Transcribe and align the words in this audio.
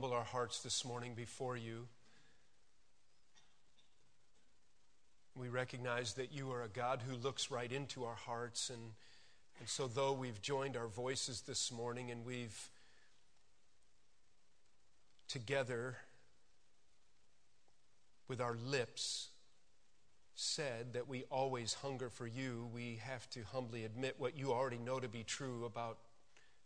humble 0.00 0.16
our 0.16 0.24
hearts 0.24 0.62
this 0.62 0.82
morning 0.82 1.12
before 1.14 1.58
you. 1.58 1.86
We 5.34 5.50
recognize 5.50 6.14
that 6.14 6.32
you 6.32 6.52
are 6.52 6.62
a 6.62 6.68
God 6.68 7.02
who 7.06 7.16
looks 7.16 7.50
right 7.50 7.70
into 7.70 8.04
our 8.04 8.14
hearts. 8.14 8.70
And, 8.70 8.80
and 9.58 9.68
so, 9.68 9.88
though 9.88 10.14
we've 10.14 10.40
joined 10.40 10.74
our 10.74 10.86
voices 10.86 11.42
this 11.42 11.70
morning 11.70 12.10
and 12.10 12.24
we've 12.24 12.70
together 15.28 15.98
with 18.26 18.40
our 18.40 18.56
lips 18.64 19.28
said 20.34 20.94
that 20.94 21.08
we 21.08 21.24
always 21.30 21.74
hunger 21.74 22.08
for 22.08 22.26
you, 22.26 22.70
we 22.72 23.02
have 23.04 23.28
to 23.30 23.40
humbly 23.52 23.84
admit 23.84 24.14
what 24.16 24.34
you 24.34 24.50
already 24.50 24.78
know 24.78 24.98
to 24.98 25.08
be 25.08 25.24
true 25.24 25.66
about 25.66 25.98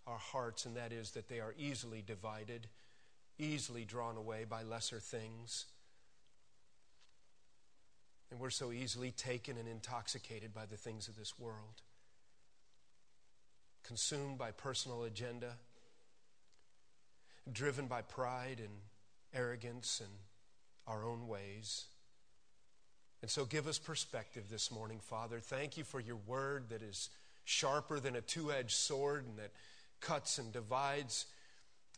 our 0.06 0.19
hearts, 0.19 0.66
and 0.66 0.77
that 0.77 0.92
is 0.92 1.10
that 1.12 1.28
they 1.28 1.41
are 1.41 1.52
easily 1.58 2.00
divided, 2.06 2.69
easily 3.38 3.84
drawn 3.84 4.16
away 4.16 4.44
by 4.44 4.62
lesser 4.62 5.00
things. 5.00 5.66
And 8.30 8.41
we're 8.41 8.50
so 8.50 8.72
easily 8.72 9.10
taken 9.10 9.56
and 9.56 9.68
intoxicated 9.68 10.52
by 10.52 10.66
the 10.66 10.76
things 10.76 11.08
of 11.08 11.16
this 11.16 11.38
world, 11.38 11.82
consumed 13.84 14.38
by 14.38 14.50
personal 14.50 15.04
agenda, 15.04 15.52
driven 17.52 17.86
by 17.86 18.02
pride 18.02 18.58
and 18.58 18.72
arrogance 19.32 20.00
and 20.00 20.12
our 20.86 21.04
own 21.04 21.28
ways. 21.28 21.84
And 23.22 23.30
so 23.30 23.44
give 23.44 23.66
us 23.66 23.78
perspective 23.78 24.44
this 24.50 24.70
morning, 24.70 25.00
Father. 25.00 25.41
Thank 25.41 25.76
you 25.76 25.84
for 25.84 26.00
your 26.00 26.19
word 26.26 26.69
that 26.70 26.82
is 26.82 27.08
sharper 27.44 28.00
than 28.00 28.16
a 28.16 28.20
two 28.20 28.52
edged 28.52 28.76
sword 28.76 29.24
and 29.26 29.38
that 29.38 29.52
cuts 30.00 30.38
and 30.38 30.52
divides. 30.52 31.26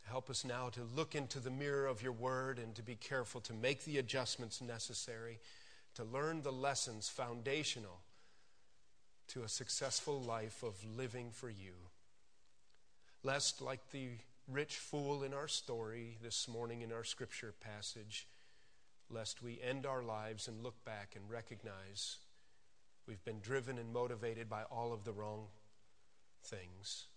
Help 0.09 0.29
us 0.29 0.45
now 0.45 0.69
to 0.69 0.87
look 0.95 1.15
into 1.15 1.39
the 1.39 1.51
mirror 1.51 1.85
of 1.85 2.01
your 2.01 2.13
word 2.13 2.59
and 2.59 2.73
to 2.75 2.81
be 2.81 2.95
careful 2.95 3.41
to 3.41 3.53
make 3.53 3.83
the 3.83 3.97
adjustments 3.97 4.61
necessary 4.61 5.39
to 5.95 6.03
learn 6.05 6.41
the 6.41 6.51
lessons 6.51 7.09
foundational 7.09 7.99
to 9.27 9.43
a 9.43 9.49
successful 9.49 10.21
life 10.21 10.63
of 10.63 10.75
living 10.95 11.29
for 11.31 11.49
you. 11.49 11.73
Lest, 13.23 13.61
like 13.61 13.91
the 13.91 14.09
rich 14.47 14.77
fool 14.77 15.23
in 15.23 15.33
our 15.33 15.49
story 15.49 16.17
this 16.23 16.47
morning 16.47 16.81
in 16.81 16.93
our 16.93 17.03
scripture 17.03 17.53
passage, 17.59 18.27
lest 19.09 19.43
we 19.43 19.59
end 19.61 19.85
our 19.85 20.03
lives 20.03 20.47
and 20.47 20.63
look 20.63 20.85
back 20.85 21.15
and 21.15 21.29
recognize 21.29 22.17
we've 23.07 23.23
been 23.25 23.41
driven 23.41 23.77
and 23.77 23.91
motivated 23.91 24.49
by 24.49 24.63
all 24.63 24.93
of 24.93 25.03
the 25.03 25.11
wrong 25.11 25.47
things. 26.43 27.07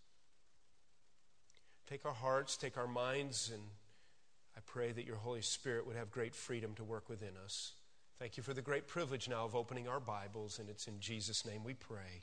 Take 1.90 2.06
our 2.06 2.12
hearts, 2.12 2.56
take 2.56 2.78
our 2.78 2.86
minds, 2.86 3.50
and 3.52 3.62
I 4.56 4.60
pray 4.64 4.92
that 4.92 5.06
your 5.06 5.16
Holy 5.16 5.42
Spirit 5.42 5.88
would 5.88 5.96
have 5.96 6.12
great 6.12 6.36
freedom 6.36 6.72
to 6.76 6.84
work 6.84 7.08
within 7.08 7.32
us. 7.44 7.72
Thank 8.20 8.36
you 8.36 8.44
for 8.44 8.54
the 8.54 8.62
great 8.62 8.86
privilege 8.86 9.28
now 9.28 9.44
of 9.44 9.56
opening 9.56 9.88
our 9.88 9.98
Bibles, 9.98 10.60
and 10.60 10.68
it's 10.68 10.86
in 10.86 11.00
Jesus' 11.00 11.44
name 11.44 11.64
we 11.64 11.74
pray, 11.74 12.22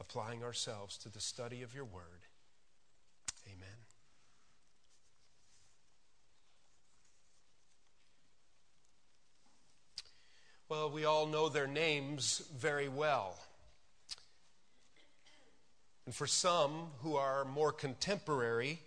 applying 0.00 0.42
ourselves 0.42 0.98
to 0.98 1.08
the 1.08 1.20
study 1.20 1.62
of 1.62 1.76
your 1.76 1.84
word. 1.84 2.02
Amen. 3.46 3.68
Well, 10.68 10.90
we 10.90 11.04
all 11.04 11.26
know 11.26 11.48
their 11.48 11.68
names 11.68 12.42
very 12.58 12.88
well. 12.88 13.38
And 16.10 16.14
for 16.16 16.26
some 16.26 16.88
who 17.02 17.14
are 17.14 17.44
more 17.44 17.70
contemporary, 17.70 18.80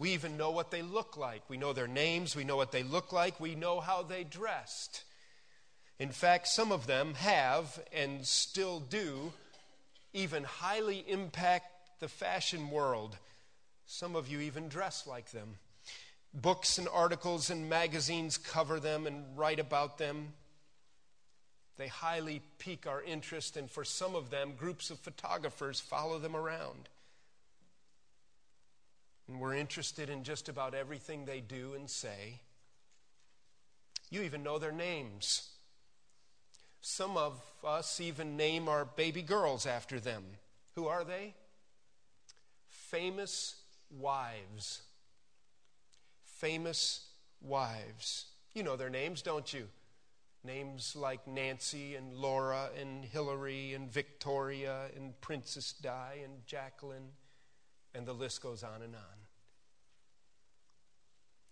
we 0.00 0.10
even 0.10 0.36
know 0.36 0.50
what 0.50 0.72
they 0.72 0.82
look 0.82 1.16
like. 1.16 1.48
We 1.48 1.56
know 1.56 1.72
their 1.72 1.86
names, 1.86 2.34
we 2.34 2.42
know 2.42 2.56
what 2.56 2.72
they 2.72 2.82
look 2.82 3.12
like, 3.12 3.38
we 3.38 3.54
know 3.54 3.78
how 3.78 4.02
they 4.02 4.24
dressed. 4.24 5.04
In 6.00 6.08
fact, 6.08 6.48
some 6.48 6.72
of 6.72 6.88
them 6.88 7.14
have 7.14 7.80
and 7.92 8.26
still 8.26 8.80
do 8.80 9.32
even 10.12 10.42
highly 10.42 11.04
impact 11.06 11.66
the 12.00 12.08
fashion 12.08 12.72
world. 12.72 13.18
Some 13.86 14.16
of 14.16 14.26
you 14.26 14.40
even 14.40 14.68
dress 14.68 15.06
like 15.06 15.30
them. 15.30 15.58
Books 16.34 16.76
and 16.76 16.88
articles 16.88 17.50
and 17.50 17.70
magazines 17.70 18.36
cover 18.36 18.80
them 18.80 19.06
and 19.06 19.38
write 19.38 19.60
about 19.60 19.96
them. 19.98 20.32
They 21.76 21.88
highly 21.88 22.42
pique 22.58 22.86
our 22.86 23.02
interest, 23.02 23.56
and 23.56 23.70
for 23.70 23.84
some 23.84 24.14
of 24.14 24.30
them, 24.30 24.52
groups 24.56 24.90
of 24.90 24.98
photographers 24.98 25.80
follow 25.80 26.18
them 26.18 26.36
around. 26.36 26.88
And 29.28 29.40
we're 29.40 29.54
interested 29.54 30.10
in 30.10 30.24
just 30.24 30.48
about 30.48 30.74
everything 30.74 31.24
they 31.24 31.40
do 31.40 31.74
and 31.74 31.88
say. 31.88 32.40
You 34.10 34.22
even 34.22 34.42
know 34.42 34.58
their 34.58 34.72
names. 34.72 35.48
Some 36.82 37.16
of 37.16 37.40
us 37.64 38.00
even 38.00 38.36
name 38.36 38.68
our 38.68 38.84
baby 38.84 39.22
girls 39.22 39.66
after 39.66 39.98
them. 39.98 40.24
Who 40.74 40.88
are 40.88 41.04
they? 41.04 41.34
Famous 42.68 43.54
wives. 43.98 44.82
Famous 46.24 47.06
wives. 47.40 48.26
You 48.52 48.64
know 48.64 48.76
their 48.76 48.90
names, 48.90 49.22
don't 49.22 49.50
you? 49.52 49.68
Names 50.44 50.96
like 50.96 51.26
Nancy 51.28 51.94
and 51.94 52.12
Laura 52.14 52.70
and 52.80 53.04
Hillary 53.04 53.74
and 53.74 53.90
Victoria 53.90 54.86
and 54.96 55.18
Princess 55.20 55.72
Di 55.72 56.20
and 56.24 56.44
Jacqueline, 56.46 57.10
and 57.94 58.06
the 58.06 58.12
list 58.12 58.42
goes 58.42 58.64
on 58.64 58.82
and 58.82 58.94
on. 58.96 59.22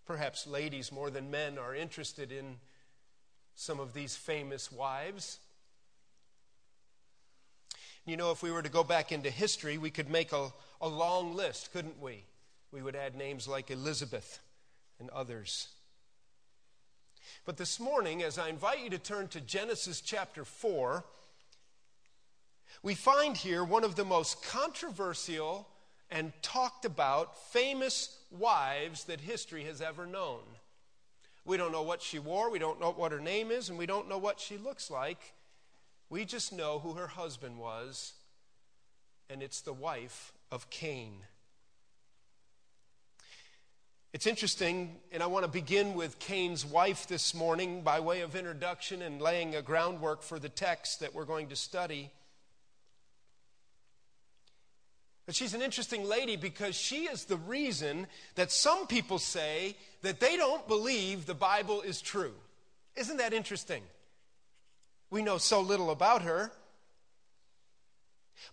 Perhaps 0.05 0.45
ladies 0.45 0.91
more 0.91 1.09
than 1.09 1.31
men 1.31 1.57
are 1.57 1.73
interested 1.73 2.33
in 2.33 2.57
some 3.55 3.79
of 3.79 3.93
these 3.93 4.15
famous 4.15 4.71
wives. 4.71 5.39
You 8.05 8.17
know, 8.17 8.31
if 8.31 8.43
we 8.43 8.51
were 8.51 8.63
to 8.63 8.69
go 8.69 8.83
back 8.83 9.11
into 9.11 9.29
history, 9.29 9.77
we 9.77 9.91
could 9.91 10.09
make 10.09 10.33
a, 10.33 10.51
a 10.81 10.87
long 10.89 11.35
list, 11.35 11.71
couldn't 11.71 12.01
we? 12.01 12.25
We 12.71 12.81
would 12.81 12.95
add 12.95 13.15
names 13.15 13.47
like 13.47 13.69
Elizabeth 13.71 14.39
and 14.99 15.09
others. 15.11 15.67
But 17.43 17.57
this 17.57 17.79
morning, 17.79 18.21
as 18.21 18.37
I 18.37 18.49
invite 18.49 18.83
you 18.83 18.89
to 18.91 18.99
turn 18.99 19.27
to 19.29 19.41
Genesis 19.41 19.99
chapter 19.99 20.45
4, 20.45 21.03
we 22.83 22.93
find 22.93 23.35
here 23.35 23.63
one 23.63 23.83
of 23.83 23.95
the 23.95 24.05
most 24.05 24.43
controversial 24.43 25.67
and 26.11 26.33
talked 26.43 26.85
about 26.85 27.51
famous 27.51 28.15
wives 28.29 29.05
that 29.05 29.21
history 29.21 29.63
has 29.63 29.81
ever 29.81 30.05
known. 30.05 30.41
We 31.43 31.57
don't 31.57 31.71
know 31.71 31.81
what 31.81 32.03
she 32.03 32.19
wore, 32.19 32.51
we 32.51 32.59
don't 32.59 32.79
know 32.79 32.91
what 32.91 33.11
her 33.11 33.19
name 33.19 33.49
is, 33.49 33.69
and 33.69 33.77
we 33.77 33.87
don't 33.87 34.07
know 34.07 34.19
what 34.19 34.39
she 34.39 34.57
looks 34.57 34.91
like. 34.91 35.33
We 36.09 36.25
just 36.25 36.53
know 36.53 36.77
who 36.77 36.93
her 36.93 37.07
husband 37.07 37.57
was, 37.57 38.13
and 39.31 39.41
it's 39.41 39.61
the 39.61 39.73
wife 39.73 40.31
of 40.51 40.69
Cain. 40.69 41.13
It's 44.13 44.27
interesting, 44.27 44.97
and 45.13 45.23
I 45.23 45.27
want 45.27 45.45
to 45.45 45.51
begin 45.51 45.93
with 45.93 46.19
Cain's 46.19 46.65
wife 46.65 47.07
this 47.07 47.33
morning 47.33 47.81
by 47.81 48.01
way 48.01 48.19
of 48.19 48.35
introduction 48.35 49.01
and 49.01 49.21
laying 49.21 49.55
a 49.55 49.61
groundwork 49.61 50.21
for 50.21 50.37
the 50.37 50.49
text 50.49 50.99
that 50.99 51.15
we're 51.15 51.23
going 51.23 51.47
to 51.47 51.55
study. 51.55 52.11
But 55.25 55.35
she's 55.35 55.53
an 55.53 55.61
interesting 55.61 56.03
lady 56.03 56.35
because 56.35 56.75
she 56.75 57.05
is 57.05 57.23
the 57.23 57.37
reason 57.37 58.05
that 58.35 58.51
some 58.51 58.85
people 58.85 59.17
say 59.17 59.77
that 60.01 60.19
they 60.19 60.35
don't 60.35 60.67
believe 60.67 61.25
the 61.25 61.33
Bible 61.33 61.79
is 61.81 62.01
true. 62.01 62.33
Isn't 62.97 63.15
that 63.15 63.31
interesting? 63.31 63.81
We 65.09 65.21
know 65.21 65.37
so 65.37 65.61
little 65.61 65.89
about 65.89 66.23
her. 66.23 66.51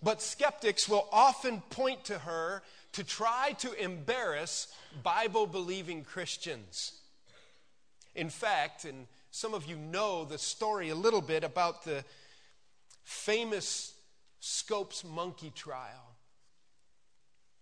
But 0.00 0.22
skeptics 0.22 0.88
will 0.88 1.08
often 1.10 1.62
point 1.62 2.04
to 2.04 2.18
her 2.18 2.62
to 2.92 3.04
try 3.04 3.54
to 3.58 3.72
embarrass 3.72 4.68
Bible 5.02 5.46
believing 5.46 6.04
Christians. 6.04 6.92
In 8.14 8.30
fact, 8.30 8.84
and 8.84 9.06
some 9.30 9.54
of 9.54 9.66
you 9.66 9.76
know 9.76 10.24
the 10.24 10.38
story 10.38 10.88
a 10.88 10.94
little 10.94 11.20
bit 11.20 11.44
about 11.44 11.84
the 11.84 12.04
famous 13.04 13.94
Scopes 14.40 15.04
monkey 15.04 15.52
trial. 15.54 16.16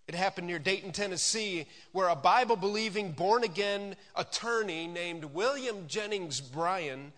It 0.08 0.14
happened 0.14 0.46
near 0.46 0.58
Dayton, 0.58 0.92
Tennessee, 0.92 1.66
where 1.92 2.08
a 2.08 2.14
Bible 2.14 2.56
believing, 2.56 3.12
born 3.12 3.42
again 3.42 3.96
attorney 4.14 4.86
named 4.86 5.24
William 5.24 5.88
Jennings 5.88 6.40
Bryan 6.40 7.12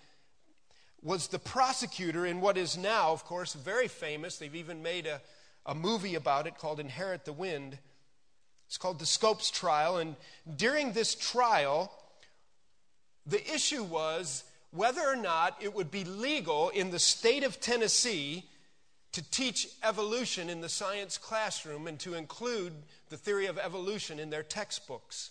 was 1.02 1.28
the 1.28 1.38
prosecutor 1.38 2.24
in 2.24 2.40
what 2.40 2.56
is 2.56 2.78
now, 2.78 3.12
of 3.12 3.24
course, 3.24 3.52
very 3.52 3.88
famous. 3.88 4.38
They've 4.38 4.54
even 4.54 4.82
made 4.82 5.06
a, 5.06 5.20
a 5.66 5.74
movie 5.74 6.14
about 6.14 6.46
it 6.46 6.56
called 6.56 6.80
Inherit 6.80 7.24
the 7.24 7.32
Wind. 7.32 7.78
It's 8.68 8.78
called 8.78 8.98
the 8.98 9.06
Scopes 9.06 9.50
Trial. 9.50 9.96
And 9.96 10.14
during 10.56 10.92
this 10.92 11.14
trial, 11.14 11.90
the 13.26 13.42
issue 13.52 13.82
was 13.82 14.44
whether 14.70 15.00
or 15.00 15.16
not 15.16 15.56
it 15.60 15.74
would 15.74 15.90
be 15.90 16.04
legal 16.04 16.68
in 16.68 16.90
the 16.90 16.98
state 16.98 17.42
of 17.42 17.60
Tennessee 17.60 18.44
to 19.12 19.22
teach 19.30 19.68
evolution 19.82 20.50
in 20.50 20.60
the 20.60 20.68
science 20.68 21.16
classroom 21.16 21.86
and 21.86 21.98
to 22.00 22.14
include 22.14 22.74
the 23.08 23.16
theory 23.16 23.46
of 23.46 23.58
evolution 23.58 24.18
in 24.18 24.28
their 24.28 24.42
textbooks. 24.42 25.30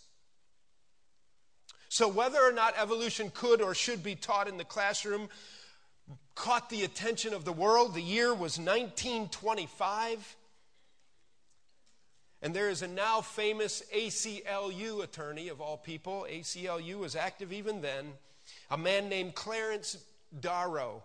So, 1.89 2.07
whether 2.07 2.39
or 2.39 2.51
not 2.51 2.73
evolution 2.77 3.31
could 3.33 3.61
or 3.61 3.75
should 3.75 4.03
be 4.03 4.15
taught 4.15 4.47
in 4.47 4.57
the 4.57 4.65
classroom 4.65 5.29
caught 6.35 6.69
the 6.69 6.83
attention 6.83 7.33
of 7.33 7.45
the 7.45 7.53
world. 7.53 7.93
The 7.93 8.01
year 8.01 8.29
was 8.29 8.57
1925. 8.57 10.35
And 12.41 12.53
there 12.53 12.69
is 12.69 12.81
a 12.81 12.87
now 12.87 13.21
famous 13.21 13.83
ACLU 13.93 15.03
attorney, 15.03 15.47
of 15.47 15.59
all 15.59 15.77
people. 15.77 16.27
ACLU 16.29 16.99
was 16.99 17.15
active 17.15 17.51
even 17.51 17.81
then, 17.81 18.13
a 18.69 18.77
man 18.77 19.09
named 19.09 19.35
Clarence 19.35 19.97
Darrow. 20.39 21.03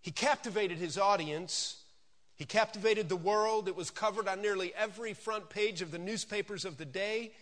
He 0.00 0.10
captivated 0.10 0.78
his 0.78 0.98
audience. 0.98 1.82
He 2.36 2.44
captivated 2.44 3.08
the 3.08 3.16
world. 3.16 3.68
It 3.68 3.76
was 3.76 3.90
covered 3.90 4.28
on 4.28 4.42
nearly 4.42 4.72
every 4.74 5.14
front 5.14 5.48
page 5.50 5.82
of 5.82 5.90
the 5.90 5.98
newspapers 5.98 6.64
of 6.64 6.78
the 6.78 6.84
day. 6.84 7.32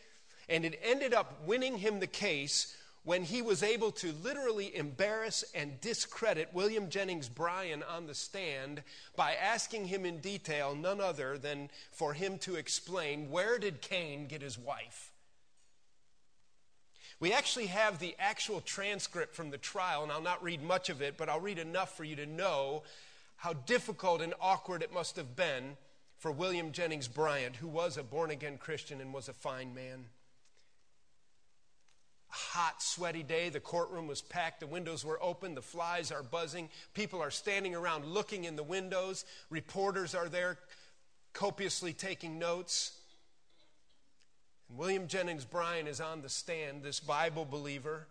And 0.49 0.65
it 0.65 0.79
ended 0.83 1.15
up 1.15 1.47
winning 1.47 1.79
him 1.79 2.01
the 2.01 2.07
case 2.07 2.77
when 3.05 3.23
he 3.23 3.43
was 3.43 3.63
able 3.63 3.93
to 3.93 4.15
literally 4.23 4.75
embarrass 4.75 5.45
and 5.55 5.81
discredit 5.81 6.49
William 6.55 6.89
Jennings 6.89 7.29
Bryan 7.29 7.83
on 7.83 8.07
the 8.07 8.15
stand 8.15 8.83
by 9.15 9.35
asking 9.35 9.87
him 9.87 10.07
in 10.07 10.19
detail, 10.19 10.75
none 10.75 11.01
other 11.01 11.37
than 11.37 11.69
for 11.93 12.15
him 12.15 12.39
to 12.39 12.57
explain 12.57 13.31
where 13.31 13.59
did 13.59 13.83
Cain 13.83 14.27
get 14.27 14.41
his 14.41 14.59
wife? 14.59 15.13
We 17.21 17.33
actually 17.33 17.67
have 17.67 17.99
the 17.99 18.17
actual 18.19 18.61
transcript 18.63 19.35
from 19.35 19.51
the 19.51 19.59
trial, 19.59 20.03
and 20.03 20.11
I'll 20.11 20.21
not 20.21 20.43
read 20.43 20.63
much 20.63 20.89
of 20.89 21.01
it, 21.01 21.17
but 21.17 21.29
I'll 21.29 21.41
read 21.41 21.59
enough 21.59 21.97
for 21.97 22.05
you 22.05 22.17
to 22.17 22.27
know 22.27 22.83
how 23.37 23.53
difficult 23.53 24.23
and 24.23 24.35
awkward 24.41 24.83
it 24.83 24.93
must 24.93 25.17
have 25.17 25.37
been 25.37 25.77
for 26.17 26.33
William 26.33 26.73
Jennings 26.73 27.07
Bryan, 27.07 27.53
who 27.55 27.69
was 27.69 27.99
a 27.99 28.03
born 28.03 28.31
again 28.31 28.57
Christian 28.57 29.01
and 29.01 29.13
was 29.13 29.29
a 29.29 29.35
fine 29.35 29.75
man 29.75 30.07
hot, 32.35 32.83
sweaty 32.83 33.23
day. 33.23 33.49
The 33.49 33.61
courtroom 33.61 34.07
was 34.07 34.21
packed. 34.21 34.61
The 34.61 34.67
windows 34.67 35.05
were 35.05 35.23
open. 35.23 35.55
The 35.55 35.63
flies 35.63 36.11
are 36.11 36.23
buzzing. 36.23 36.69
People 36.93 37.23
are 37.23 37.31
standing 37.31 37.75
around 37.75 38.05
looking 38.05 38.45
in 38.45 38.57
the 38.57 38.63
windows. 38.63 39.25
Reporters 39.51 40.15
are 40.15 40.29
there 40.29 40.59
copiously 41.33 41.93
taking 41.93 42.39
notes. 42.39 42.99
And 44.69 44.79
William 44.79 45.07
Jennings 45.07 45.45
Bryan 45.45 45.87
is 45.87 46.01
on 46.01 46.23
the 46.23 46.29
stand, 46.29 46.83
this 46.83 47.01
Bible 47.01 47.45
believer. 47.45 48.07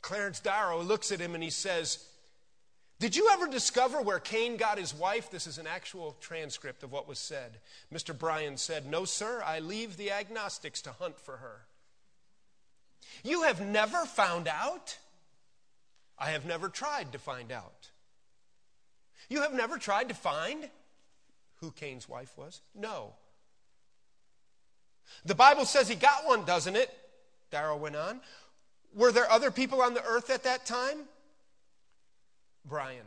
Clarence 0.00 0.40
Darrow 0.40 0.82
looks 0.82 1.12
at 1.12 1.20
him 1.20 1.34
and 1.34 1.42
he 1.42 1.50
says, 1.50 2.04
Did 2.98 3.14
you 3.14 3.28
ever 3.32 3.46
discover 3.46 4.00
where 4.02 4.18
Cain 4.18 4.56
got 4.56 4.78
his 4.78 4.94
wife? 4.94 5.30
This 5.30 5.46
is 5.46 5.58
an 5.58 5.66
actual 5.66 6.16
transcript 6.20 6.82
of 6.82 6.92
what 6.92 7.08
was 7.08 7.18
said. 7.18 7.58
Mr. 7.92 8.16
Bryan 8.16 8.56
said, 8.56 8.86
No, 8.86 9.04
sir, 9.04 9.42
I 9.44 9.60
leave 9.60 9.96
the 9.96 10.10
agnostics 10.10 10.82
to 10.82 10.92
hunt 10.92 11.20
for 11.20 11.38
her. 11.38 11.62
You 13.24 13.42
have 13.42 13.60
never 13.60 14.04
found 14.04 14.48
out? 14.48 14.98
I 16.18 16.30
have 16.30 16.46
never 16.46 16.68
tried 16.68 17.12
to 17.12 17.18
find 17.18 17.52
out. 17.52 17.90
You 19.28 19.42
have 19.42 19.54
never 19.54 19.78
tried 19.78 20.08
to 20.08 20.14
find 20.14 20.68
who 21.56 21.70
Cain's 21.70 22.08
wife 22.08 22.36
was? 22.36 22.60
No. 22.74 23.14
The 25.24 25.34
Bible 25.34 25.64
says 25.64 25.88
he 25.88 25.94
got 25.94 26.26
one, 26.26 26.44
doesn't 26.44 26.76
it? 26.76 26.90
Darrow 27.50 27.76
went 27.76 27.96
on. 27.96 28.20
Were 28.94 29.12
there 29.12 29.30
other 29.30 29.50
people 29.50 29.82
on 29.82 29.94
the 29.94 30.04
earth 30.04 30.30
at 30.30 30.44
that 30.44 30.66
time? 30.66 31.04
Bryan, 32.64 33.04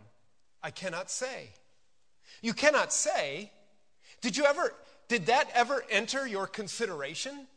I 0.63 0.71
cannot 0.71 1.09
say. 1.09 1.49
You 2.41 2.53
cannot 2.53 2.91
say. 2.93 3.51
Did 4.21 4.37
you 4.37 4.45
ever, 4.45 4.73
did 5.07 5.27
that 5.27 5.49
ever 5.53 5.83
enter 5.89 6.27
your 6.27 6.47
consideration? 6.47 7.47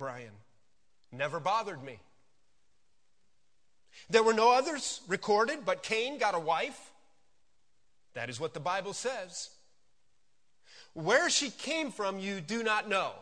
Bryan. 0.00 0.32
Never 1.12 1.38
bothered 1.38 1.84
me. 1.84 2.00
There 4.08 4.22
were 4.22 4.32
no 4.32 4.50
others 4.50 5.02
recorded, 5.06 5.60
but 5.64 5.82
Cain 5.82 6.18
got 6.18 6.34
a 6.34 6.40
wife. 6.40 6.90
That 8.14 8.30
is 8.30 8.40
what 8.40 8.54
the 8.54 8.60
Bible 8.60 8.94
says. 8.94 9.50
Where 10.94 11.28
she 11.28 11.50
came 11.50 11.92
from, 11.92 12.18
you 12.18 12.40
do 12.40 12.62
not 12.64 12.88
know. 12.88 13.12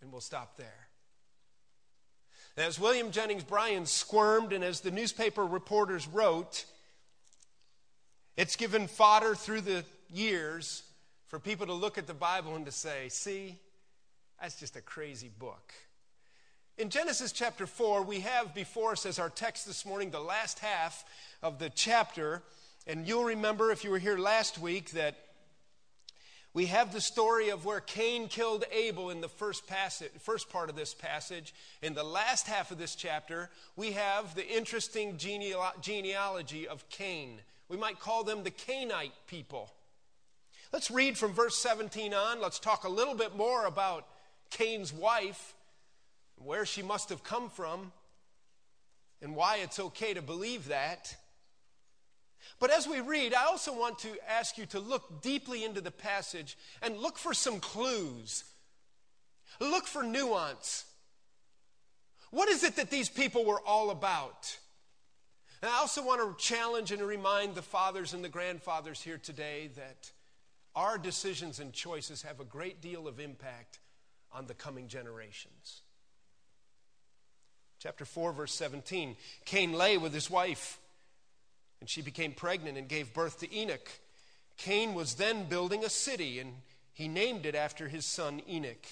And 0.00 0.10
we'll 0.10 0.22
stop 0.22 0.56
there. 0.56 0.88
As 2.56 2.80
William 2.80 3.10
Jennings 3.10 3.44
Bryan 3.44 3.86
squirmed, 3.86 4.52
and 4.52 4.64
as 4.64 4.80
the 4.80 4.90
newspaper 4.90 5.44
reporters 5.44 6.08
wrote, 6.08 6.64
it's 8.36 8.56
given 8.56 8.88
fodder 8.88 9.34
through 9.34 9.60
the 9.60 9.84
years 10.12 10.82
for 11.28 11.38
people 11.38 11.66
to 11.66 11.74
look 11.74 11.98
at 11.98 12.06
the 12.06 12.14
Bible 12.14 12.56
and 12.56 12.64
to 12.66 12.72
say, 12.72 13.08
see, 13.08 13.58
that's 14.40 14.58
just 14.58 14.76
a 14.76 14.80
crazy 14.80 15.30
book. 15.38 15.74
In 16.80 16.88
Genesis 16.88 17.30
chapter 17.30 17.66
4, 17.66 18.04
we 18.04 18.20
have 18.20 18.54
before 18.54 18.92
us 18.92 19.04
as 19.04 19.18
our 19.18 19.28
text 19.28 19.66
this 19.66 19.84
morning 19.84 20.10
the 20.10 20.18
last 20.18 20.60
half 20.60 21.04
of 21.42 21.58
the 21.58 21.68
chapter. 21.68 22.40
And 22.86 23.06
you'll 23.06 23.24
remember 23.24 23.70
if 23.70 23.84
you 23.84 23.90
were 23.90 23.98
here 23.98 24.16
last 24.16 24.58
week 24.58 24.92
that 24.92 25.18
we 26.54 26.66
have 26.66 26.90
the 26.90 27.00
story 27.02 27.50
of 27.50 27.66
where 27.66 27.80
Cain 27.80 28.28
killed 28.28 28.64
Abel 28.72 29.10
in 29.10 29.20
the 29.20 29.28
first, 29.28 29.66
passage, 29.66 30.10
first 30.20 30.48
part 30.48 30.70
of 30.70 30.74
this 30.74 30.94
passage. 30.94 31.52
In 31.82 31.92
the 31.92 32.02
last 32.02 32.46
half 32.46 32.70
of 32.70 32.78
this 32.78 32.94
chapter, 32.94 33.50
we 33.76 33.92
have 33.92 34.34
the 34.34 34.48
interesting 34.48 35.18
genealogy 35.18 36.66
of 36.66 36.88
Cain. 36.88 37.40
We 37.68 37.76
might 37.76 38.00
call 38.00 38.24
them 38.24 38.42
the 38.42 38.50
Cainite 38.50 39.12
people. 39.26 39.70
Let's 40.72 40.90
read 40.90 41.18
from 41.18 41.34
verse 41.34 41.58
17 41.58 42.14
on. 42.14 42.40
Let's 42.40 42.58
talk 42.58 42.84
a 42.84 42.88
little 42.88 43.14
bit 43.14 43.36
more 43.36 43.66
about 43.66 44.06
Cain's 44.48 44.94
wife 44.94 45.54
where 46.44 46.66
she 46.66 46.82
must 46.82 47.08
have 47.10 47.22
come 47.22 47.50
from, 47.50 47.92
and 49.22 49.36
why 49.36 49.58
it's 49.58 49.78
okay 49.78 50.14
to 50.14 50.22
believe 50.22 50.68
that. 50.68 51.16
But 52.58 52.70
as 52.70 52.88
we 52.88 53.00
read, 53.00 53.34
I 53.34 53.44
also 53.44 53.78
want 53.78 53.98
to 54.00 54.08
ask 54.28 54.56
you 54.56 54.66
to 54.66 54.80
look 54.80 55.22
deeply 55.22 55.64
into 55.64 55.80
the 55.80 55.90
passage 55.90 56.56
and 56.82 56.96
look 56.96 57.18
for 57.18 57.34
some 57.34 57.60
clues. 57.60 58.44
Look 59.60 59.86
for 59.86 60.02
nuance. 60.02 60.84
What 62.30 62.48
is 62.48 62.64
it 62.64 62.76
that 62.76 62.90
these 62.90 63.08
people 63.08 63.44
were 63.44 63.60
all 63.60 63.90
about? 63.90 64.56
And 65.62 65.70
I 65.70 65.76
also 65.76 66.02
want 66.02 66.20
to 66.20 66.42
challenge 66.42 66.92
and 66.92 67.02
remind 67.02 67.54
the 67.54 67.62
fathers 67.62 68.14
and 68.14 68.24
the 68.24 68.28
grandfathers 68.30 69.02
here 69.02 69.18
today 69.18 69.68
that 69.76 70.10
our 70.74 70.96
decisions 70.96 71.60
and 71.60 71.72
choices 71.72 72.22
have 72.22 72.40
a 72.40 72.44
great 72.44 72.80
deal 72.80 73.06
of 73.06 73.20
impact 73.20 73.80
on 74.32 74.46
the 74.46 74.54
coming 74.54 74.88
generations. 74.88 75.82
Chapter 77.80 78.04
4, 78.04 78.32
verse 78.34 78.54
17. 78.56 79.16
Cain 79.46 79.72
lay 79.72 79.96
with 79.96 80.12
his 80.12 80.28
wife, 80.28 80.78
and 81.80 81.88
she 81.88 82.02
became 82.02 82.32
pregnant 82.32 82.76
and 82.76 82.86
gave 82.86 83.14
birth 83.14 83.40
to 83.40 83.50
Enoch. 83.56 83.90
Cain 84.58 84.92
was 84.92 85.14
then 85.14 85.44
building 85.44 85.82
a 85.82 85.88
city, 85.88 86.40
and 86.40 86.52
he 86.92 87.08
named 87.08 87.46
it 87.46 87.54
after 87.54 87.88
his 87.88 88.04
son 88.04 88.42
Enoch. 88.46 88.86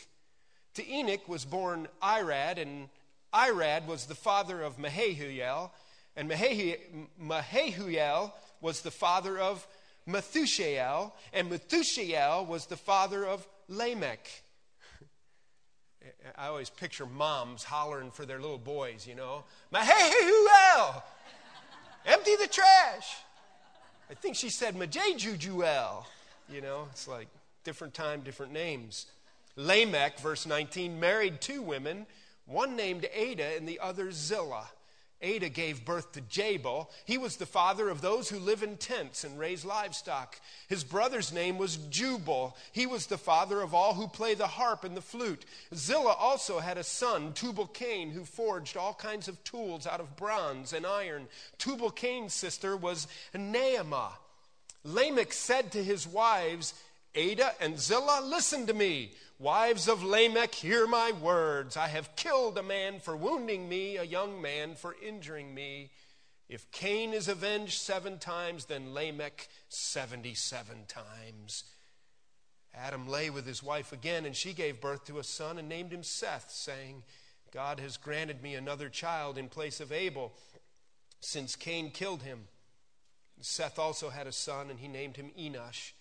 To 0.75 0.91
Enoch 0.91 1.29
was 1.29 1.45
born 1.45 1.87
Irad, 2.03 2.57
and 2.57 2.89
Irad 3.35 3.85
was 3.85 4.07
the 4.07 4.15
father 4.15 4.63
of 4.63 4.79
Mehujael, 4.79 5.71
and 6.17 6.31
Mehujael 7.21 8.33
was 8.63 8.81
the 8.81 8.91
father 8.91 9.39
of 9.39 9.67
Methushael, 10.09 11.13
and 11.35 11.51
Methushael 11.51 12.47
was 12.47 12.65
the 12.65 12.79
father 12.79 13.27
of 13.27 13.47
Lamech. 13.69 14.45
I 16.37 16.47
always 16.47 16.71
picture 16.71 17.07
moms 17.07 17.65
hollering 17.65 18.11
for 18.11 18.27
their 18.27 18.41
little 18.41 18.59
boys, 18.59 19.07
you 19.07 19.15
know. 19.15 19.45
my 19.71 19.85
hey 19.85 20.11
hey 20.11 20.31
Mahehuel! 20.31 21.03
Empty 22.07 22.37
the 22.37 22.49
trash! 22.49 23.17
I 24.11 24.15
think 24.15 24.37
she 24.37 24.49
said 24.49 24.75
Majejujuel. 24.75 26.05
You 26.51 26.61
know, 26.61 26.89
it's 26.91 27.07
like 27.07 27.29
different 27.65 27.95
time, 27.95 28.23
different 28.23 28.53
names. 28.53 29.07
Lamech, 29.57 30.19
verse 30.21 30.47
19, 30.47 30.99
married 30.99 31.41
two 31.41 31.61
women, 31.61 32.07
one 32.47 32.77
named 32.77 33.07
Adah 33.15 33.57
and 33.57 33.69
the 33.69 33.81
other 33.81 34.11
Zillah. 34.11 34.69
Adah 35.23 35.49
gave 35.49 35.85
birth 35.85 36.13
to 36.13 36.21
Jabal. 36.21 36.91
He 37.05 37.19
was 37.19 37.37
the 37.37 37.47
father 37.47 37.89
of 37.89 38.01
those 38.01 38.29
who 38.29 38.39
live 38.39 38.63
in 38.63 38.77
tents 38.77 39.25
and 39.25 39.39
raise 39.39 39.65
livestock. 39.65 40.41
His 40.69 40.85
brother's 40.85 41.33
name 41.33 41.59
was 41.59 41.77
Jubal. 41.77 42.57
He 42.73 42.87
was 42.87 43.07
the 43.07 43.19
father 43.19 43.61
of 43.61 43.75
all 43.75 43.95
who 43.95 44.07
play 44.07 44.35
the 44.35 44.47
harp 44.47 44.85
and 44.85 44.97
the 44.97 45.03
flute. 45.03 45.45
Zillah 45.75 46.13
also 46.13 46.61
had 46.61 46.79
a 46.79 46.85
son, 46.85 47.33
Tubal 47.33 47.67
Cain, 47.67 48.11
who 48.11 48.25
forged 48.25 48.77
all 48.77 48.95
kinds 48.95 49.27
of 49.27 49.43
tools 49.43 49.87
out 49.87 50.01
of 50.01 50.17
bronze 50.17 50.73
and 50.73 50.87
iron. 50.87 51.27
Tubal 51.59 51.91
Cain's 51.91 52.35
sister 52.35 52.77
was 52.77 53.09
Naamah. 53.35 54.13
Lamech 54.85 55.33
said 55.33 55.73
to 55.73 55.83
his 55.83 56.07
wives, 56.07 56.75
Adah 57.17 57.53
and 57.61 57.79
Zillah, 57.79 58.23
listen 58.25 58.67
to 58.67 58.75
me. 58.75 59.13
Wives 59.39 59.87
of 59.89 60.03
Lamech, 60.03 60.55
hear 60.55 60.87
my 60.87 61.13
words. 61.13 61.77
I 61.77 61.89
have 61.89 62.17
killed 62.17 62.59
a 62.59 62.63
man 62.63 62.99
for 62.99 63.17
wounding 63.17 63.69
me, 63.69 63.97
a 63.97 64.03
young 64.03 64.43
man 64.43 64.75
for 64.75 64.97
injuring 65.01 65.55
me. 65.55 65.91
If 66.49 66.71
Cain 66.73 67.13
is 67.13 67.29
avenged 67.29 67.79
seven 67.79 68.19
times, 68.19 68.65
then 68.65 68.95
Lamech 68.95 69.49
77 69.69 70.87
times. 70.89 71.65
Adam 72.75 73.09
lay 73.09 73.31
with 73.31 73.47
his 73.47 73.63
wife 73.63 73.93
again, 73.93 74.25
and 74.25 74.35
she 74.35 74.53
gave 74.53 74.81
birth 74.81 75.05
to 75.07 75.19
a 75.19 75.25
son 75.25 75.59
and 75.59 75.69
named 75.69 75.93
him 75.93 76.03
Seth, 76.03 76.51
saying, 76.51 77.03
God 77.53 77.81
has 77.81 77.97
granted 77.97 78.43
me 78.43 78.55
another 78.55 78.89
child 78.89 79.39
in 79.39 79.49
place 79.49 79.81
of 79.81 79.93
Abel, 79.93 80.33
since 81.21 81.57
Cain 81.57 81.91
killed 81.91 82.23
him. 82.23 82.45
Seth 83.41 83.79
also 83.79 84.11
had 84.11 84.27
a 84.27 84.33
son, 84.33 84.71
and 84.71 84.81
he 84.81 84.89
named 84.89 85.17
him 85.17 85.31
Enosh. 85.39 85.93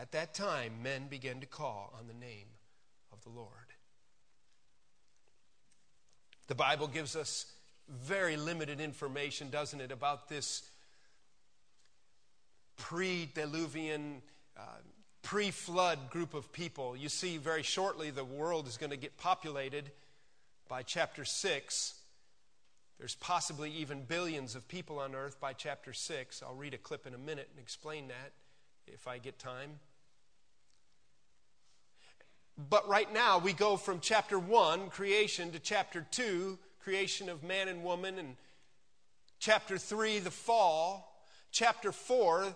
At 0.00 0.12
that 0.12 0.34
time, 0.34 0.82
men 0.82 1.08
began 1.08 1.40
to 1.40 1.46
call 1.46 1.92
on 1.98 2.06
the 2.06 2.14
name 2.14 2.46
of 3.12 3.22
the 3.24 3.30
Lord. 3.30 3.48
The 6.46 6.54
Bible 6.54 6.86
gives 6.86 7.14
us 7.14 7.46
very 7.88 8.36
limited 8.36 8.80
information, 8.80 9.50
doesn't 9.50 9.80
it, 9.80 9.92
about 9.92 10.28
this 10.28 10.62
pre 12.78 13.28
Diluvian, 13.34 14.22
uh, 14.56 14.62
pre 15.22 15.50
flood 15.50 16.10
group 16.10 16.34
of 16.34 16.52
people. 16.52 16.96
You 16.96 17.08
see, 17.08 17.36
very 17.36 17.62
shortly, 17.62 18.10
the 18.10 18.24
world 18.24 18.66
is 18.66 18.76
going 18.76 18.90
to 18.90 18.96
get 18.96 19.16
populated 19.18 19.90
by 20.68 20.82
chapter 20.82 21.24
6. 21.24 21.94
There's 22.98 23.14
possibly 23.16 23.70
even 23.72 24.04
billions 24.04 24.54
of 24.54 24.66
people 24.68 24.98
on 24.98 25.14
earth 25.14 25.40
by 25.40 25.52
chapter 25.52 25.92
6. 25.92 26.42
I'll 26.42 26.54
read 26.54 26.72
a 26.72 26.78
clip 26.78 27.06
in 27.06 27.14
a 27.14 27.18
minute 27.18 27.48
and 27.52 27.60
explain 27.60 28.08
that 28.08 28.32
if 28.86 29.06
I 29.06 29.18
get 29.18 29.38
time. 29.38 29.78
But 32.70 32.88
right 32.88 33.12
now, 33.12 33.38
we 33.38 33.52
go 33.52 33.76
from 33.76 34.00
chapter 34.00 34.38
1, 34.38 34.90
creation, 34.90 35.52
to 35.52 35.58
chapter 35.58 36.06
2, 36.10 36.58
creation 36.82 37.28
of 37.28 37.42
man 37.42 37.68
and 37.68 37.82
woman, 37.82 38.18
and 38.18 38.36
chapter 39.38 39.78
3, 39.78 40.18
the 40.18 40.30
fall. 40.30 41.24
Chapter 41.50 41.92
4, 41.92 42.54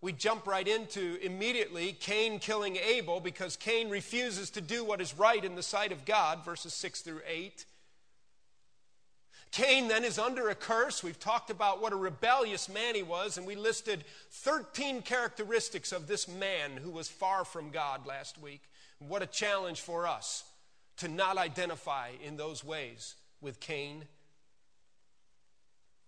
we 0.00 0.12
jump 0.12 0.46
right 0.46 0.66
into 0.66 1.18
immediately 1.22 1.92
Cain 1.92 2.38
killing 2.38 2.76
Abel 2.76 3.20
because 3.20 3.56
Cain 3.56 3.88
refuses 3.90 4.50
to 4.50 4.60
do 4.60 4.84
what 4.84 5.00
is 5.00 5.16
right 5.18 5.44
in 5.44 5.54
the 5.54 5.62
sight 5.62 5.92
of 5.92 6.04
God, 6.04 6.44
verses 6.44 6.74
6 6.74 7.00
through 7.02 7.20
8. 7.26 7.64
Cain 9.54 9.86
then 9.86 10.02
is 10.02 10.18
under 10.18 10.48
a 10.48 10.54
curse. 10.56 11.04
We've 11.04 11.20
talked 11.20 11.48
about 11.48 11.80
what 11.80 11.92
a 11.92 11.96
rebellious 11.96 12.68
man 12.68 12.96
he 12.96 13.04
was, 13.04 13.38
and 13.38 13.46
we 13.46 13.54
listed 13.54 14.02
13 14.32 15.02
characteristics 15.02 15.92
of 15.92 16.08
this 16.08 16.26
man 16.26 16.72
who 16.72 16.90
was 16.90 17.08
far 17.08 17.44
from 17.44 17.70
God 17.70 18.04
last 18.04 18.36
week. 18.36 18.62
What 18.98 19.22
a 19.22 19.26
challenge 19.26 19.80
for 19.80 20.08
us 20.08 20.42
to 20.96 21.06
not 21.06 21.38
identify 21.38 22.08
in 22.20 22.36
those 22.36 22.64
ways 22.64 23.14
with 23.40 23.60
Cain. 23.60 24.06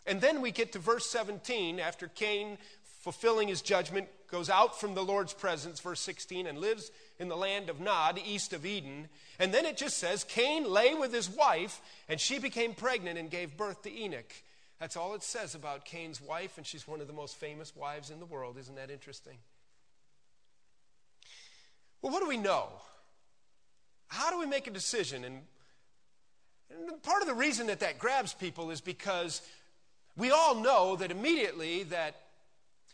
And 0.07 0.21
then 0.21 0.41
we 0.41 0.51
get 0.51 0.73
to 0.73 0.81
verse 0.81 1.07
17 1.07 1.79
after 1.79 2.09
Cain, 2.09 2.59
fulfilling 2.83 3.47
his 3.47 3.63
judgment, 3.63 4.09
goes 4.29 4.51
out 4.51 4.81
from 4.81 4.97
the 4.97 5.05
Lord's 5.05 5.33
presence, 5.33 5.79
verse 5.79 6.01
16, 6.01 6.49
and 6.49 6.59
lives 6.59 6.91
in 7.19 7.29
the 7.29 7.37
land 7.37 7.71
of 7.71 7.81
Nod, 7.81 8.21
east 8.25 8.53
of 8.53 8.67
Eden. 8.67 9.09
And 9.39 9.53
then 9.53 9.65
it 9.65 9.77
just 9.77 9.99
says 9.99 10.25
Cain 10.25 10.71
lay 10.71 10.95
with 10.95 11.13
his 11.13 11.29
wife, 11.29 11.81
and 12.09 12.21
she 12.21 12.39
became 12.39 12.75
pregnant 12.75 13.19
and 13.19 13.31
gave 13.31 13.57
birth 13.57 13.83
to 13.83 13.93
Enoch. 13.93 14.33
That's 14.81 14.97
all 14.97 15.15
it 15.15 15.23
says 15.23 15.55
about 15.55 15.85
Cain's 15.85 16.21
wife, 16.21 16.59
and 16.59 16.67
she's 16.67 16.87
one 16.87 17.01
of 17.01 17.07
the 17.07 17.13
most 17.13 17.37
famous 17.37 17.75
wives 17.75 18.11
in 18.11 18.19
the 18.19 18.27
world. 18.27 18.59
Isn't 18.59 18.77
that 18.77 18.91
interesting? 18.91 19.39
Well, 22.03 22.13
what 22.13 22.21
do 22.21 22.29
we 22.29 22.37
know? 22.37 22.69
How 24.09 24.31
do 24.31 24.39
we 24.39 24.47
make 24.47 24.67
a 24.67 24.71
decision? 24.71 25.25
And, 25.25 25.41
and 26.71 27.03
part 27.03 27.23
of 27.23 27.29
the 27.29 27.35
reason 27.35 27.69
that 27.69 27.81
that 27.81 27.99
grabs 27.99 28.35
people 28.35 28.71
is 28.71 28.81
because 28.81 29.41
we 30.17 30.31
all 30.31 30.55
know 30.55 30.97
that 30.97 31.11
immediately 31.11 31.85
that 31.85 32.17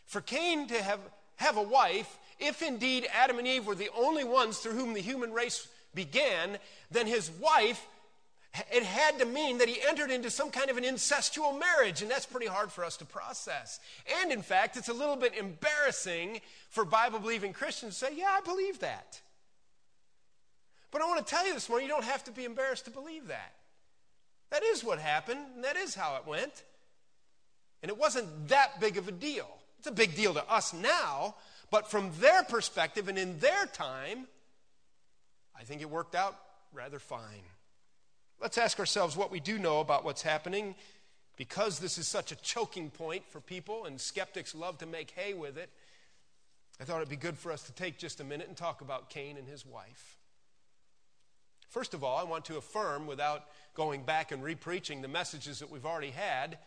for 0.05 0.21
Cain 0.21 0.67
to 0.67 0.81
have, 0.81 0.99
have 1.35 1.57
a 1.57 1.61
wife, 1.61 2.17
if 2.39 2.61
indeed 2.61 3.07
Adam 3.13 3.39
and 3.39 3.47
Eve 3.47 3.65
were 3.65 3.75
the 3.75 3.89
only 3.97 4.23
ones 4.23 4.57
through 4.57 4.73
whom 4.73 4.93
the 4.93 5.01
human 5.01 5.33
race 5.33 5.67
began, 5.93 6.57
then 6.91 7.07
his 7.07 7.29
wife, 7.31 7.87
it 8.71 8.83
had 8.83 9.19
to 9.19 9.25
mean 9.25 9.57
that 9.57 9.67
he 9.67 9.81
entered 9.87 10.11
into 10.11 10.29
some 10.29 10.51
kind 10.51 10.69
of 10.69 10.77
an 10.77 10.83
incestual 10.83 11.59
marriage, 11.59 12.01
and 12.01 12.11
that's 12.11 12.25
pretty 12.25 12.45
hard 12.45 12.71
for 12.71 12.83
us 12.83 12.97
to 12.97 13.05
process. 13.05 13.79
And 14.21 14.31
in 14.31 14.41
fact, 14.41 14.77
it's 14.77 14.89
a 14.89 14.93
little 14.93 15.15
bit 15.15 15.35
embarrassing 15.35 16.41
for 16.69 16.85
Bible 16.85 17.19
believing 17.19 17.53
Christians 17.53 17.99
to 17.99 18.05
say, 18.05 18.15
Yeah, 18.15 18.29
I 18.29 18.41
believe 18.41 18.79
that. 18.79 19.21
But 20.91 21.01
I 21.01 21.05
want 21.05 21.25
to 21.25 21.29
tell 21.29 21.47
you 21.47 21.55
this 21.55 21.67
morning, 21.69 21.87
you 21.87 21.93
don't 21.93 22.03
have 22.03 22.23
to 22.25 22.31
be 22.31 22.45
embarrassed 22.45 22.85
to 22.85 22.91
believe 22.91 23.27
that. 23.27 23.53
That 24.51 24.61
is 24.61 24.83
what 24.83 24.99
happened, 24.99 25.39
and 25.55 25.63
that 25.63 25.75
is 25.75 25.95
how 25.95 26.15
it 26.17 26.27
went. 26.27 26.63
And 27.81 27.89
it 27.89 27.97
wasn't 27.97 28.49
that 28.49 28.79
big 28.79 28.97
of 28.97 29.07
a 29.07 29.11
deal. 29.11 29.47
It's 29.79 29.87
a 29.87 29.91
big 29.91 30.15
deal 30.15 30.35
to 30.35 30.47
us 30.47 30.71
now, 30.73 31.35
but 31.73 31.89
from 31.89 32.11
their 32.19 32.43
perspective 32.43 33.07
and 33.07 33.17
in 33.17 33.39
their 33.39 33.65
time, 33.65 34.27
I 35.59 35.63
think 35.63 35.81
it 35.81 35.89
worked 35.89 36.13
out 36.13 36.37
rather 36.71 36.99
fine. 36.99 37.41
Let's 38.39 38.59
ask 38.59 38.77
ourselves 38.77 39.17
what 39.17 39.31
we 39.31 39.39
do 39.39 39.57
know 39.57 39.79
about 39.79 40.05
what's 40.05 40.21
happening 40.21 40.75
because 41.35 41.79
this 41.79 41.97
is 41.97 42.07
such 42.07 42.31
a 42.31 42.35
choking 42.35 42.91
point 42.91 43.23
for 43.27 43.41
people 43.41 43.85
and 43.85 43.99
skeptics 43.99 44.53
love 44.53 44.77
to 44.77 44.85
make 44.85 45.09
hay 45.15 45.33
with 45.33 45.57
it. 45.57 45.71
I 46.79 46.83
thought 46.83 46.97
it'd 46.97 47.09
be 47.09 47.15
good 47.15 47.39
for 47.39 47.51
us 47.51 47.63
to 47.63 47.71
take 47.71 47.97
just 47.97 48.19
a 48.19 48.23
minute 48.23 48.47
and 48.47 48.55
talk 48.55 48.81
about 48.81 49.09
Cain 49.09 49.35
and 49.35 49.47
his 49.47 49.65
wife. 49.65 50.19
First 51.69 51.95
of 51.95 52.03
all, 52.03 52.19
I 52.19 52.23
want 52.23 52.45
to 52.45 52.57
affirm, 52.57 53.07
without 53.07 53.45
going 53.73 54.03
back 54.03 54.31
and 54.31 54.43
repreaching 54.43 55.01
the 55.01 55.07
messages 55.07 55.57
that 55.57 55.71
we've 55.71 55.87
already 55.87 56.11
had, 56.11 56.59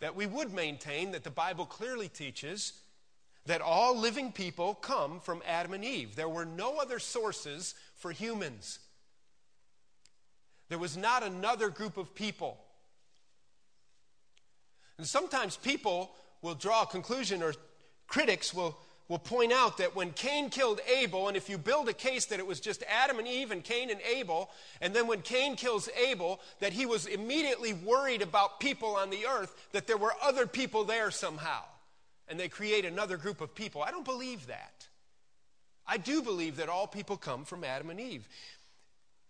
that 0.00 0.14
we 0.14 0.26
would 0.26 0.52
maintain 0.52 1.12
that 1.12 1.24
the 1.24 1.30
Bible 1.30 1.64
clearly 1.64 2.08
teaches 2.08 2.74
that 3.46 3.60
all 3.60 3.96
living 3.96 4.32
people 4.32 4.74
come 4.74 5.20
from 5.20 5.42
Adam 5.46 5.72
and 5.72 5.84
Eve. 5.84 6.14
There 6.16 6.28
were 6.28 6.44
no 6.44 6.78
other 6.78 6.98
sources 6.98 7.74
for 7.96 8.12
humans. 8.12 8.78
There 10.68 10.78
was 10.78 10.96
not 10.96 11.22
another 11.22 11.68
group 11.68 11.96
of 11.96 12.14
people. 12.14 12.58
And 14.98 15.06
sometimes 15.06 15.56
people 15.56 16.12
will 16.42 16.54
draw 16.54 16.82
a 16.82 16.86
conclusion, 16.86 17.42
or 17.42 17.54
critics 18.06 18.54
will 18.54 18.78
will 19.10 19.18
point 19.18 19.52
out 19.52 19.78
that 19.78 19.96
when 19.96 20.12
Cain 20.12 20.50
killed 20.50 20.80
Abel, 20.86 21.26
and 21.26 21.36
if 21.36 21.48
you 21.50 21.58
build 21.58 21.88
a 21.88 21.92
case 21.92 22.26
that 22.26 22.38
it 22.38 22.46
was 22.46 22.60
just 22.60 22.84
Adam 22.88 23.18
and 23.18 23.26
Eve 23.26 23.50
and 23.50 23.64
Cain 23.64 23.90
and 23.90 24.00
Abel, 24.02 24.48
and 24.80 24.94
then 24.94 25.08
when 25.08 25.20
Cain 25.20 25.56
kills 25.56 25.88
Abel, 26.00 26.40
that 26.60 26.72
he 26.72 26.86
was 26.86 27.06
immediately 27.06 27.72
worried 27.72 28.22
about 28.22 28.60
people 28.60 28.94
on 28.94 29.10
the 29.10 29.26
earth, 29.26 29.68
that 29.72 29.88
there 29.88 29.96
were 29.96 30.14
other 30.22 30.46
people 30.46 30.84
there 30.84 31.10
somehow, 31.10 31.62
and 32.30 32.38
they 32.38 32.48
create 32.48 32.84
another 32.84 33.16
group 33.16 33.40
of 33.40 33.54
people. 33.54 33.82
I 33.82 33.90
don't 33.90 34.04
believe 34.04 34.46
that. 34.46 34.86
I 35.86 35.96
do 35.96 36.22
believe 36.22 36.56
that 36.56 36.68
all 36.68 36.86
people 36.86 37.16
come 37.16 37.44
from 37.44 37.64
Adam 37.64 37.90
and 37.90 38.00
Eve. 38.00 38.26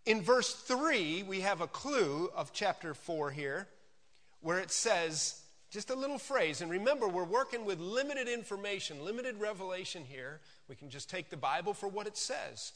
In 0.04 0.22
verse 0.22 0.52
3, 0.52 1.24
we 1.24 1.40
have 1.40 1.62
a 1.62 1.66
clue 1.66 2.30
of 2.36 2.52
chapter 2.52 2.92
4 2.92 3.30
here, 3.30 3.66
where 4.42 4.58
it 4.58 4.70
says, 4.70 5.40
just 5.70 5.90
a 5.90 5.94
little 5.94 6.18
phrase. 6.18 6.60
And 6.60 6.70
remember, 6.70 7.08
we're 7.08 7.24
working 7.24 7.64
with 7.64 7.80
limited 7.80 8.28
information, 8.28 9.04
limited 9.04 9.40
revelation 9.40 10.04
here. 10.04 10.40
We 10.68 10.76
can 10.76 10.90
just 10.90 11.08
take 11.08 11.30
the 11.30 11.36
Bible 11.36 11.74
for 11.74 11.88
what 11.88 12.06
it 12.06 12.16
says. 12.16 12.72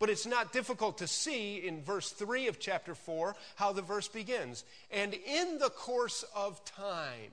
But 0.00 0.10
it's 0.10 0.26
not 0.26 0.52
difficult 0.52 0.98
to 0.98 1.06
see 1.06 1.56
in 1.56 1.82
verse 1.82 2.10
3 2.10 2.48
of 2.48 2.58
chapter 2.58 2.94
4 2.94 3.36
how 3.56 3.72
the 3.72 3.82
verse 3.82 4.08
begins. 4.08 4.64
And 4.90 5.14
in 5.14 5.58
the 5.58 5.70
course 5.70 6.24
of 6.34 6.64
time. 6.64 7.30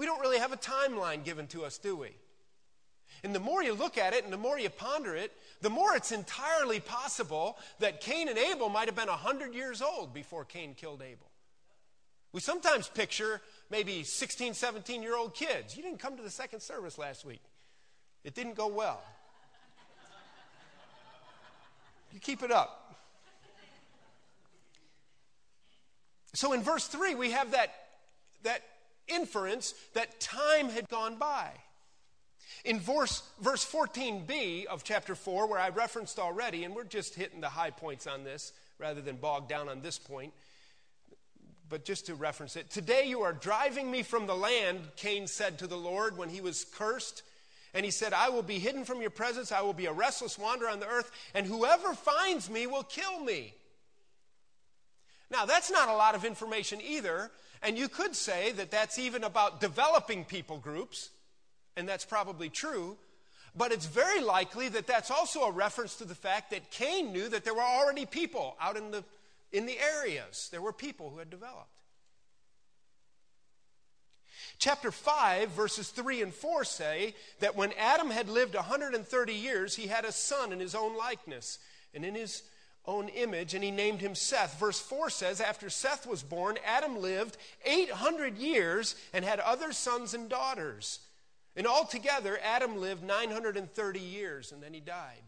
We 0.00 0.06
don't 0.06 0.20
really 0.22 0.38
have 0.38 0.50
a 0.50 0.56
timeline 0.56 1.24
given 1.24 1.46
to 1.48 1.62
us, 1.62 1.76
do 1.76 1.94
we? 1.94 2.08
And 3.22 3.34
the 3.34 3.38
more 3.38 3.62
you 3.62 3.74
look 3.74 3.98
at 3.98 4.14
it 4.14 4.24
and 4.24 4.32
the 4.32 4.38
more 4.38 4.58
you 4.58 4.70
ponder 4.70 5.14
it, 5.14 5.30
the 5.60 5.68
more 5.68 5.94
it's 5.94 6.10
entirely 6.10 6.80
possible 6.80 7.58
that 7.80 8.00
Cain 8.00 8.26
and 8.26 8.38
Abel 8.38 8.70
might 8.70 8.88
have 8.88 8.96
been 8.96 9.08
100 9.08 9.52
years 9.52 9.82
old 9.82 10.14
before 10.14 10.46
Cain 10.46 10.72
killed 10.72 11.02
Abel. 11.02 11.26
We 12.32 12.40
sometimes 12.40 12.88
picture 12.88 13.42
maybe 13.68 14.02
16, 14.02 14.54
17 14.54 15.02
year 15.02 15.14
old 15.14 15.34
kids. 15.34 15.76
You 15.76 15.82
didn't 15.82 15.98
come 15.98 16.16
to 16.16 16.22
the 16.22 16.30
second 16.30 16.60
service 16.60 16.96
last 16.96 17.26
week, 17.26 17.42
it 18.24 18.34
didn't 18.34 18.56
go 18.56 18.68
well. 18.68 19.02
You 22.14 22.20
keep 22.20 22.42
it 22.42 22.50
up. 22.50 22.96
So 26.32 26.54
in 26.54 26.62
verse 26.62 26.86
3, 26.86 27.16
we 27.16 27.32
have 27.32 27.50
that, 27.50 27.74
that 28.44 28.62
inference 29.14 29.74
that 29.94 30.20
time 30.20 30.68
had 30.68 30.88
gone 30.88 31.16
by. 31.16 31.50
In 32.64 32.78
verse, 32.80 33.22
verse 33.40 33.64
14b 33.64 34.66
of 34.66 34.84
chapter 34.84 35.14
4, 35.14 35.46
where 35.46 35.58
I 35.58 35.70
referenced 35.70 36.18
already, 36.18 36.64
and 36.64 36.74
we're 36.74 36.84
just 36.84 37.14
hitting 37.14 37.40
the 37.40 37.48
high 37.48 37.70
points 37.70 38.06
on 38.06 38.24
this 38.24 38.52
rather 38.78 39.00
than 39.00 39.16
bog 39.16 39.48
down 39.48 39.68
on 39.68 39.80
this 39.80 39.98
point, 39.98 40.32
but 41.68 41.84
just 41.84 42.06
to 42.06 42.14
reference 42.14 42.56
it, 42.56 42.70
today 42.70 43.04
you 43.06 43.22
are 43.22 43.32
driving 43.32 43.90
me 43.90 44.02
from 44.02 44.26
the 44.26 44.34
land, 44.34 44.80
Cain 44.96 45.26
said 45.26 45.58
to 45.58 45.66
the 45.66 45.76
Lord 45.76 46.18
when 46.18 46.28
he 46.28 46.40
was 46.40 46.64
cursed. 46.64 47.22
And 47.72 47.84
he 47.84 47.92
said, 47.92 48.12
I 48.12 48.30
will 48.30 48.42
be 48.42 48.58
hidden 48.58 48.84
from 48.84 49.00
your 49.00 49.10
presence. 49.10 49.52
I 49.52 49.62
will 49.62 49.72
be 49.72 49.86
a 49.86 49.92
restless 49.92 50.36
wanderer 50.36 50.68
on 50.68 50.80
the 50.80 50.88
earth, 50.88 51.10
and 51.34 51.46
whoever 51.46 51.94
finds 51.94 52.50
me 52.50 52.66
will 52.66 52.82
kill 52.82 53.20
me. 53.20 53.54
Now, 55.30 55.46
that's 55.46 55.70
not 55.70 55.88
a 55.88 55.94
lot 55.94 56.16
of 56.16 56.24
information 56.24 56.80
either. 56.80 57.30
And 57.62 57.76
you 57.76 57.88
could 57.88 58.16
say 58.16 58.52
that 58.52 58.70
that's 58.70 58.98
even 58.98 59.24
about 59.24 59.60
developing 59.60 60.24
people 60.24 60.58
groups, 60.58 61.10
and 61.76 61.88
that's 61.88 62.04
probably 62.04 62.48
true. 62.48 62.96
But 63.54 63.72
it's 63.72 63.86
very 63.86 64.20
likely 64.20 64.68
that 64.68 64.86
that's 64.86 65.10
also 65.10 65.42
a 65.42 65.50
reference 65.50 65.96
to 65.96 66.04
the 66.04 66.14
fact 66.14 66.50
that 66.50 66.70
Cain 66.70 67.12
knew 67.12 67.28
that 67.28 67.44
there 67.44 67.54
were 67.54 67.60
already 67.60 68.06
people 68.06 68.56
out 68.60 68.76
in 68.76 68.90
the, 68.90 69.04
in 69.52 69.66
the 69.66 69.78
areas. 69.78 70.48
There 70.50 70.62
were 70.62 70.72
people 70.72 71.10
who 71.10 71.18
had 71.18 71.30
developed. 71.30 71.66
Chapter 74.58 74.90
5, 74.90 75.50
verses 75.50 75.88
3 75.88 76.22
and 76.22 76.34
4 76.34 76.64
say 76.64 77.14
that 77.40 77.56
when 77.56 77.72
Adam 77.78 78.10
had 78.10 78.28
lived 78.28 78.54
130 78.54 79.32
years, 79.32 79.74
he 79.74 79.86
had 79.86 80.04
a 80.04 80.12
son 80.12 80.52
in 80.52 80.60
his 80.60 80.74
own 80.74 80.96
likeness 80.96 81.58
and 81.94 82.04
in 82.04 82.14
his 82.14 82.42
own 82.86 83.08
image, 83.08 83.54
and 83.54 83.62
he 83.62 83.70
named 83.70 84.00
him 84.00 84.14
Seth. 84.14 84.58
Verse 84.58 84.80
4 84.80 85.10
says, 85.10 85.40
After 85.40 85.68
Seth 85.68 86.06
was 86.06 86.22
born, 86.22 86.58
Adam 86.64 86.96
lived 86.96 87.36
800 87.64 88.38
years 88.38 88.94
and 89.12 89.24
had 89.24 89.40
other 89.40 89.72
sons 89.72 90.14
and 90.14 90.28
daughters. 90.28 91.00
And 91.56 91.66
altogether, 91.66 92.38
Adam 92.42 92.80
lived 92.80 93.02
930 93.02 94.00
years 94.00 94.52
and 94.52 94.62
then 94.62 94.72
he 94.72 94.80
died. 94.80 95.22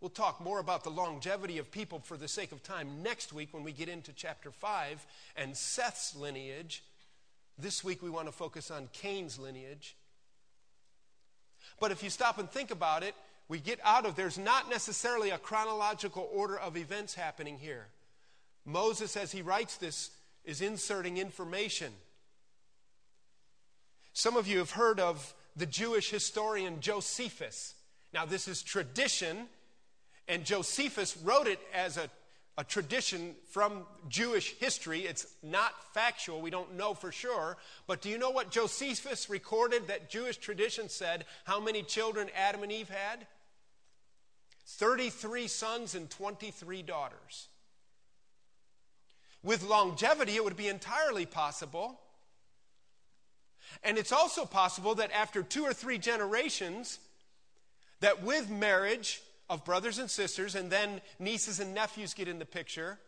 We'll 0.00 0.10
talk 0.10 0.40
more 0.40 0.60
about 0.60 0.84
the 0.84 0.90
longevity 0.90 1.58
of 1.58 1.70
people 1.70 1.98
for 1.98 2.16
the 2.16 2.28
sake 2.28 2.52
of 2.52 2.62
time 2.62 3.02
next 3.02 3.32
week 3.32 3.48
when 3.52 3.64
we 3.64 3.72
get 3.72 3.88
into 3.88 4.12
chapter 4.12 4.50
5 4.50 5.04
and 5.36 5.56
Seth's 5.56 6.14
lineage. 6.14 6.84
This 7.58 7.82
week 7.82 8.02
we 8.02 8.10
want 8.10 8.26
to 8.26 8.32
focus 8.32 8.70
on 8.70 8.88
Cain's 8.92 9.38
lineage. 9.38 9.96
But 11.80 11.90
if 11.90 12.02
you 12.02 12.10
stop 12.10 12.38
and 12.38 12.48
think 12.48 12.70
about 12.70 13.02
it, 13.02 13.14
we 13.48 13.58
get 13.58 13.80
out 13.82 14.04
of 14.04 14.14
there's 14.14 14.38
not 14.38 14.68
necessarily 14.68 15.30
a 15.30 15.38
chronological 15.38 16.28
order 16.32 16.58
of 16.58 16.76
events 16.76 17.14
happening 17.14 17.58
here. 17.58 17.86
Moses, 18.64 19.16
as 19.16 19.32
he 19.32 19.40
writes 19.40 19.78
this, 19.78 20.10
is 20.44 20.60
inserting 20.60 21.16
information. 21.16 21.92
Some 24.12 24.36
of 24.36 24.46
you 24.46 24.58
have 24.58 24.72
heard 24.72 25.00
of 25.00 25.34
the 25.56 25.66
Jewish 25.66 26.10
historian 26.10 26.80
Josephus. 26.80 27.74
Now, 28.12 28.26
this 28.26 28.48
is 28.48 28.62
tradition, 28.62 29.46
and 30.26 30.44
Josephus 30.44 31.16
wrote 31.16 31.46
it 31.46 31.60
as 31.74 31.96
a, 31.96 32.10
a 32.58 32.64
tradition 32.64 33.34
from 33.50 33.86
Jewish 34.08 34.54
history. 34.58 35.00
It's 35.00 35.26
not 35.42 35.72
factual, 35.94 36.40
we 36.40 36.50
don't 36.50 36.76
know 36.76 36.94
for 36.94 37.12
sure. 37.12 37.56
But 37.86 38.02
do 38.02 38.10
you 38.10 38.18
know 38.18 38.30
what 38.30 38.50
Josephus 38.50 39.30
recorded 39.30 39.88
that 39.88 40.10
Jewish 40.10 40.36
tradition 40.36 40.88
said 40.88 41.24
how 41.44 41.60
many 41.60 41.82
children 41.82 42.28
Adam 42.36 42.62
and 42.62 42.72
Eve 42.72 42.90
had? 42.90 43.26
33 44.68 45.48
sons 45.48 45.94
and 45.94 46.08
23 46.10 46.82
daughters. 46.82 47.48
With 49.42 49.62
longevity, 49.62 50.36
it 50.36 50.44
would 50.44 50.56
be 50.56 50.68
entirely 50.68 51.26
possible 51.26 52.00
and 53.82 53.98
it's 53.98 54.12
also 54.12 54.44
possible 54.44 54.94
that 54.96 55.12
after 55.12 55.42
two 55.42 55.64
or 55.64 55.72
three 55.72 55.98
generations, 55.98 56.98
that 58.00 58.22
with 58.22 58.50
marriage 58.50 59.22
of 59.48 59.64
brothers 59.64 59.98
and 59.98 60.10
sisters, 60.10 60.54
and 60.54 60.70
then 60.70 61.00
nieces 61.18 61.60
and 61.60 61.74
nephews 61.74 62.14
get 62.14 62.28
in 62.28 62.38
the 62.38 62.46
picture, 62.46 62.98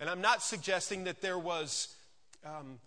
and 0.00 0.10
I'm 0.10 0.20
not 0.20 0.42
suggesting 0.42 1.04
that 1.04 1.20
there 1.20 1.38
was 1.38 1.94
um, 2.44 2.78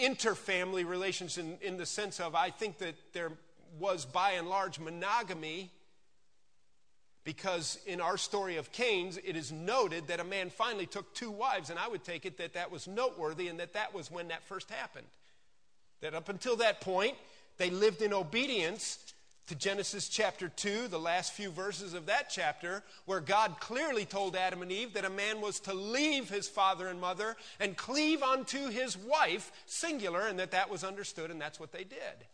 interfamily 0.00 0.86
relations 0.88 1.38
in, 1.38 1.58
in 1.60 1.76
the 1.76 1.86
sense 1.86 2.18
of 2.20 2.34
I 2.34 2.50
think 2.50 2.78
that 2.78 2.94
there 3.12 3.32
was 3.78 4.04
by 4.04 4.32
and 4.32 4.48
large 4.48 4.80
monogamy 4.80 5.70
because 7.24 7.78
in 7.86 8.00
our 8.00 8.18
story 8.18 8.56
of 8.56 8.70
Cain's, 8.70 9.16
it 9.16 9.34
is 9.34 9.50
noted 9.50 10.08
that 10.08 10.20
a 10.20 10.24
man 10.24 10.50
finally 10.50 10.86
took 10.86 11.14
two 11.14 11.30
wives, 11.30 11.70
and 11.70 11.78
I 11.78 11.88
would 11.88 12.04
take 12.04 12.26
it 12.26 12.36
that 12.38 12.52
that 12.54 12.70
was 12.70 12.86
noteworthy 12.86 13.48
and 13.48 13.58
that 13.60 13.72
that 13.72 13.94
was 13.94 14.10
when 14.10 14.28
that 14.28 14.44
first 14.44 14.70
happened. 14.70 15.06
That 16.02 16.14
up 16.14 16.28
until 16.28 16.56
that 16.56 16.82
point, 16.82 17.16
they 17.56 17.70
lived 17.70 18.02
in 18.02 18.12
obedience 18.12 18.98
to 19.46 19.54
Genesis 19.54 20.08
chapter 20.08 20.48
2, 20.48 20.88
the 20.88 20.98
last 20.98 21.32
few 21.32 21.50
verses 21.50 21.92
of 21.92 22.06
that 22.06 22.30
chapter, 22.30 22.82
where 23.04 23.20
God 23.20 23.56
clearly 23.60 24.06
told 24.06 24.36
Adam 24.36 24.62
and 24.62 24.72
Eve 24.72 24.94
that 24.94 25.04
a 25.04 25.10
man 25.10 25.40
was 25.40 25.60
to 25.60 25.74
leave 25.74 26.30
his 26.30 26.48
father 26.48 26.88
and 26.88 27.00
mother 27.00 27.36
and 27.60 27.76
cleave 27.76 28.22
unto 28.22 28.68
his 28.70 28.96
wife, 28.96 29.52
singular, 29.66 30.26
and 30.26 30.38
that 30.38 30.52
that 30.52 30.70
was 30.70 30.82
understood, 30.82 31.30
and 31.30 31.40
that's 31.40 31.60
what 31.60 31.72
they 31.72 31.84
did. 31.84 32.26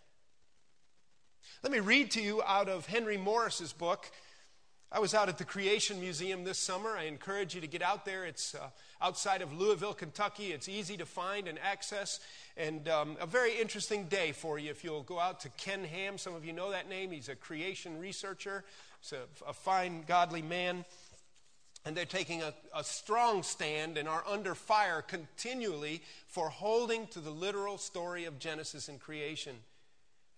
Let 1.63 1.73
me 1.73 1.81
read 1.81 2.13
to 2.13 2.23
you 2.23 2.43
out 2.45 2.69
of 2.69 2.87
Henry 2.87 3.17
Morris's 3.17 3.73
book, 3.73 4.11
I 4.93 4.99
was 4.99 5.15
out 5.15 5.29
at 5.29 5.39
the 5.39 5.45
Creation 5.45 6.01
Museum 6.01 6.43
this 6.43 6.59
summer. 6.59 6.97
I 6.97 7.05
encourage 7.05 7.55
you 7.55 7.61
to 7.61 7.69
get 7.69 7.81
out 7.81 8.05
there. 8.05 8.25
It's 8.25 8.57
uh, 8.57 8.71
outside 9.01 9.41
of 9.41 9.53
Louisville, 9.53 9.95
Kentucky. 9.95 10.51
It's 10.51 10.69
easy 10.69 10.97
to 10.97 11.07
find 11.07 11.47
and 11.47 11.61
access, 11.61 12.19
and 12.57 12.89
um, 12.89 13.17
a 13.21 13.27
very 13.27 13.57
interesting 13.61 14.07
day 14.07 14.33
for 14.33 14.59
you 14.59 14.69
if 14.69 14.83
you'll 14.83 15.05
go 15.05 15.21
out 15.21 15.39
to 15.41 15.49
Ken 15.51 15.85
Ham. 15.85 16.19
Some 16.19 16.35
of 16.35 16.45
you 16.45 16.53
know 16.53 16.73
that 16.73 16.89
name. 16.89 17.13
He's 17.13 17.29
a 17.29 17.37
creation 17.37 18.01
researcher, 18.01 18.65
he's 19.01 19.13
a, 19.13 19.49
a 19.49 19.53
fine, 19.53 20.03
godly 20.09 20.43
man. 20.43 20.85
And 21.85 21.97
they're 21.97 22.05
taking 22.05 22.43
a, 22.43 22.53
a 22.77 22.83
strong 22.83 23.45
stand 23.45 23.97
and 23.97 24.09
are 24.09 24.25
under 24.29 24.57
fire 24.57 25.03
continually 25.03 26.03
for 26.27 26.51
holding 26.51 27.07
to 27.09 27.21
the 27.21 27.31
literal 27.31 27.79
story 27.79 28.25
of 28.25 28.41
Genesis 28.41 28.89
and 28.89 28.99
creation. 28.99 29.55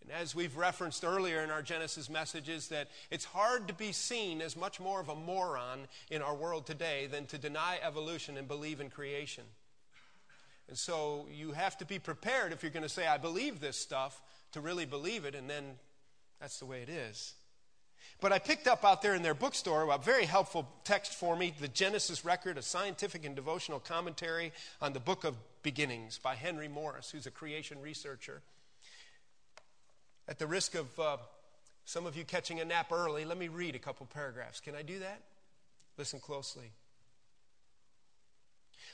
And 0.02 0.10
as 0.10 0.34
we've 0.34 0.56
referenced 0.56 1.04
earlier 1.04 1.42
in 1.42 1.50
our 1.50 1.62
Genesis 1.62 2.10
messages, 2.10 2.68
that 2.68 2.88
it's 3.10 3.24
hard 3.24 3.68
to 3.68 3.74
be 3.74 3.92
seen 3.92 4.42
as 4.42 4.56
much 4.56 4.80
more 4.80 5.00
of 5.00 5.08
a 5.08 5.14
moron 5.14 5.86
in 6.10 6.22
our 6.22 6.34
world 6.34 6.66
today 6.66 7.06
than 7.06 7.26
to 7.26 7.38
deny 7.38 7.78
evolution 7.82 8.36
and 8.36 8.48
believe 8.48 8.80
in 8.80 8.90
creation. 8.90 9.44
And 10.68 10.76
so 10.76 11.26
you 11.30 11.52
have 11.52 11.76
to 11.78 11.84
be 11.84 11.98
prepared 11.98 12.52
if 12.52 12.62
you're 12.62 12.72
going 12.72 12.82
to 12.82 12.88
say, 12.88 13.06
I 13.06 13.18
believe 13.18 13.60
this 13.60 13.76
stuff, 13.76 14.20
to 14.52 14.60
really 14.60 14.86
believe 14.86 15.24
it, 15.24 15.34
and 15.34 15.48
then 15.48 15.64
that's 16.40 16.58
the 16.58 16.66
way 16.66 16.82
it 16.82 16.88
is. 16.88 17.34
But 18.20 18.32
I 18.32 18.38
picked 18.38 18.66
up 18.66 18.84
out 18.84 19.02
there 19.02 19.14
in 19.14 19.22
their 19.22 19.34
bookstore 19.34 19.88
a 19.90 19.98
very 19.98 20.24
helpful 20.24 20.68
text 20.84 21.14
for 21.14 21.36
me 21.36 21.54
the 21.60 21.68
Genesis 21.68 22.24
Record, 22.24 22.58
a 22.58 22.62
scientific 22.62 23.24
and 23.24 23.36
devotional 23.36 23.80
commentary 23.80 24.52
on 24.80 24.92
the 24.92 25.00
book 25.00 25.24
of 25.24 25.36
beginnings 25.62 26.18
by 26.18 26.34
Henry 26.34 26.68
Morris, 26.68 27.10
who's 27.10 27.26
a 27.26 27.30
creation 27.30 27.80
researcher. 27.80 28.42
At 30.28 30.38
the 30.38 30.46
risk 30.46 30.74
of 30.74 30.98
uh, 30.98 31.16
some 31.84 32.06
of 32.06 32.16
you 32.16 32.24
catching 32.24 32.60
a 32.60 32.64
nap 32.64 32.92
early, 32.92 33.24
let 33.24 33.38
me 33.38 33.48
read 33.48 33.74
a 33.74 33.78
couple 33.78 34.06
paragraphs. 34.06 34.60
Can 34.60 34.74
I 34.74 34.82
do 34.82 35.00
that? 35.00 35.20
Listen 35.98 36.20
closely. 36.20 36.72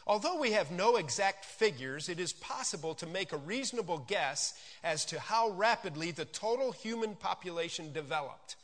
Although 0.06 0.38
we 0.38 0.52
have 0.52 0.70
no 0.70 0.96
exact 0.96 1.44
figures, 1.44 2.08
it 2.08 2.18
is 2.18 2.32
possible 2.32 2.94
to 2.94 3.06
make 3.06 3.32
a 3.32 3.36
reasonable 3.36 3.98
guess 3.98 4.54
as 4.82 5.04
to 5.06 5.20
how 5.20 5.50
rapidly 5.50 6.12
the 6.12 6.24
total 6.24 6.72
human 6.72 7.14
population 7.14 7.92
developed. 7.92 8.56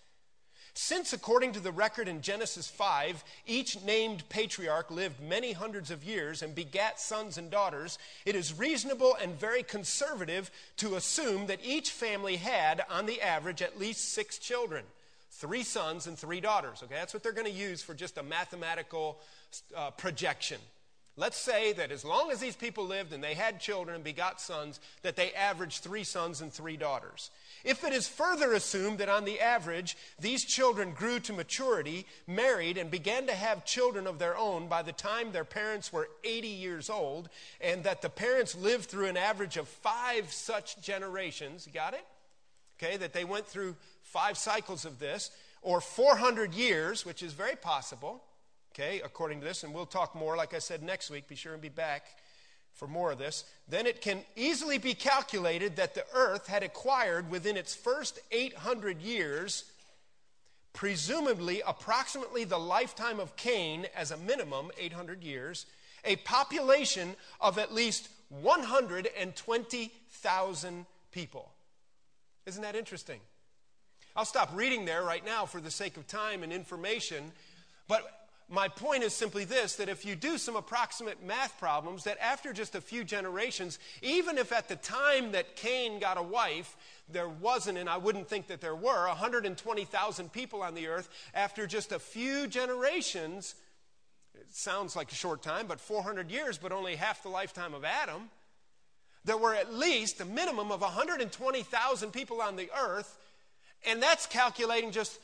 Since, 0.77 1.13
according 1.13 1.53
to 1.53 1.61
the 1.61 1.71
record 1.71 2.09
in 2.09 2.21
Genesis 2.21 2.69
5, 2.69 3.23
each 3.47 3.81
named 3.83 4.29
patriarch 4.29 4.91
lived 4.91 5.21
many 5.21 5.53
hundreds 5.53 5.93
of 5.93 6.03
years 6.03 6.43
and 6.43 6.53
begat 6.53 6.99
sons 6.99 7.39
and 7.39 7.49
daughters, 7.49 7.97
it 8.27 8.35
is 8.35 8.59
reasonable 8.59 9.17
and 9.23 9.39
very 9.39 9.63
conservative 9.63 10.51
to 10.79 10.97
assume 10.97 11.47
that 11.47 11.65
each 11.65 11.91
family 11.91 12.37
had, 12.37 12.85
on 12.91 13.07
the 13.07 13.23
average, 13.23 13.63
at 13.63 13.79
least 13.79 14.13
six 14.13 14.37
children 14.39 14.85
three 15.31 15.65
sons 15.65 16.07
and 16.07 16.17
three 16.17 16.41
daughters. 16.41 16.83
Okay, 16.83 16.95
that's 16.95 17.13
what 17.13 17.23
they're 17.23 17.33
going 17.33 17.51
to 17.51 17.53
use 17.53 17.83
for 17.83 17.93
just 17.93 18.19
a 18.19 18.23
mathematical 18.23 19.19
uh, 19.77 19.91
projection. 19.91 20.59
Let's 21.17 21.37
say 21.37 21.73
that 21.75 21.93
as 21.93 22.05
long 22.05 22.31
as 22.33 22.41
these 22.41 22.57
people 22.57 22.87
lived 22.87 23.13
and 23.13 23.23
they 23.23 23.35
had 23.35 23.61
children 23.61 23.95
and 23.95 24.05
begot 24.05 24.41
sons, 24.41 24.81
that 25.03 25.15
they 25.15 25.33
averaged 25.33 25.83
three 25.83 26.03
sons 26.03 26.41
and 26.41 26.53
three 26.53 26.77
daughters. 26.77 27.31
If 27.65 27.83
it 27.83 27.93
is 27.95 28.07
further 28.07 28.53
assumed 28.53 28.99
that 28.99 29.09
on 29.09 29.25
the 29.25 29.41
average, 29.41 29.97
these 30.21 30.45
children 30.45 30.93
grew 30.93 31.19
to 31.21 31.33
maturity, 31.33 32.07
married, 32.27 32.77
and 32.77 32.91
began 32.91 33.27
to 33.27 33.35
have 33.35 33.65
children 33.65 34.07
of 34.07 34.19
their 34.19 34.37
own 34.37 34.69
by 34.69 34.83
the 34.83 34.93
time 34.93 35.33
their 35.33 35.45
parents 35.45 35.93
were 35.93 36.09
80 36.23 36.49
years 36.49 36.91
old, 36.91 37.31
and 37.61 37.83
that 37.85 38.03
the 38.03 38.11
parents 38.11 38.55
lived 38.55 38.85
through 38.85 39.07
an 39.07 39.17
average 39.17 39.57
of 39.57 39.67
five 39.67 40.31
such 40.31 40.81
generations, 40.83 41.67
got 41.73 41.95
it? 41.95 42.05
Okay, 42.79 42.99
that 42.99 43.15
they 43.15 43.25
went 43.25 43.47
through 43.47 43.77
five 44.03 44.37
cycles 44.37 44.85
of 44.85 44.99
this, 44.99 45.31
or 45.63 45.81
400 45.81 46.53
years, 46.53 47.07
which 47.07 47.23
is 47.23 47.33
very 47.33 47.57
possible 47.57 48.23
okay, 48.75 49.01
according 49.05 49.39
to 49.39 49.47
this, 49.47 49.63
and 49.63 49.73
we'll 49.73 49.87
talk 49.87 50.17
more, 50.17 50.37
like 50.37 50.53
I 50.53 50.59
said, 50.59 50.83
next 50.83 51.09
week. 51.09 51.29
Be 51.29 51.37
sure 51.37 51.53
and 51.53 51.63
be 51.63 51.69
back 51.69 52.07
for 52.75 52.89
more 52.89 53.13
of 53.13 53.19
this. 53.19 53.45
Then 53.69 53.87
it 53.87 54.01
can 54.01 54.23
easily 54.37 54.79
be 54.79 54.95
calculated 54.95 55.77
that 55.77 55.95
the 55.95 56.05
earth 56.15 56.49
had 56.49 56.63
acquired 56.63 57.31
within 57.31 57.57
its 57.57 57.75
first 57.75 58.19
800 58.31 59.01
years, 59.01 59.65
presumably 60.73 61.63
approximately 61.67 62.45
the 62.45 62.59
lifetime 62.59 63.21
of 63.21 63.37
Cain 63.37 63.87
as 63.95 64.11
a 64.11 64.17
minimum, 64.17 64.71
800 64.79 65.23
years, 65.23 65.67
a 66.05 66.17
population 66.17 67.15
of 67.41 67.59
at 67.59 67.73
least 67.73 68.09
120,000 68.29 70.87
people. 71.13 71.51
Isn't 72.47 72.63
that 72.63 72.77
interesting? 72.77 73.21
I'll 74.17 74.25
stop 74.25 74.51
reading 74.55 74.85
there 74.85 75.03
right 75.03 75.25
now 75.25 75.47
for 75.47 75.61
the 75.61 75.71
sake 75.71 75.97
of 75.97 76.07
time 76.07 76.43
and 76.43 76.53
information, 76.53 77.33
but 77.89 78.24
my 78.49 78.69
point 78.69 79.03
is 79.03 79.15
simply 79.15 79.45
this 79.45 79.77
that 79.77 79.89
if 79.89 80.05
you 80.05 80.15
do 80.15 80.39
some 80.39 80.57
approximate 80.57 81.25
math 81.25 81.59
problems, 81.59 82.05
that 82.05 82.19
after 82.21 82.53
just 82.53 82.75
a 82.75 82.81
few 82.81 83.05
generations, 83.05 83.79
even 84.03 84.39
if 84.39 84.53
at 84.53 84.69
the 84.69 84.77
time 84.77 85.33
that 85.33 85.57
Cain 85.57 85.99
got 85.99 86.19
a 86.19 86.23
wife, 86.23 86.77
there 87.09 87.29
wasn't, 87.29 87.79
and 87.79 87.89
I 87.89 87.97
wouldn't 87.97 88.29
think 88.29 88.49
that 88.49 88.61
there 88.61 88.75
were, 88.75 89.07
120,000 89.09 90.33
people 90.33 90.63
on 90.63 90.75
the 90.75 90.89
earth, 90.89 91.09
after 91.35 91.67
just 91.67 91.93
a 91.93 91.99
few 91.99 92.47
generations, 92.47 93.55
it 94.35 94.55
sounds 94.55 94.97
like 94.97 95.11
a 95.11 95.15
short 95.15 95.43
time, 95.43 95.67
but 95.67 95.81
400 95.81 96.31
years, 96.31 96.59
but 96.59 96.73
only 96.73 96.97
half 96.97 97.23
the 97.23 97.29
lifetime 97.29 97.75
of 97.75 97.85
Adam, 97.85 98.31
there 99.25 99.39
were 99.39 99.55
at 99.55 99.73
least 99.73 100.21
a 100.21 100.25
minimum 100.25 100.71
of 100.71 100.83
120,000 100.83 102.13
people 102.13 102.43
on 102.43 102.57
the 102.57 102.71
earth, 102.79 103.19
and 103.87 104.03
that's 104.03 104.27
calculating 104.27 104.91
just 104.91 105.19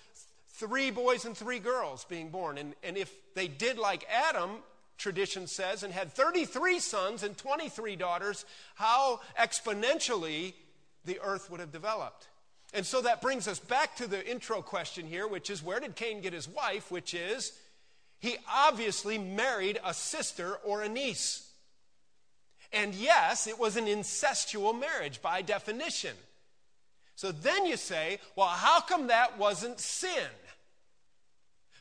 three 0.61 0.90
boys 0.90 1.25
and 1.25 1.37
three 1.37 1.59
girls 1.59 2.05
being 2.05 2.29
born. 2.29 2.59
And, 2.59 2.75
and 2.83 2.96
if 2.96 3.12
they 3.35 3.49
did 3.49 3.79
like 3.79 4.07
Adam, 4.11 4.51
tradition 4.99 5.46
says, 5.46 5.83
and 5.83 5.92
had 5.92 6.12
33 6.12 6.79
sons 6.79 7.23
and 7.23 7.37
23 7.37 7.96
daughters, 7.96 8.44
how 8.75 9.20
exponentially 9.38 10.53
the 11.05 11.18
earth 11.23 11.51
would 11.51 11.61
have 11.61 11.73
developed. 11.73 12.29
And 12.73 12.87
so 12.87 13.01
that 13.01 13.23
brings 13.23 13.49
us 13.49 13.59
back 13.59 13.96
to 13.96 14.07
the 14.07 14.25
intro 14.31 14.62
question 14.62 15.07
here, 15.07 15.27
which 15.27 15.51
is 15.51 15.62
where 15.62 15.81
did 15.81 15.96
Cain 15.96 16.20
get 16.20 16.33
his 16.33 16.46
wife? 16.46 16.90
Which 16.90 17.14
is, 17.14 17.53
he 18.20 18.37
obviously 18.49 19.18
married 19.18 19.81
a 19.85 19.94
sister 19.94 20.57
or 20.62 20.83
a 20.83 20.88
niece. 20.88 21.49
And 22.73 22.94
yes, 22.94 23.46
it 23.49 23.59
was 23.59 23.77
an 23.77 23.87
incestual 23.87 24.79
marriage 24.79 25.20
by 25.23 25.42
definition. 25.42 26.14
So 27.16 27.33
then 27.33 27.66
you 27.66 27.77
say, 27.77 28.18
well, 28.37 28.46
how 28.46 28.81
come 28.81 29.09
that 29.09 29.38
wasn't 29.38 29.81
sin? 29.81 30.29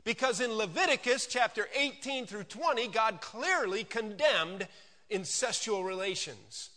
Because 0.03 0.41
in 0.41 0.53
Leviticus 0.53 1.27
chapter 1.27 1.67
18 1.75 2.25
through 2.25 2.43
20, 2.43 2.87
God 2.87 3.21
clearly 3.21 3.83
condemned 3.83 4.67
incestual 5.11 5.85
relations. 5.85 6.69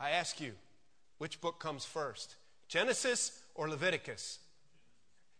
I 0.00 0.10
ask 0.10 0.40
you, 0.40 0.52
which 1.18 1.40
book 1.40 1.60
comes 1.60 1.84
first? 1.84 2.34
Genesis 2.68 3.40
or 3.54 3.68
Leviticus? 3.68 4.40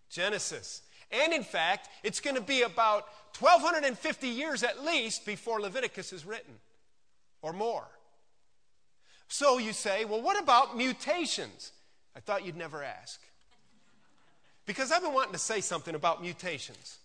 Genesis. 0.09 0.83
And 1.11 1.33
in 1.33 1.43
fact, 1.43 1.89
it's 2.03 2.21
going 2.21 2.37
to 2.37 2.43
be 2.43 2.63
about 2.63 3.07
1,250 3.39 4.29
years 4.29 4.63
at 4.63 4.85
least 4.85 5.27
before 5.27 5.61
Leviticus 5.61 6.13
is 6.13 6.25
written, 6.25 6.55
or 7.43 7.53
more. 7.53 7.87
So 9.29 9.59
you 9.59 9.73
say, 9.73 10.05
well, 10.05 10.23
what 10.23 10.41
about 10.41 10.77
mutations? 10.77 11.73
I 12.17 12.21
thought 12.21 12.47
you'd 12.47 12.57
never 12.57 12.83
ask. 12.83 13.21
Because 14.67 14.91
I've 14.91 15.03
been 15.03 15.13
wanting 15.13 15.33
to 15.33 15.39
say 15.39 15.61
something 15.61 15.95
about 15.95 16.23
mutations. 16.23 16.99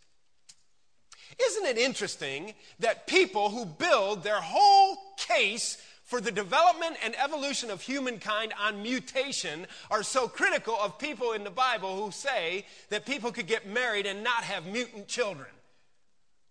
Isn't 1.41 1.65
it 1.65 1.77
interesting 1.77 2.53
that 2.79 3.07
people 3.07 3.49
who 3.49 3.65
build 3.65 4.23
their 4.23 4.41
whole 4.41 4.97
case 5.17 5.77
for 6.03 6.19
the 6.19 6.31
development 6.31 6.97
and 7.03 7.13
evolution 7.19 7.69
of 7.69 7.81
humankind 7.81 8.51
on 8.59 8.81
mutation 8.81 9.67
are 9.91 10.01
so 10.01 10.27
critical 10.27 10.75
of 10.81 10.97
people 10.97 11.33
in 11.33 11.43
the 11.43 11.51
Bible 11.51 12.03
who 12.03 12.11
say 12.11 12.65
that 12.89 13.05
people 13.05 13.31
could 13.31 13.45
get 13.45 13.67
married 13.67 14.07
and 14.07 14.23
not 14.23 14.43
have 14.43 14.65
mutant 14.65 15.07
children, 15.07 15.49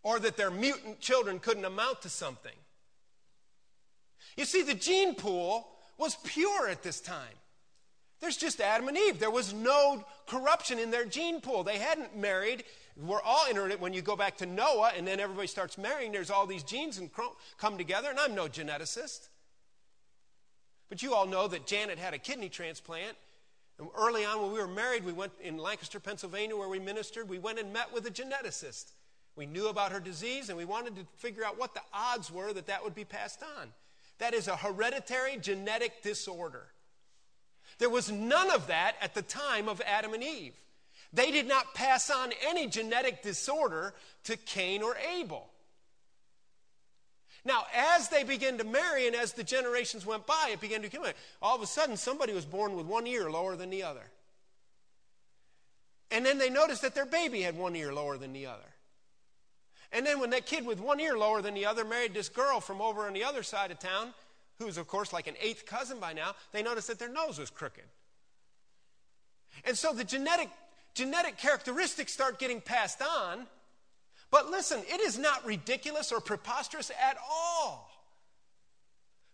or 0.04 0.20
that 0.20 0.36
their 0.36 0.50
mutant 0.50 1.00
children 1.00 1.40
couldn't 1.40 1.64
amount 1.64 2.02
to 2.02 2.08
something? 2.08 2.52
You 4.36 4.44
see, 4.44 4.62
the 4.62 4.74
gene 4.74 5.16
pool 5.16 5.66
was 5.98 6.16
pure 6.22 6.68
at 6.68 6.84
this 6.84 7.00
time. 7.00 7.34
There's 8.20 8.36
just 8.36 8.60
Adam 8.60 8.86
and 8.86 8.96
Eve. 8.96 9.18
There 9.18 9.30
was 9.30 9.52
no 9.52 10.04
corruption 10.28 10.78
in 10.78 10.90
their 10.90 11.04
gene 11.04 11.40
pool. 11.40 11.64
They 11.64 11.78
hadn't 11.78 12.16
married. 12.16 12.64
We're 12.96 13.22
all 13.22 13.46
entering 13.48 13.72
it 13.72 13.80
when 13.80 13.92
you 13.92 14.02
go 14.02 14.16
back 14.16 14.36
to 14.38 14.46
Noah 14.46 14.92
and 14.96 15.06
then 15.06 15.20
everybody 15.20 15.46
starts 15.46 15.78
marrying. 15.78 16.12
There's 16.12 16.30
all 16.30 16.46
these 16.46 16.62
genes 16.62 16.98
and 16.98 17.10
come 17.58 17.78
together, 17.78 18.10
and 18.10 18.18
I'm 18.18 18.34
no 18.34 18.46
geneticist. 18.46 19.28
But 20.88 21.02
you 21.02 21.14
all 21.14 21.26
know 21.26 21.48
that 21.48 21.66
Janet 21.66 21.98
had 21.98 22.14
a 22.14 22.18
kidney 22.18 22.48
transplant. 22.48 23.16
And 23.78 23.88
early 23.96 24.24
on, 24.24 24.42
when 24.42 24.52
we 24.52 24.58
were 24.58 24.66
married, 24.66 25.04
we 25.04 25.12
went 25.12 25.32
in 25.40 25.58
Lancaster, 25.58 26.00
Pennsylvania, 26.00 26.56
where 26.56 26.68
we 26.68 26.80
ministered. 26.80 27.28
We 27.28 27.38
went 27.38 27.58
and 27.58 27.72
met 27.72 27.92
with 27.92 28.06
a 28.06 28.10
geneticist. 28.10 28.92
We 29.36 29.46
knew 29.46 29.68
about 29.68 29.92
her 29.92 30.00
disease, 30.00 30.48
and 30.48 30.58
we 30.58 30.64
wanted 30.64 30.96
to 30.96 31.06
figure 31.16 31.44
out 31.44 31.58
what 31.58 31.74
the 31.74 31.82
odds 31.92 32.32
were 32.32 32.52
that 32.52 32.66
that 32.66 32.82
would 32.82 32.94
be 32.94 33.04
passed 33.04 33.42
on. 33.60 33.68
That 34.18 34.34
is 34.34 34.48
a 34.48 34.56
hereditary 34.56 35.36
genetic 35.36 36.02
disorder. 36.02 36.66
There 37.78 37.90
was 37.90 38.10
none 38.10 38.50
of 38.50 38.66
that 38.66 38.96
at 39.00 39.14
the 39.14 39.22
time 39.22 39.68
of 39.68 39.80
Adam 39.86 40.14
and 40.14 40.22
Eve. 40.22 40.54
They 41.12 41.30
did 41.30 41.46
not 41.46 41.74
pass 41.74 42.10
on 42.10 42.32
any 42.46 42.66
genetic 42.66 43.22
disorder 43.22 43.94
to 44.24 44.36
Cain 44.36 44.82
or 44.82 44.96
Abel. 45.16 45.48
Now, 47.44 47.64
as 47.74 48.08
they 48.08 48.24
began 48.24 48.58
to 48.58 48.64
marry 48.64 49.06
and 49.06 49.16
as 49.16 49.32
the 49.32 49.44
generations 49.44 50.04
went 50.04 50.26
by, 50.26 50.50
it 50.52 50.60
began 50.60 50.82
to 50.82 50.88
come. 50.88 51.06
All 51.40 51.56
of 51.56 51.62
a 51.62 51.66
sudden, 51.66 51.96
somebody 51.96 52.34
was 52.34 52.44
born 52.44 52.76
with 52.76 52.84
one 52.84 53.06
ear 53.06 53.30
lower 53.30 53.56
than 53.56 53.70
the 53.70 53.84
other. 53.84 54.02
And 56.10 56.26
then 56.26 56.38
they 56.38 56.50
noticed 56.50 56.82
that 56.82 56.94
their 56.94 57.06
baby 57.06 57.42
had 57.42 57.56
one 57.56 57.76
ear 57.76 57.92
lower 57.92 58.18
than 58.18 58.32
the 58.32 58.46
other. 58.46 58.68
And 59.92 60.04
then 60.04 60.20
when 60.20 60.30
that 60.30 60.46
kid 60.46 60.66
with 60.66 60.80
one 60.80 61.00
ear 61.00 61.16
lower 61.16 61.40
than 61.40 61.54
the 61.54 61.66
other 61.66 61.84
married 61.84 62.12
this 62.12 62.28
girl 62.28 62.60
from 62.60 62.82
over 62.82 63.06
on 63.06 63.14
the 63.14 63.24
other 63.24 63.42
side 63.42 63.70
of 63.70 63.78
town, 63.78 64.12
who's, 64.58 64.76
of 64.76 64.88
course, 64.88 65.12
like 65.12 65.26
an 65.26 65.34
eighth 65.40 65.66
cousin 65.66 65.98
by 66.00 66.12
now, 66.12 66.34
they 66.52 66.62
noticed 66.62 66.88
that 66.88 66.98
their 66.98 67.12
nose 67.12 67.38
was 67.38 67.50
crooked. 67.50 67.84
And 69.64 69.76
so 69.76 69.92
the 69.92 70.04
genetic, 70.04 70.50
genetic 70.94 71.38
characteristics 71.38 72.12
start 72.12 72.38
getting 72.38 72.60
passed 72.60 73.02
on. 73.02 73.46
But 74.30 74.50
listen, 74.50 74.80
it 74.86 75.00
is 75.00 75.18
not 75.18 75.46
ridiculous 75.46 76.12
or 76.12 76.20
preposterous 76.20 76.90
at 76.90 77.16
all 77.30 77.90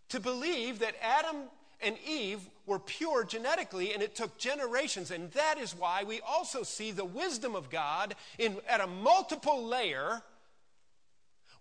to 0.09 0.19
believe 0.19 0.79
that 0.79 0.95
Adam 1.01 1.35
and 1.81 1.97
Eve 2.07 2.39
were 2.65 2.79
pure 2.79 3.23
genetically 3.23 3.93
and 3.93 4.01
it 4.01 4.15
took 4.15 4.37
generations. 4.37 5.11
And 5.11 5.31
that 5.31 5.57
is 5.57 5.75
why 5.75 6.03
we 6.03 6.21
also 6.21 6.63
see 6.63 6.91
the 6.91 7.05
wisdom 7.05 7.55
of 7.55 7.69
God 7.69 8.15
in, 8.37 8.57
at 8.67 8.79
a 8.79 8.87
multiple 8.87 9.65
layer 9.65 10.21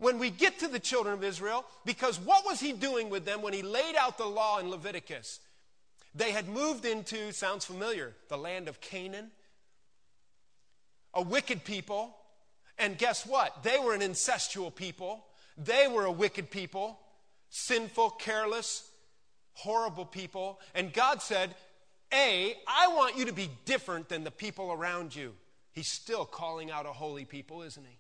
when 0.05 0.19
we 0.19 0.29
get 0.29 0.59
to 0.59 0.69
the 0.69 0.79
children 0.79 1.15
of 1.15 1.25
Israel, 1.25 1.65
because 1.87 2.21
what 2.21 2.45
was 2.45 2.61
he 2.61 2.73
doing 2.75 3.09
with 3.09 3.25
them 3.25 3.41
when 3.41 3.55
he 3.55 3.63
laid 3.63 3.97
out 3.97 4.19
the 4.19 4.27
law 4.27 4.59
in 4.59 4.71
Leviticus? 4.71 5.41
They 6.15 6.31
had 6.31 6.47
moved 6.47 6.85
into, 6.85 7.33
sounds 7.33 7.65
familiar, 7.65 8.13
the 8.29 8.37
land 8.37 8.69
of 8.69 8.83
Canaan, 8.83 9.31
a 11.15 11.23
wicked 11.23 11.65
people. 11.65 12.15
And 12.79 12.99
guess 12.99 13.25
what? 13.25 13.63
They 13.63 13.79
were 13.79 13.95
an 13.95 14.03
incestual 14.03 14.75
people. 14.75 15.25
They 15.57 15.89
were 15.89 16.05
a 16.05 16.13
wicked 16.13 16.51
people, 16.51 17.01
sinful, 17.49 18.11
careless, 18.11 18.87
horrible 19.55 20.05
people. 20.05 20.61
And 20.75 20.93
God 20.93 21.23
said, 21.23 21.55
A, 22.13 22.55
I 22.69 22.89
want 22.89 23.17
you 23.17 23.25
to 23.25 23.33
be 23.33 23.49
different 23.65 24.11
than 24.11 24.23
the 24.23 24.31
people 24.31 24.71
around 24.71 25.17
you. 25.17 25.33
He's 25.73 25.89
still 25.89 26.27
calling 26.27 26.71
out 26.71 26.85
a 26.85 26.93
holy 26.93 27.25
people, 27.25 27.63
isn't 27.63 27.87
he? 27.87 27.97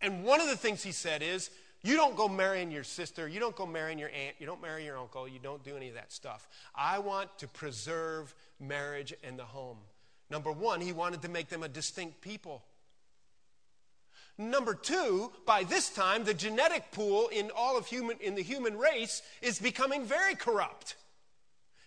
And 0.00 0.24
one 0.24 0.40
of 0.40 0.48
the 0.48 0.56
things 0.56 0.82
he 0.82 0.92
said 0.92 1.22
is, 1.22 1.50
you 1.82 1.96
don't 1.96 2.16
go 2.16 2.28
marrying 2.28 2.70
your 2.70 2.84
sister, 2.84 3.26
you 3.26 3.40
don't 3.40 3.56
go 3.56 3.66
marrying 3.66 3.98
your 3.98 4.10
aunt, 4.10 4.36
you 4.38 4.46
don't 4.46 4.60
marry 4.60 4.84
your 4.84 4.98
uncle, 4.98 5.26
you 5.26 5.38
don't 5.42 5.64
do 5.64 5.76
any 5.76 5.88
of 5.88 5.94
that 5.94 6.12
stuff. 6.12 6.46
I 6.74 6.98
want 6.98 7.38
to 7.38 7.48
preserve 7.48 8.34
marriage 8.58 9.14
and 9.24 9.38
the 9.38 9.44
home. 9.44 9.78
Number 10.30 10.52
one, 10.52 10.80
he 10.80 10.92
wanted 10.92 11.22
to 11.22 11.28
make 11.28 11.48
them 11.48 11.62
a 11.62 11.68
distinct 11.68 12.20
people. 12.20 12.62
Number 14.36 14.74
two, 14.74 15.32
by 15.46 15.64
this 15.64 15.90
time, 15.90 16.24
the 16.24 16.34
genetic 16.34 16.92
pool 16.92 17.28
in 17.28 17.50
all 17.54 17.76
of 17.76 17.86
human 17.86 18.16
in 18.20 18.34
the 18.34 18.42
human 18.42 18.78
race 18.78 19.22
is 19.42 19.58
becoming 19.58 20.04
very 20.04 20.34
corrupt. 20.34 20.96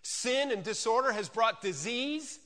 Sin 0.04 0.52
and 0.52 0.64
disorder 0.64 1.12
has 1.12 1.30
brought 1.30 1.62
disease 1.62 2.40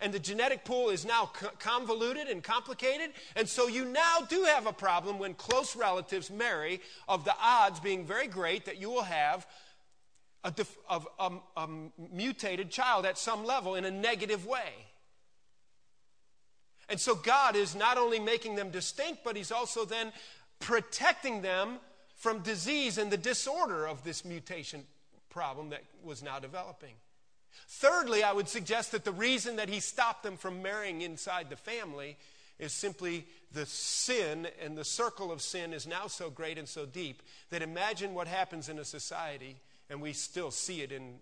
and 0.00 0.12
the 0.12 0.18
genetic 0.18 0.64
pool 0.64 0.90
is 0.90 1.04
now 1.04 1.30
convoluted 1.58 2.28
and 2.28 2.42
complicated. 2.42 3.10
And 3.34 3.48
so 3.48 3.68
you 3.68 3.84
now 3.84 4.18
do 4.28 4.44
have 4.44 4.66
a 4.66 4.72
problem 4.72 5.18
when 5.18 5.34
close 5.34 5.76
relatives 5.76 6.30
marry, 6.30 6.80
of 7.08 7.24
the 7.24 7.34
odds 7.40 7.80
being 7.80 8.04
very 8.04 8.26
great 8.26 8.66
that 8.66 8.80
you 8.80 8.90
will 8.90 9.02
have 9.02 9.46
a, 10.44 10.50
def- 10.50 10.78
of, 10.88 11.08
a, 11.18 11.32
a 11.56 11.68
mutated 12.12 12.70
child 12.70 13.04
at 13.06 13.18
some 13.18 13.44
level 13.44 13.74
in 13.74 13.84
a 13.84 13.90
negative 13.90 14.46
way. 14.46 14.72
And 16.88 17.00
so 17.00 17.14
God 17.14 17.56
is 17.56 17.74
not 17.74 17.98
only 17.98 18.20
making 18.20 18.54
them 18.54 18.70
distinct, 18.70 19.24
but 19.24 19.36
He's 19.36 19.50
also 19.50 19.84
then 19.84 20.12
protecting 20.60 21.42
them 21.42 21.78
from 22.14 22.40
disease 22.40 22.96
and 22.96 23.10
the 23.10 23.16
disorder 23.16 23.86
of 23.86 24.04
this 24.04 24.24
mutation 24.24 24.84
problem 25.28 25.70
that 25.70 25.82
was 26.02 26.22
now 26.22 26.38
developing. 26.38 26.94
Thirdly, 27.68 28.22
I 28.22 28.32
would 28.32 28.48
suggest 28.48 28.92
that 28.92 29.04
the 29.04 29.12
reason 29.12 29.56
that 29.56 29.68
he 29.68 29.80
stopped 29.80 30.22
them 30.22 30.36
from 30.36 30.62
marrying 30.62 31.02
inside 31.02 31.50
the 31.50 31.56
family 31.56 32.16
is 32.58 32.72
simply 32.72 33.26
the 33.52 33.66
sin 33.66 34.48
and 34.62 34.76
the 34.76 34.84
circle 34.84 35.30
of 35.30 35.42
sin 35.42 35.72
is 35.72 35.86
now 35.86 36.06
so 36.06 36.30
great 36.30 36.58
and 36.58 36.68
so 36.68 36.86
deep 36.86 37.22
that 37.50 37.62
imagine 37.62 38.14
what 38.14 38.28
happens 38.28 38.68
in 38.68 38.78
a 38.78 38.84
society, 38.84 39.56
and 39.90 40.00
we 40.00 40.12
still 40.12 40.50
see 40.50 40.80
it 40.80 40.92
in, 40.92 41.16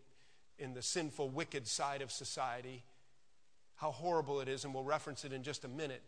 in 0.59 0.75
the 0.75 0.83
sinful, 0.83 1.31
wicked 1.31 1.66
side 1.66 2.03
of 2.03 2.12
society, 2.12 2.83
how 3.77 3.90
horrible 3.90 4.40
it 4.40 4.49
is, 4.49 4.64
and 4.64 4.73
we'll 4.73 4.85
reference 4.85 5.25
it 5.25 5.33
in 5.33 5.42
just 5.42 5.64
a 5.64 5.68
minute. 5.68 6.03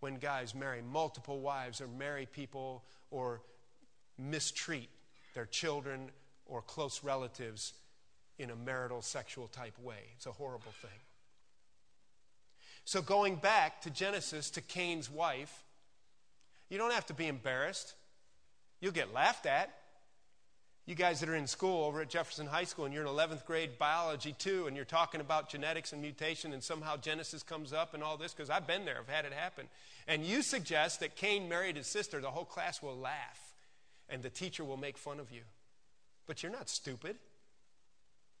when 0.00 0.16
guys 0.16 0.54
marry 0.54 0.82
multiple 0.82 1.40
wives 1.40 1.80
or 1.80 1.86
marry 1.86 2.26
people 2.26 2.82
or 3.10 3.42
mistreat 4.18 4.88
their 5.34 5.46
children 5.46 6.10
or 6.46 6.62
close 6.62 7.04
relatives 7.04 7.74
in 8.40 8.50
a 8.50 8.56
marital 8.56 9.02
sexual 9.02 9.48
type 9.48 9.78
way. 9.82 10.12
It's 10.16 10.26
a 10.26 10.32
horrible 10.32 10.72
thing. 10.80 10.98
So, 12.84 13.02
going 13.02 13.36
back 13.36 13.82
to 13.82 13.90
Genesis 13.90 14.50
to 14.50 14.60
Cain's 14.60 15.10
wife, 15.10 15.62
you 16.68 16.78
don't 16.78 16.92
have 16.92 17.06
to 17.06 17.14
be 17.14 17.28
embarrassed. 17.28 17.94
You'll 18.80 18.92
get 18.92 19.12
laughed 19.12 19.46
at. 19.46 19.74
You 20.86 20.94
guys 20.94 21.20
that 21.20 21.28
are 21.28 21.36
in 21.36 21.46
school 21.46 21.84
over 21.84 22.00
at 22.00 22.08
Jefferson 22.08 22.46
High 22.46 22.64
School 22.64 22.86
and 22.86 22.92
you're 22.92 23.04
in 23.04 23.08
11th 23.08 23.44
grade 23.44 23.78
biology 23.78 24.34
too, 24.38 24.66
and 24.66 24.74
you're 24.74 24.84
talking 24.84 25.20
about 25.20 25.48
genetics 25.48 25.92
and 25.92 26.00
mutation, 26.00 26.52
and 26.52 26.64
somehow 26.64 26.96
Genesis 26.96 27.42
comes 27.42 27.72
up 27.72 27.94
and 27.94 28.02
all 28.02 28.16
this, 28.16 28.32
because 28.32 28.50
I've 28.50 28.66
been 28.66 28.84
there, 28.84 28.96
I've 28.98 29.14
had 29.14 29.24
it 29.24 29.32
happen. 29.32 29.66
And 30.08 30.24
you 30.24 30.42
suggest 30.42 31.00
that 31.00 31.14
Cain 31.14 31.48
married 31.48 31.76
his 31.76 31.86
sister, 31.86 32.20
the 32.20 32.30
whole 32.30 32.44
class 32.44 32.82
will 32.82 32.96
laugh 32.96 33.50
and 34.08 34.22
the 34.22 34.30
teacher 34.30 34.64
will 34.64 34.76
make 34.76 34.98
fun 34.98 35.20
of 35.20 35.30
you. 35.30 35.42
But 36.26 36.42
you're 36.42 36.52
not 36.52 36.68
stupid. 36.68 37.16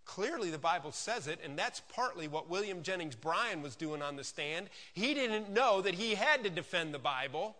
Clearly, 0.04 0.50
the 0.50 0.58
Bible 0.58 0.92
says 0.92 1.26
it, 1.26 1.38
and 1.44 1.58
that's 1.58 1.80
partly 1.94 2.26
what 2.26 2.50
William 2.50 2.82
Jennings 2.82 3.14
Bryan 3.14 3.62
was 3.62 3.76
doing 3.76 4.02
on 4.02 4.16
the 4.16 4.24
stand. 4.24 4.68
He 4.92 5.14
didn't 5.14 5.50
know 5.50 5.80
that 5.82 5.94
he 5.94 6.14
had 6.14 6.42
to 6.44 6.50
defend 6.50 6.92
the 6.92 6.98
Bible. 6.98 7.56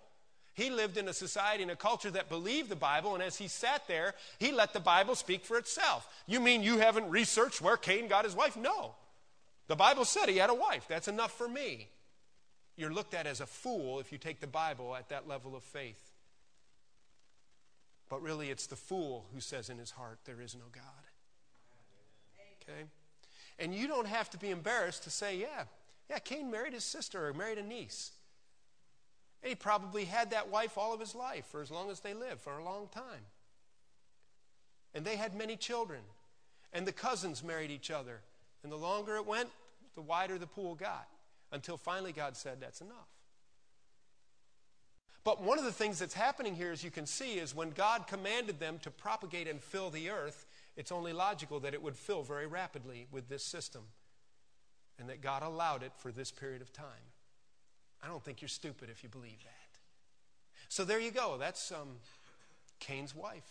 He 0.55 0.69
lived 0.69 0.97
in 0.97 1.09
a 1.09 1.13
society 1.13 1.63
and 1.63 1.71
a 1.71 1.77
culture 1.77 2.11
that 2.11 2.29
believed 2.29 2.69
the 2.69 2.77
Bible, 2.77 3.15
and 3.15 3.23
as 3.23 3.37
he 3.37 3.47
sat 3.47 3.87
there, 3.87 4.15
he 4.39 4.53
let 4.53 4.73
the 4.73 4.81
Bible 4.81 5.15
speak 5.15 5.45
for 5.45 5.59
itself. 5.59 6.09
You 6.27 6.41
mean 6.41 6.63
you 6.63 6.79
haven't 6.79 7.09
researched 7.09 7.61
where 7.61 7.77
Cain 7.77 8.09
got 8.09 8.25
his 8.25 8.35
wife? 8.35 8.57
No. 8.57 8.95
The 9.69 9.77
Bible 9.77 10.05
said 10.05 10.29
he 10.29 10.39
had 10.39 10.51
a 10.51 10.55
wife. 10.55 10.87
That's 10.89 11.09
enough 11.09 11.33
for 11.33 11.49
me. 11.49 11.89
You're 12.77 12.93
looked 12.93 13.15
at 13.15 13.27
as 13.27 13.41
a 13.41 13.47
fool 13.47 14.01
if 14.01 14.11
you 14.11 14.19
take 14.19 14.41
the 14.41 14.47
Bible 14.47 14.97
at 14.97 15.11
that 15.11 15.29
level 15.29 15.55
of 15.55 15.63
faith. 15.63 16.13
But 18.09 18.23
really, 18.23 18.51
it's 18.51 18.67
the 18.67 18.77
fool 18.77 19.27
who 19.33 19.41
says 19.41 19.71
in 19.71 19.79
his 19.79 19.93
heart, 19.93 20.19
There 20.25 20.41
is 20.41 20.57
no 20.57 20.65
God. 20.73 20.83
Okay? 22.71 22.85
And 23.59 23.75
you 23.75 23.87
don't 23.87 24.07
have 24.07 24.31
to 24.31 24.39
be 24.39 24.51
embarrassed 24.51 25.05
to 25.05 25.11
say, 25.11 25.37
Yeah, 25.37 25.65
yeah, 26.09 26.19
Cain 26.19 26.51
married 26.51 26.73
his 26.73 26.85
sister 26.85 27.29
or 27.29 27.33
married 27.33 27.59
a 27.59 27.63
niece. 27.63 28.13
And 29.43 29.49
he 29.49 29.55
probably 29.55 30.05
had 30.05 30.31
that 30.31 30.49
wife 30.49 30.77
all 30.77 30.93
of 30.93 31.01
his 31.01 31.15
life 31.15 31.47
for 31.47 31.63
as 31.63 31.71
long 31.71 31.91
as 31.91 32.01
they 32.01 32.15
lived, 32.15 32.41
for 32.41 32.59
a 32.59 32.65
long 32.65 32.89
time. 32.93 33.25
And 34.95 35.05
they 35.05 35.17
had 35.17 35.35
many 35.35 35.57
children. 35.57 36.01
And 36.73 36.87
the 36.87 36.93
cousins 36.93 37.43
married 37.43 37.71
each 37.71 37.91
other. 37.91 38.21
And 38.63 38.71
the 38.71 38.77
longer 38.77 39.17
it 39.17 39.27
went, 39.27 39.49
the 39.95 40.03
wider 40.03 40.37
the 40.39 40.47
pool 40.47 40.75
got. 40.75 41.09
Until 41.53 41.77
finally 41.77 42.13
God 42.13 42.37
said, 42.37 42.59
That's 42.61 42.81
enough. 42.81 43.09
But 45.23 45.43
one 45.43 45.59
of 45.59 45.65
the 45.65 45.73
things 45.73 45.99
that's 45.99 46.15
happening 46.15 46.55
here, 46.55 46.73
as 46.73 46.83
you 46.83 46.91
can 46.91 47.07
see, 47.07 47.35
is 47.35 47.55
when 47.55 47.71
God 47.71 48.07
commanded 48.07 48.59
them 48.59 48.79
to 48.83 48.91
propagate 48.91 49.49
and 49.49 49.61
fill 49.61 49.91
the 49.91 50.09
earth, 50.09 50.47
it's 50.81 50.91
only 50.91 51.13
logical 51.13 51.61
that 51.61 51.75
it 51.75 51.83
would 51.83 51.95
fill 51.95 52.23
very 52.23 52.47
rapidly 52.47 53.07
with 53.13 53.29
this 53.29 53.45
system. 53.45 53.83
And 54.99 55.11
that 55.11 55.21
God 55.21 55.43
allowed 55.43 55.83
it 55.83 55.93
for 55.99 56.11
this 56.11 56.31
period 56.31 56.63
of 56.63 56.73
time. 56.73 56.87
I 58.03 58.07
don't 58.07 58.25
think 58.25 58.41
you're 58.41 58.49
stupid 58.49 58.89
if 58.91 59.03
you 59.03 59.11
believe 59.11 59.39
that. 59.45 59.79
So 60.71 60.85
there 60.85 60.99
you 60.99 61.11
go. 61.11 61.37
That's 61.39 61.71
um, 61.71 61.97
Cain's 62.79 63.15
wife. 63.15 63.45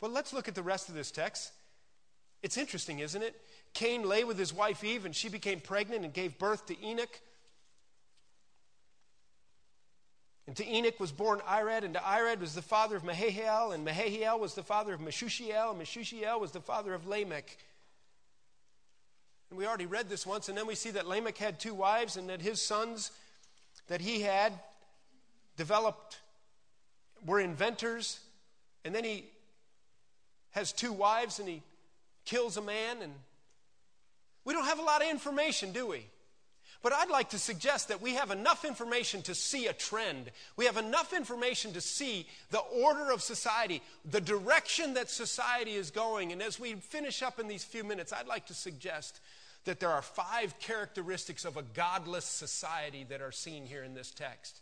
Well, 0.00 0.12
let's 0.12 0.32
look 0.32 0.46
at 0.46 0.54
the 0.54 0.62
rest 0.62 0.88
of 0.88 0.94
this 0.94 1.10
text. 1.10 1.50
It's 2.40 2.56
interesting, 2.56 3.00
isn't 3.00 3.22
it? 3.22 3.34
Cain 3.72 4.08
lay 4.08 4.22
with 4.22 4.38
his 4.38 4.52
wife 4.52 4.84
Eve, 4.84 5.04
and 5.04 5.14
she 5.14 5.28
became 5.28 5.58
pregnant 5.58 6.04
and 6.04 6.14
gave 6.14 6.38
birth 6.38 6.66
to 6.66 6.86
Enoch. 6.86 7.20
And 10.46 10.54
to 10.56 10.66
Enoch 10.66 11.00
was 11.00 11.10
born 11.10 11.40
Irad, 11.48 11.84
and 11.84 11.94
to 11.94 12.00
Irad 12.00 12.40
was 12.40 12.54
the 12.54 12.62
father 12.62 12.96
of 12.96 13.04
Mehahiel, 13.04 13.72
and 13.72 13.84
Mehahiel 13.84 14.38
was 14.38 14.54
the 14.54 14.62
father 14.62 14.92
of 14.92 15.00
Meshushiel, 15.00 15.70
and 15.70 15.80
Meshushiel 15.80 16.38
was 16.38 16.50
the 16.50 16.60
father 16.60 16.92
of 16.92 17.06
Lamech. 17.06 17.56
And 19.48 19.58
we 19.58 19.66
already 19.66 19.86
read 19.86 20.10
this 20.10 20.26
once, 20.26 20.48
and 20.48 20.58
then 20.58 20.66
we 20.66 20.74
see 20.74 20.90
that 20.90 21.06
Lamech 21.06 21.38
had 21.38 21.58
two 21.58 21.72
wives, 21.72 22.16
and 22.16 22.28
that 22.28 22.42
his 22.42 22.60
sons 22.60 23.10
that 23.88 24.02
he 24.02 24.20
had 24.20 24.52
developed 25.56 26.20
were 27.24 27.40
inventors, 27.40 28.20
and 28.84 28.94
then 28.94 29.04
he 29.04 29.24
has 30.50 30.72
two 30.72 30.92
wives, 30.92 31.38
and 31.38 31.48
he 31.48 31.62
kills 32.26 32.58
a 32.58 32.62
man, 32.62 33.00
and 33.00 33.12
we 34.44 34.52
don't 34.52 34.66
have 34.66 34.78
a 34.78 34.82
lot 34.82 35.02
of 35.02 35.08
information, 35.08 35.72
do 35.72 35.86
we? 35.86 36.06
But 36.84 36.92
I'd 36.92 37.08
like 37.08 37.30
to 37.30 37.38
suggest 37.38 37.88
that 37.88 38.02
we 38.02 38.12
have 38.12 38.30
enough 38.30 38.62
information 38.62 39.22
to 39.22 39.34
see 39.34 39.68
a 39.68 39.72
trend. 39.72 40.30
We 40.58 40.66
have 40.66 40.76
enough 40.76 41.14
information 41.14 41.72
to 41.72 41.80
see 41.80 42.26
the 42.50 42.58
order 42.58 43.10
of 43.10 43.22
society, 43.22 43.80
the 44.04 44.20
direction 44.20 44.92
that 44.92 45.08
society 45.08 45.76
is 45.76 45.90
going. 45.90 46.30
And 46.30 46.42
as 46.42 46.60
we 46.60 46.74
finish 46.74 47.22
up 47.22 47.40
in 47.40 47.48
these 47.48 47.64
few 47.64 47.84
minutes, 47.84 48.12
I'd 48.12 48.26
like 48.26 48.44
to 48.48 48.54
suggest 48.54 49.20
that 49.64 49.80
there 49.80 49.88
are 49.88 50.02
five 50.02 50.58
characteristics 50.58 51.46
of 51.46 51.56
a 51.56 51.62
godless 51.62 52.26
society 52.26 53.06
that 53.08 53.22
are 53.22 53.32
seen 53.32 53.64
here 53.64 53.82
in 53.82 53.94
this 53.94 54.10
text. 54.10 54.60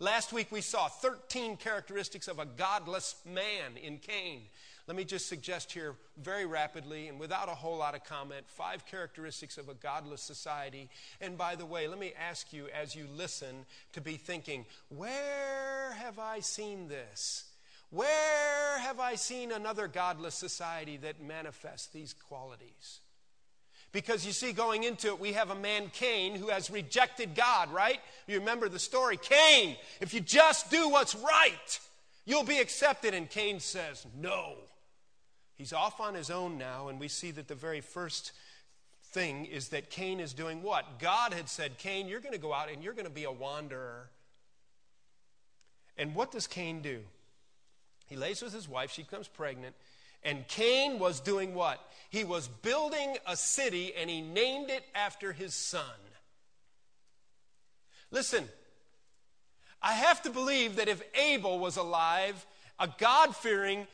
Last 0.00 0.32
week 0.32 0.50
we 0.50 0.62
saw 0.62 0.88
13 0.88 1.58
characteristics 1.58 2.26
of 2.26 2.40
a 2.40 2.44
godless 2.44 3.14
man 3.24 3.76
in 3.80 3.98
Cain. 3.98 4.42
Let 4.88 4.96
me 4.96 5.04
just 5.04 5.28
suggest 5.28 5.72
here 5.72 5.94
very 6.20 6.44
rapidly 6.44 7.08
and 7.08 7.20
without 7.20 7.48
a 7.48 7.54
whole 7.54 7.76
lot 7.76 7.94
of 7.94 8.02
comment 8.04 8.44
five 8.48 8.84
characteristics 8.84 9.56
of 9.56 9.68
a 9.68 9.74
godless 9.74 10.22
society. 10.22 10.90
And 11.20 11.38
by 11.38 11.54
the 11.54 11.66
way, 11.66 11.86
let 11.86 11.98
me 11.98 12.12
ask 12.18 12.52
you 12.52 12.66
as 12.68 12.96
you 12.96 13.06
listen 13.16 13.64
to 13.92 14.00
be 14.00 14.16
thinking, 14.16 14.66
where 14.88 15.92
have 15.98 16.18
I 16.18 16.40
seen 16.40 16.88
this? 16.88 17.44
Where 17.90 18.78
have 18.78 18.98
I 18.98 19.14
seen 19.14 19.52
another 19.52 19.86
godless 19.86 20.34
society 20.34 20.96
that 20.98 21.22
manifests 21.22 21.88
these 21.88 22.14
qualities? 22.14 23.00
Because 23.92 24.24
you 24.24 24.32
see, 24.32 24.52
going 24.52 24.84
into 24.84 25.08
it, 25.08 25.20
we 25.20 25.34
have 25.34 25.50
a 25.50 25.54
man, 25.54 25.90
Cain, 25.92 26.34
who 26.34 26.48
has 26.48 26.70
rejected 26.70 27.34
God, 27.34 27.70
right? 27.70 28.00
You 28.26 28.38
remember 28.38 28.70
the 28.70 28.78
story. 28.78 29.18
Cain, 29.18 29.76
if 30.00 30.14
you 30.14 30.20
just 30.20 30.70
do 30.70 30.88
what's 30.88 31.14
right, 31.14 31.80
you'll 32.24 32.44
be 32.44 32.58
accepted. 32.58 33.12
And 33.12 33.28
Cain 33.28 33.60
says, 33.60 34.06
No. 34.18 34.54
He's 35.62 35.72
off 35.72 36.00
on 36.00 36.16
his 36.16 36.28
own 36.28 36.58
now, 36.58 36.88
and 36.88 36.98
we 36.98 37.06
see 37.06 37.30
that 37.30 37.46
the 37.46 37.54
very 37.54 37.80
first 37.80 38.32
thing 39.12 39.44
is 39.44 39.68
that 39.68 39.90
Cain 39.90 40.18
is 40.18 40.32
doing 40.32 40.60
what? 40.60 40.98
God 40.98 41.32
had 41.32 41.48
said, 41.48 41.78
Cain, 41.78 42.08
you're 42.08 42.18
going 42.18 42.32
to 42.32 42.40
go 42.40 42.52
out 42.52 42.68
and 42.68 42.82
you're 42.82 42.94
going 42.94 43.06
to 43.06 43.12
be 43.12 43.22
a 43.22 43.30
wanderer. 43.30 44.10
And 45.96 46.16
what 46.16 46.32
does 46.32 46.48
Cain 46.48 46.82
do? 46.82 46.98
He 48.08 48.16
lays 48.16 48.42
with 48.42 48.52
his 48.52 48.68
wife, 48.68 48.90
she 48.90 49.04
becomes 49.04 49.28
pregnant, 49.28 49.76
and 50.24 50.48
Cain 50.48 50.98
was 50.98 51.20
doing 51.20 51.54
what? 51.54 51.78
He 52.10 52.24
was 52.24 52.48
building 52.48 53.16
a 53.24 53.36
city 53.36 53.92
and 53.96 54.10
he 54.10 54.20
named 54.20 54.68
it 54.68 54.82
after 54.96 55.32
his 55.32 55.54
son. 55.54 55.84
Listen, 58.10 58.48
I 59.80 59.92
have 59.92 60.22
to 60.22 60.30
believe 60.30 60.74
that 60.74 60.88
if 60.88 61.00
Abel 61.16 61.60
was 61.60 61.76
alive, 61.76 62.44
a 62.80 62.88
God 62.98 63.36
fearing, 63.36 63.86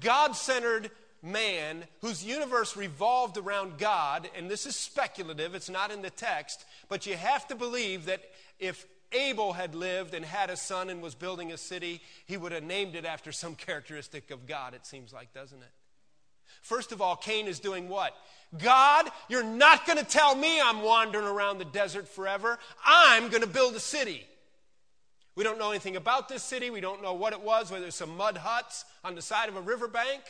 God 0.00 0.36
centered 0.36 0.90
man 1.24 1.84
whose 2.02 2.24
universe 2.24 2.76
revolved 2.76 3.38
around 3.38 3.78
God, 3.78 4.28
and 4.36 4.50
this 4.50 4.66
is 4.66 4.76
speculative, 4.76 5.54
it's 5.54 5.70
not 5.70 5.90
in 5.90 6.02
the 6.02 6.10
text, 6.10 6.64
but 6.88 7.06
you 7.06 7.16
have 7.16 7.48
to 7.48 7.54
believe 7.54 8.06
that 8.06 8.20
if 8.60 8.86
Abel 9.12 9.52
had 9.54 9.74
lived 9.74 10.12
and 10.12 10.24
had 10.24 10.50
a 10.50 10.56
son 10.56 10.90
and 10.90 11.00
was 11.00 11.14
building 11.14 11.52
a 11.52 11.56
city, 11.56 12.00
he 12.26 12.36
would 12.36 12.52
have 12.52 12.62
named 12.62 12.94
it 12.94 13.04
after 13.04 13.32
some 13.32 13.54
characteristic 13.56 14.30
of 14.30 14.46
God, 14.46 14.74
it 14.74 14.86
seems 14.86 15.12
like, 15.12 15.32
doesn't 15.32 15.62
it? 15.62 15.72
First 16.62 16.92
of 16.92 17.00
all, 17.00 17.16
Cain 17.16 17.46
is 17.46 17.58
doing 17.58 17.88
what? 17.88 18.14
God, 18.62 19.08
you're 19.28 19.42
not 19.42 19.86
going 19.86 19.98
to 19.98 20.04
tell 20.04 20.34
me 20.34 20.60
I'm 20.60 20.82
wandering 20.82 21.26
around 21.26 21.58
the 21.58 21.64
desert 21.64 22.08
forever. 22.08 22.58
I'm 22.84 23.28
going 23.28 23.42
to 23.42 23.48
build 23.48 23.74
a 23.74 23.80
city. 23.80 24.26
We 25.36 25.42
don't 25.42 25.58
know 25.58 25.70
anything 25.70 25.96
about 25.96 26.28
this 26.28 26.42
city. 26.42 26.70
We 26.70 26.80
don't 26.80 27.02
know 27.02 27.14
what 27.14 27.32
it 27.32 27.40
was, 27.40 27.70
whether 27.70 27.86
it's 27.86 27.96
some 27.96 28.16
mud 28.16 28.36
huts 28.36 28.84
on 29.02 29.14
the 29.14 29.22
side 29.22 29.48
of 29.48 29.56
a 29.56 29.60
riverbank. 29.60 30.22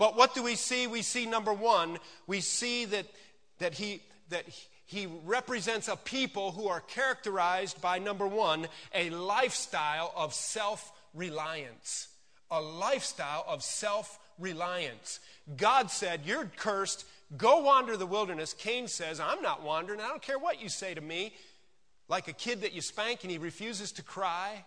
But 0.00 0.16
what 0.16 0.34
do 0.34 0.42
we 0.42 0.54
see? 0.54 0.86
We 0.86 1.02
see 1.02 1.26
number 1.26 1.52
one, 1.52 1.98
we 2.26 2.40
see 2.40 2.86
that, 2.86 3.04
that, 3.58 3.74
he, 3.74 4.00
that 4.30 4.46
he 4.86 5.06
represents 5.26 5.88
a 5.88 5.96
people 5.96 6.52
who 6.52 6.68
are 6.68 6.80
characterized 6.80 7.82
by 7.82 7.98
number 7.98 8.26
one, 8.26 8.68
a 8.94 9.10
lifestyle 9.10 10.10
of 10.16 10.32
self 10.32 10.90
reliance. 11.12 12.08
A 12.50 12.62
lifestyle 12.62 13.44
of 13.46 13.62
self 13.62 14.18
reliance. 14.38 15.20
God 15.58 15.90
said, 15.90 16.22
You're 16.24 16.50
cursed. 16.56 17.04
Go 17.36 17.60
wander 17.60 17.98
the 17.98 18.06
wilderness. 18.06 18.54
Cain 18.54 18.88
says, 18.88 19.20
I'm 19.20 19.42
not 19.42 19.62
wandering. 19.62 20.00
I 20.00 20.08
don't 20.08 20.22
care 20.22 20.38
what 20.38 20.62
you 20.62 20.70
say 20.70 20.94
to 20.94 21.00
me. 21.02 21.34
Like 22.08 22.26
a 22.26 22.32
kid 22.32 22.62
that 22.62 22.72
you 22.72 22.80
spank 22.80 23.22
and 23.22 23.30
he 23.30 23.36
refuses 23.36 23.92
to 23.92 24.02
cry. 24.02 24.64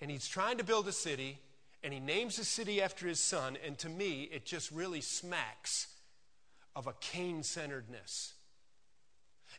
And 0.00 0.10
he's 0.10 0.26
trying 0.26 0.58
to 0.58 0.64
build 0.64 0.88
a 0.88 0.92
city 0.92 1.38
and 1.84 1.92
he 1.92 2.00
names 2.00 2.36
the 2.36 2.44
city 2.44 2.80
after 2.80 3.06
his 3.06 3.20
son, 3.20 3.58
and 3.64 3.76
to 3.78 3.90
me, 3.90 4.22
it 4.32 4.46
just 4.46 4.72
really 4.72 5.02
smacks 5.02 5.88
of 6.74 6.86
a 6.86 6.94
Cain 6.94 7.42
centeredness. 7.42 8.32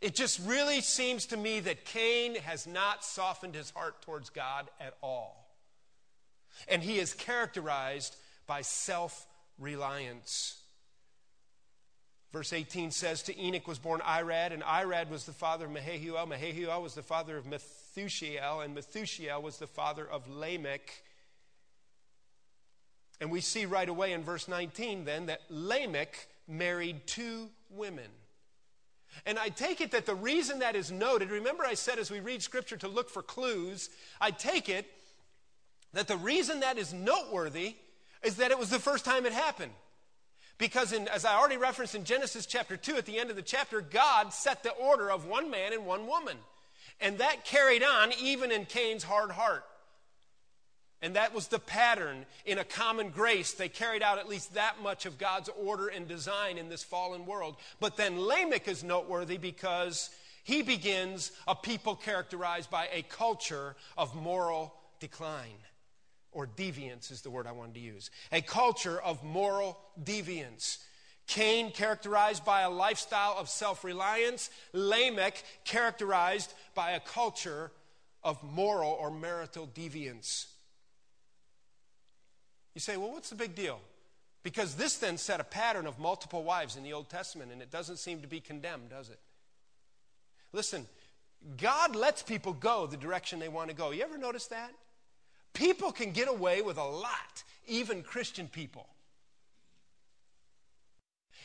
It 0.01 0.15
just 0.15 0.41
really 0.45 0.81
seems 0.81 1.27
to 1.27 1.38
me 1.38 1.59
that 1.61 1.85
Cain 1.85 2.35
has 2.35 2.65
not 2.65 3.05
softened 3.05 3.53
his 3.53 3.69
heart 3.69 4.01
towards 4.01 4.31
God 4.31 4.69
at 4.81 4.95
all. 5.01 5.47
And 6.67 6.81
he 6.81 6.97
is 6.97 7.13
characterized 7.13 8.15
by 8.47 8.61
self 8.61 9.27
reliance. 9.59 10.57
Verse 12.33 12.51
18 12.51 12.91
says, 12.91 13.23
To 13.23 13.39
Enoch 13.39 13.67
was 13.67 13.79
born 13.79 14.01
Irad, 14.01 14.51
and 14.51 14.63
Irad 14.63 15.09
was 15.09 15.25
the 15.25 15.31
father 15.31 15.65
of 15.65 15.71
Mehujael. 15.71 16.27
Mehujael 16.27 16.81
was 16.81 16.95
the 16.95 17.03
father 17.03 17.38
of 17.38 17.45
Methushael, 17.45 18.65
and 18.65 18.75
Methushael 18.75 19.41
was 19.41 19.57
the 19.57 19.67
father 19.67 20.05
of 20.05 20.27
Lamech. 20.27 21.03
And 23.21 23.32
we 23.32 23.41
see 23.41 23.65
right 23.65 23.88
away 23.88 24.13
in 24.13 24.23
verse 24.23 24.47
19 24.47 25.06
then 25.06 25.28
that 25.28 25.41
Lamech 25.49 26.28
married 26.47 27.08
two 27.08 27.49
women. 27.69 28.10
And 29.25 29.39
I 29.39 29.49
take 29.49 29.80
it 29.80 29.91
that 29.91 30.06
the 30.06 30.15
reason 30.15 30.60
that 30.60 30.75
is 30.75 30.91
noted, 30.91 31.30
remember 31.30 31.63
I 31.63 31.75
said 31.75 31.99
as 31.99 32.12
we 32.12 32.19
read 32.19 32.41
scripture 32.41 32.78
to 32.78 32.88
look 32.88 33.10
for 33.10 33.21
clues, 33.21 33.89
I 34.19 34.32
take 34.32 34.67
it 34.67 34.86
that 35.93 36.08
the 36.08 36.17
reason 36.17 36.60
that 36.60 36.78
is 36.78 36.93
noteworthy 36.93 37.75
is 38.21 38.38
that 38.38 38.51
it 38.51 38.60
was 38.60 38.69
the 38.69 38.80
first 38.80 39.06
time 39.06 39.25
it 39.25 39.32
happened. 39.32 39.71
Because, 40.58 40.93
in, 40.93 41.08
as 41.10 41.25
I 41.25 41.36
already 41.36 41.58
referenced 41.58 41.95
in 41.95 42.06
Genesis 42.06 42.45
chapter 42.45 42.78
2, 42.78 42.95
at 42.95 43.06
the 43.06 43.19
end 43.19 43.30
of 43.30 43.36
the 43.36 43.41
chapter, 43.41 43.82
God 43.82 44.34
set 44.34 44.63
the 44.63 44.71
order 44.71 45.12
of 45.12 45.25
one 45.25 45.51
man 45.51 45.73
and 45.73 45.86
one 45.86 46.08
woman. 46.08 46.38
And 47.01 47.17
that 47.17 47.43
carried 47.43 47.84
on 47.84 48.13
even 48.21 48.51
in 48.51 48.65
Cain's 48.65 49.04
hard 49.04 49.32
heart. 49.32 49.65
And 51.01 51.15
that 51.15 51.34
was 51.34 51.47
the 51.47 51.60
pattern 51.60 52.25
in 52.45 52.58
a 52.58 52.63
common 52.63 53.10
grace. 53.10 53.53
They 53.53 53.69
carried 53.69 54.01
out 54.01 54.17
at 54.17 54.29
least 54.29 54.53
that 54.53 54.81
much 54.81 55.05
of 55.05 55.17
God's 55.17 55.49
order 55.62 55.88
and 55.88 56.08
design 56.08 56.58
in 56.58 56.69
this 56.69 56.84
fallen 56.84 57.25
world. 57.25 57.58
But 57.79 57.97
then 57.97 58.19
Lamech 58.19 58.67
is 58.67 58.84
noteworthy 58.84 59.38
because 59.38 60.10
he 60.43 60.62
begins 60.62 61.31
a 61.47 61.55
people 61.55 61.95
characterized 61.95 62.69
by 62.69 62.88
a 62.91 63.01
culture 63.03 63.75
of 63.97 64.15
moral 64.15 64.73
decline 64.99 65.58
or 66.36 66.45
deviance 66.45 67.12
is 67.12 67.21
the 67.21 67.29
word 67.29 67.47
I 67.47 67.53
wanted 67.53 67.75
to 67.75 67.79
use. 67.79 68.12
A 68.31 68.41
culture 68.41 69.01
of 69.01 69.23
moral 69.23 69.79
deviance. 70.03 70.79
Cain, 71.27 71.71
characterized 71.71 72.45
by 72.45 72.62
a 72.62 72.69
lifestyle 72.69 73.36
of 73.39 73.49
self 73.49 73.84
reliance. 73.84 74.49
Lamech, 74.73 75.43
characterized 75.63 76.53
by 76.75 76.91
a 76.91 76.99
culture 76.99 77.71
of 78.21 78.43
moral 78.43 78.91
or 78.91 79.10
marital 79.10 79.67
deviance. 79.73 80.47
You 82.75 82.81
say, 82.81 82.97
well, 82.97 83.11
what's 83.11 83.29
the 83.29 83.35
big 83.35 83.55
deal? 83.55 83.79
Because 84.43 84.75
this 84.75 84.97
then 84.97 85.17
set 85.17 85.39
a 85.39 85.43
pattern 85.43 85.88
of 85.88 85.97
multiple 85.97 86.43
wives 86.43 86.75
in 86.75 86.83
the 86.83 86.93
Old 86.93 87.09
Testament, 87.09 87.51
and 87.51 87.61
it 87.61 87.71
doesn't 87.71 87.97
seem 87.97 88.21
to 88.21 88.27
be 88.27 88.39
condemned, 88.39 88.89
does 88.89 89.09
it? 89.09 89.19
Listen, 90.53 90.85
God 91.57 91.95
lets 91.95 92.21
people 92.21 92.53
go 92.53 92.85
the 92.85 92.97
direction 92.97 93.39
they 93.39 93.49
want 93.49 93.69
to 93.69 93.75
go. 93.75 93.91
You 93.91 94.03
ever 94.03 94.17
notice 94.17 94.47
that? 94.47 94.71
People 95.53 95.91
can 95.91 96.11
get 96.11 96.27
away 96.27 96.61
with 96.61 96.77
a 96.77 96.83
lot, 96.83 97.43
even 97.65 98.03
Christian 98.03 98.47
people. 98.47 98.88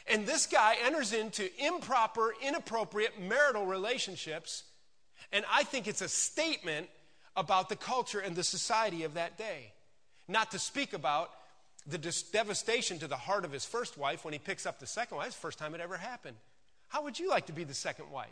And 0.06 0.26
this 0.26 0.46
guy 0.46 0.76
enters 0.84 1.12
into 1.12 1.48
improper, 1.64 2.34
inappropriate 2.42 3.20
marital 3.20 3.66
relationships, 3.66 4.64
and 5.32 5.44
I 5.50 5.62
think 5.62 5.86
it's 5.86 6.02
a 6.02 6.08
statement 6.08 6.88
about 7.36 7.68
the 7.68 7.76
culture 7.76 8.18
and 8.18 8.34
the 8.34 8.42
society 8.42 9.04
of 9.04 9.14
that 9.14 9.38
day. 9.38 9.72
Not 10.30 10.52
to 10.52 10.60
speak 10.60 10.92
about 10.92 11.30
the 11.86 11.98
devastation 11.98 13.00
to 13.00 13.08
the 13.08 13.16
heart 13.16 13.44
of 13.44 13.50
his 13.50 13.64
first 13.64 13.98
wife 13.98 14.24
when 14.24 14.32
he 14.32 14.38
picks 14.38 14.64
up 14.64 14.78
the 14.78 14.86
second 14.86 15.16
wife. 15.16 15.26
It's 15.26 15.36
the 15.36 15.40
first 15.40 15.58
time 15.58 15.74
it 15.74 15.80
ever 15.80 15.96
happened. 15.96 16.36
How 16.88 17.02
would 17.02 17.18
you 17.18 17.28
like 17.28 17.46
to 17.46 17.52
be 17.52 17.64
the 17.64 17.74
second 17.74 18.10
wife? 18.12 18.28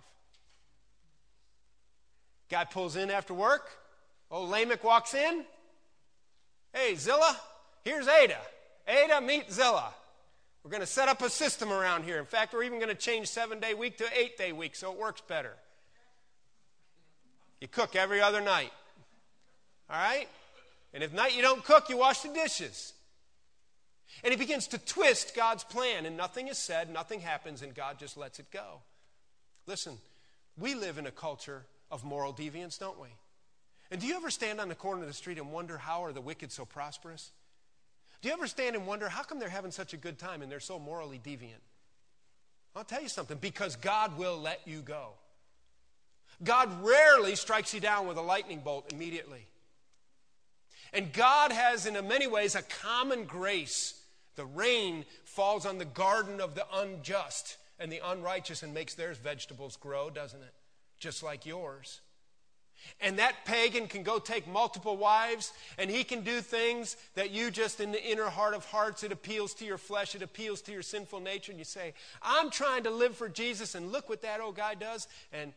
Guy 2.51 2.65
pulls 2.65 2.95
in 2.95 3.11
after 3.11 3.35
work. 3.35 3.69
Old 4.31 4.49
Lamech 4.49 4.85
walks 4.85 5.13
in. 5.13 5.45
Hey, 6.73 6.95
Zillah, 6.95 7.37
here's 7.83 8.07
Adah. 8.07 8.37
Adah, 8.87 9.21
meet 9.21 9.51
Zillah. 9.51 9.93
We're 10.63 10.71
going 10.71 10.81
to 10.81 10.87
set 10.87 11.09
up 11.09 11.21
a 11.23 11.31
system 11.31 11.73
around 11.73 12.05
here. 12.05 12.19
In 12.19 12.27
fact, 12.27 12.53
we're 12.53 12.63
even 12.63 12.79
going 12.79 12.91
to 12.91 12.95
change 12.95 13.27
seven 13.27 13.59
day 13.59 13.75
week 13.75 13.99
to 13.99 14.05
eight 14.17 14.39
day 14.39 14.53
week 14.53 14.77
so 14.77 14.93
it 14.93 14.99
works 14.99 15.21
better. 15.23 15.55
You 17.61 17.67
cook 17.67 17.97
every 17.97 18.21
other 18.21 18.41
night. 18.41 18.71
All 19.91 19.97
right? 19.97 20.29
And 20.93 21.03
if 21.03 21.13
not, 21.13 21.35
you 21.35 21.43
don't 21.43 21.65
cook, 21.65 21.89
you 21.89 21.97
wash 21.99 22.21
the 22.21 22.29
dishes. 22.33 22.95
And 24.25 24.33
he 24.33 24.39
begins 24.39 24.69
to 24.69 24.79
twist 24.79 25.35
God's 25.35 25.65
plan, 25.65 26.07
and 26.07 26.17
nothing 26.17 26.49
is 26.49 26.59
said, 26.59 26.91
nothing 26.91 27.21
happens, 27.21 27.63
and 27.63 27.75
God 27.75 27.99
just 27.99 28.17
lets 28.17 28.39
it 28.39 28.51
go. 28.51 28.81
Listen, 29.67 29.99
we 30.59 30.75
live 30.75 30.99
in 30.99 31.07
a 31.07 31.11
culture 31.11 31.67
of 31.91 32.05
moral 32.05 32.33
deviance, 32.33 32.79
don't 32.79 33.01
we? 33.01 33.09
And 33.91 34.01
do 34.01 34.07
you 34.07 34.17
ever 34.17 34.31
stand 34.31 34.61
on 34.61 34.69
the 34.69 34.75
corner 34.75 35.03
of 35.03 35.09
the 35.09 35.15
street 35.15 35.39
and 35.39 35.53
wonder 35.53 35.79
how 35.79 36.05
are 36.05 36.13
the 36.13 36.21
wicked 36.21 36.53
so 36.53 36.65
prosperous? 36.65 37.31
Do 38.21 38.29
you 38.29 38.35
ever 38.35 38.47
stand 38.47 38.77
and 38.77 38.87
wonder 38.87 39.09
how 39.09 39.23
come 39.23 39.39
they're 39.39 39.49
having 39.49 39.71
such 39.71 39.93
a 39.95 39.97
good 39.97 40.19
time 40.19 40.43
and 40.43 40.51
they're 40.51 40.61
so 40.61 40.79
morally 40.79 41.21
deviant? 41.23 41.63
I'll 42.75 42.85
tell 42.85 43.03
you 43.03 43.09
something 43.09 43.39
because 43.39 43.77
God 43.77 44.17
will 44.17 44.39
let 44.39 44.61
you 44.67 44.83
go. 44.83 45.11
God 46.45 46.71
rarely 46.85 47.35
strikes 47.35 47.75
you 47.75 47.81
down 47.81 48.07
with 48.07 48.17
a 48.17 48.23
lightning 48.23 48.61
bolt 48.61 48.93
immediately. 48.93 49.48
And 50.93 51.13
God 51.13 51.53
has, 51.53 51.87
in 51.87 51.95
many 52.09 52.27
ways, 52.27 52.55
a 52.55 52.63
common 52.63 53.25
grace. 53.25 53.95
The 54.37 54.47
rain 54.47 55.05
falls 55.25 55.67
on 55.67 55.79
the 55.79 55.85
garden 55.85 56.41
of 56.41 56.55
the 56.55 56.67
unjust 56.73 57.57
and 57.79 57.91
the 57.93 58.01
unrighteous 58.05 58.63
and 58.63 58.75
makes 58.75 58.95
their 58.95 59.13
vegetables 59.15 59.77
grow, 59.77 60.11
doesn't 60.11 60.41
it? 60.41 60.55
Just 60.99 61.23
like 61.23 61.47
yours. 61.47 62.01
And 63.01 63.19
that 63.19 63.45
pagan 63.45 63.89
can 63.89 64.03
go 64.03 64.19
take 64.19 64.47
multiple 64.47 64.97
wives, 64.97 65.53
and 65.79 65.91
he 65.91 66.05
can 66.05 66.23
do 66.23 66.41
things 66.41 66.97
that 67.15 67.31
you 67.31 67.51
just 67.51 67.81
in 67.81 67.91
the 67.91 68.03
inner 68.03 68.29
heart 68.29 68.55
of 68.55 68.65
hearts, 68.67 69.03
it 69.03 69.13
appeals 69.13 69.55
to 69.55 69.65
your 69.65 69.79
flesh, 69.79 70.15
it 70.15 70.23
appeals 70.23 70.63
to 70.63 70.73
your 70.73 70.83
sinful 70.83 71.21
nature, 71.21 71.51
and 71.51 71.59
you 71.59 71.65
say, 71.65 71.95
I'm 72.23 72.51
trying 72.51 72.85
to 72.85 72.91
live 72.91 73.17
for 73.17 73.29
Jesus, 73.29 73.75
and 73.75 73.91
look 73.91 74.09
what 74.09 74.23
that 74.23 74.41
old 74.41 74.57
guy 74.57 74.75
does. 74.75 75.09
And 75.33 75.53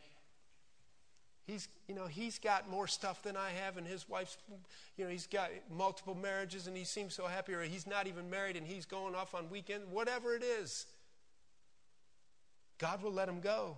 he's, 1.46 1.68
you 1.88 1.94
know, 1.94 2.06
he's 2.06 2.38
got 2.38 2.68
more 2.70 2.86
stuff 2.86 3.22
than 3.22 3.36
I 3.36 3.50
have, 3.50 3.76
and 3.76 3.86
his 3.86 4.08
wife's, 4.08 4.36
you 4.96 5.04
know, 5.04 5.10
he's 5.10 5.26
got 5.26 5.50
multiple 5.70 6.14
marriages, 6.14 6.66
and 6.66 6.76
he 6.76 6.84
seems 6.84 7.14
so 7.14 7.26
happy, 7.26 7.54
or 7.54 7.62
he's 7.62 7.86
not 7.86 8.06
even 8.06 8.30
married, 8.30 8.56
and 8.56 8.66
he's 8.66 8.86
going 8.86 9.14
off 9.14 9.34
on 9.34 9.50
weekend, 9.50 9.90
whatever 9.90 10.34
it 10.34 10.42
is. 10.42 10.86
God 12.78 13.02
will 13.02 13.12
let 13.12 13.28
him 13.28 13.40
go. 13.40 13.76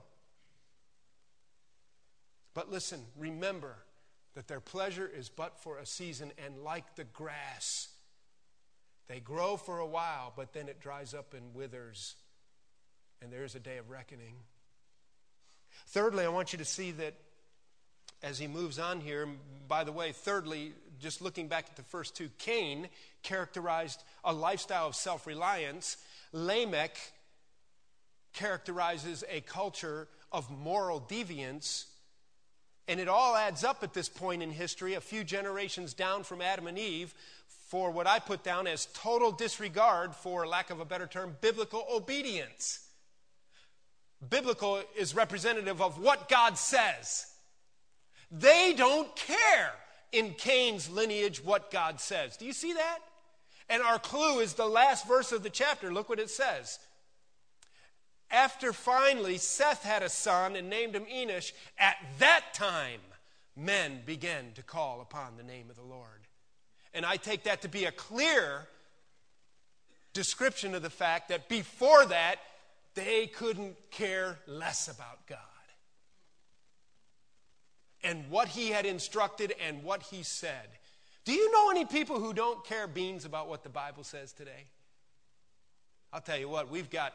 But 2.55 2.70
listen, 2.70 3.00
remember 3.18 3.77
that 4.35 4.48
their 4.48 4.61
pleasure 4.61 5.11
is 5.12 5.29
but 5.29 5.59
for 5.61 5.79
a 5.79 5.87
season, 5.87 6.33
and 6.44 6.62
like 6.64 6.96
the 6.96 7.05
grass, 7.05 7.88
they 9.09 9.20
grow 9.20 9.57
for 9.57 9.79
a 9.79 9.87
while, 9.87 10.33
but 10.37 10.53
then 10.53 10.68
it 10.68 10.81
dries 10.81 11.14
up 11.14 11.35
and 11.35 11.55
withers, 11.55 12.14
and 13.20 13.33
there 13.33 13.44
is 13.44 13.55
a 13.55 13.61
day 13.61 13.79
of 13.79 13.90
reckoning. 13.90 14.37
Thirdly, 15.88 16.24
I 16.24 16.29
want 16.29 16.53
you 16.53 16.59
to 16.59 16.64
see 16.64 16.92
that 16.92 17.14
as 18.24 18.38
he 18.38 18.46
moves 18.46 18.78
on 18.78 19.00
here, 19.00 19.28
by 19.68 19.84
the 19.84 19.92
way, 19.92 20.10
thirdly, 20.12 20.72
just 20.98 21.20
looking 21.20 21.46
back 21.46 21.66
at 21.68 21.76
the 21.76 21.82
first 21.82 22.16
two, 22.16 22.30
Cain 22.38 22.88
characterized 23.22 24.02
a 24.24 24.32
lifestyle 24.32 24.88
of 24.88 24.96
self 24.96 25.27
reliance. 25.27 25.98
Lamech 26.33 26.96
characterizes 28.33 29.22
a 29.31 29.42
culture 29.42 30.08
of 30.33 30.50
moral 30.50 31.00
deviance. 31.00 31.85
And 32.88 32.98
it 32.98 33.08
all 33.08 33.37
adds 33.37 33.62
up 33.62 33.83
at 33.83 33.94
this 33.94 34.08
point 34.08 34.42
in 34.42 34.50
history, 34.50 34.94
a 34.94 35.00
few 35.00 35.22
generations 35.22 35.94
down 35.94 36.22
from 36.22 36.40
Adam 36.42 36.66
and 36.66 36.79
Eve, 36.79 37.14
for 37.68 37.90
what 37.90 38.06
I 38.06 38.18
put 38.18 38.42
down 38.42 38.66
as 38.66 38.87
total 38.94 39.33
disregard, 39.33 40.14
for 40.14 40.46
lack 40.46 40.70
of 40.70 40.81
a 40.81 40.85
better 40.85 41.06
term, 41.06 41.37
biblical 41.40 41.87
obedience. 41.92 42.87
Biblical 44.29 44.83
is 44.96 45.14
representative 45.14 45.81
of 45.81 45.98
what 45.98 46.29
God 46.29 46.58
says. 46.58 47.27
They 48.37 48.74
don't 48.76 49.14
care 49.14 49.72
in 50.10 50.35
Cain's 50.35 50.90
lineage 50.90 51.42
what 51.42 51.70
God 51.70 52.00
says. 52.00 52.37
Do 52.37 52.44
you 52.44 52.52
see 52.52 52.72
that? 52.72 52.98
And 53.68 53.80
our 53.80 53.98
clue 53.98 54.40
is 54.40 54.54
the 54.54 54.66
last 54.66 55.06
verse 55.06 55.30
of 55.30 55.44
the 55.44 55.50
chapter. 55.50 55.92
Look 55.92 56.08
what 56.08 56.18
it 56.18 56.30
says. 56.30 56.80
After 58.30 58.72
finally 58.72 59.38
Seth 59.38 59.85
had 59.85 60.02
a 60.02 60.08
son 60.08 60.56
and 60.56 60.68
named 60.68 60.96
him 60.96 61.04
Enosh, 61.04 61.52
at 61.78 61.96
that 62.18 62.54
time 62.54 63.00
men 63.56 64.00
began 64.04 64.46
to 64.56 64.62
call 64.64 65.00
upon 65.00 65.37
the 65.37 65.44
name 65.44 65.70
of 65.70 65.76
the 65.76 65.82
Lord. 65.82 66.08
And 66.92 67.06
I 67.06 67.16
take 67.16 67.44
that 67.44 67.62
to 67.62 67.68
be 67.68 67.85
a 67.85 67.92
clear 67.92 68.66
description 70.12 70.74
of 70.74 70.82
the 70.82 70.90
fact 70.90 71.28
that 71.28 71.48
before 71.48 72.04
that, 72.06 72.37
they 72.94 73.28
couldn't 73.28 73.76
care 73.92 74.38
less 74.48 74.88
about 74.88 75.24
God 75.28 75.38
and 78.05 78.31
what 78.31 78.48
he 78.48 78.69
had 78.69 78.87
instructed 78.87 79.55
and 79.67 79.83
what 79.83 80.02
he 80.02 80.23
said. 80.23 80.69
Do 81.25 81.33
you 81.33 81.50
know 81.50 81.71
any 81.71 81.85
people 81.85 82.21
who 82.21 82.33
don't 82.33 82.65
care 82.65 82.87
beans 82.87 83.25
about 83.25 83.48
what 83.48 83.65
the 83.65 83.71
Bible 83.71 84.05
says 84.05 84.33
today? 84.33 84.67
I'll 86.13 86.21
tell 86.21 86.38
you 86.38 86.48
what, 86.48 86.71
we've 86.71 86.90
got 86.90 87.15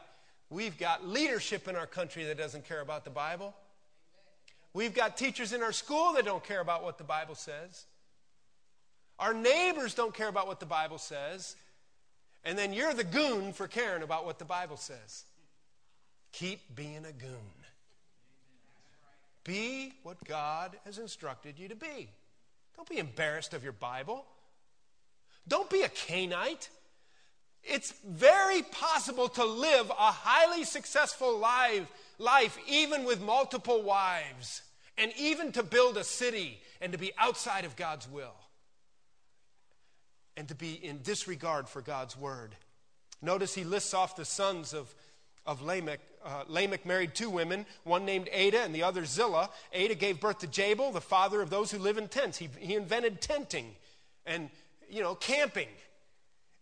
We've 0.50 0.76
got 0.76 1.06
leadership 1.06 1.68
in 1.68 1.76
our 1.76 1.86
country 1.86 2.24
that 2.24 2.36
doesn't 2.36 2.66
care 2.66 2.80
about 2.80 3.04
the 3.04 3.10
Bible. 3.10 3.54
We've 4.74 4.94
got 4.94 5.16
teachers 5.16 5.52
in 5.52 5.62
our 5.62 5.72
school 5.72 6.12
that 6.14 6.24
don't 6.24 6.42
care 6.42 6.60
about 6.60 6.82
what 6.82 6.98
the 6.98 7.04
Bible 7.04 7.36
says. 7.36 7.84
Our 9.20 9.32
neighbors 9.32 9.94
don't 9.94 10.12
care 10.12 10.28
about 10.28 10.48
what 10.48 10.58
the 10.58 10.66
Bible 10.66 10.98
says. 10.98 11.54
And 12.44 12.58
then 12.58 12.72
you're 12.72 12.94
the 12.94 13.04
goon 13.04 13.52
for 13.52 13.68
caring 13.68 14.02
about 14.02 14.26
what 14.26 14.40
the 14.40 14.44
Bible 14.44 14.76
says. 14.76 15.24
Keep 16.32 16.74
being 16.74 17.04
a 17.04 17.12
goon. 17.12 17.59
Be 19.50 19.94
what 20.04 20.22
God 20.24 20.76
has 20.84 20.98
instructed 20.98 21.58
you 21.58 21.66
to 21.70 21.74
be. 21.74 22.08
Don't 22.76 22.88
be 22.88 22.98
embarrassed 22.98 23.52
of 23.52 23.64
your 23.64 23.72
Bible. 23.72 24.24
Don't 25.48 25.68
be 25.68 25.82
a 25.82 25.88
Cainite. 25.88 26.68
It's 27.64 27.92
very 28.06 28.62
possible 28.62 29.28
to 29.30 29.44
live 29.44 29.90
a 29.90 30.12
highly 30.12 30.62
successful 30.62 31.36
life, 31.36 31.90
life 32.18 32.56
even 32.68 33.02
with 33.02 33.20
multiple 33.20 33.82
wives, 33.82 34.62
and 34.96 35.12
even 35.18 35.50
to 35.50 35.64
build 35.64 35.96
a 35.96 36.04
city 36.04 36.60
and 36.80 36.92
to 36.92 36.98
be 36.98 37.10
outside 37.18 37.64
of 37.64 37.74
God's 37.74 38.08
will, 38.08 38.36
and 40.36 40.46
to 40.46 40.54
be 40.54 40.74
in 40.74 41.02
disregard 41.02 41.68
for 41.68 41.82
God's 41.82 42.16
word. 42.16 42.54
Notice 43.20 43.52
he 43.52 43.64
lists 43.64 43.94
off 43.94 44.14
the 44.14 44.24
sons 44.24 44.72
of, 44.74 44.94
of 45.46 45.62
Lamech. 45.62 46.00
Uh, 46.24 46.44
Lamech 46.48 46.84
married 46.84 47.14
two 47.14 47.30
women, 47.30 47.64
one 47.84 48.04
named 48.04 48.28
Adah 48.28 48.62
and 48.62 48.74
the 48.74 48.82
other 48.82 49.04
Zillah. 49.04 49.50
Adah 49.74 49.94
gave 49.94 50.20
birth 50.20 50.40
to 50.40 50.46
Jabal, 50.46 50.92
the 50.92 51.00
father 51.00 51.40
of 51.40 51.50
those 51.50 51.70
who 51.70 51.78
live 51.78 51.98
in 51.98 52.08
tents. 52.08 52.38
He, 52.38 52.48
he 52.58 52.74
invented 52.74 53.20
tenting 53.20 53.74
and, 54.26 54.50
you 54.90 55.02
know, 55.02 55.14
camping. 55.14 55.68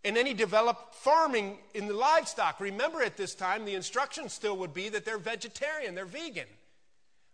And 0.04 0.16
then 0.16 0.26
he 0.26 0.34
developed 0.34 0.94
farming 0.94 1.58
in 1.74 1.88
the 1.88 1.94
livestock. 1.94 2.60
Remember, 2.60 3.02
at 3.02 3.16
this 3.16 3.34
time, 3.34 3.64
the 3.64 3.74
instruction 3.74 4.28
still 4.28 4.56
would 4.58 4.72
be 4.72 4.88
that 4.90 5.04
they're 5.04 5.18
vegetarian, 5.18 5.94
they're 5.94 6.04
vegan. 6.04 6.46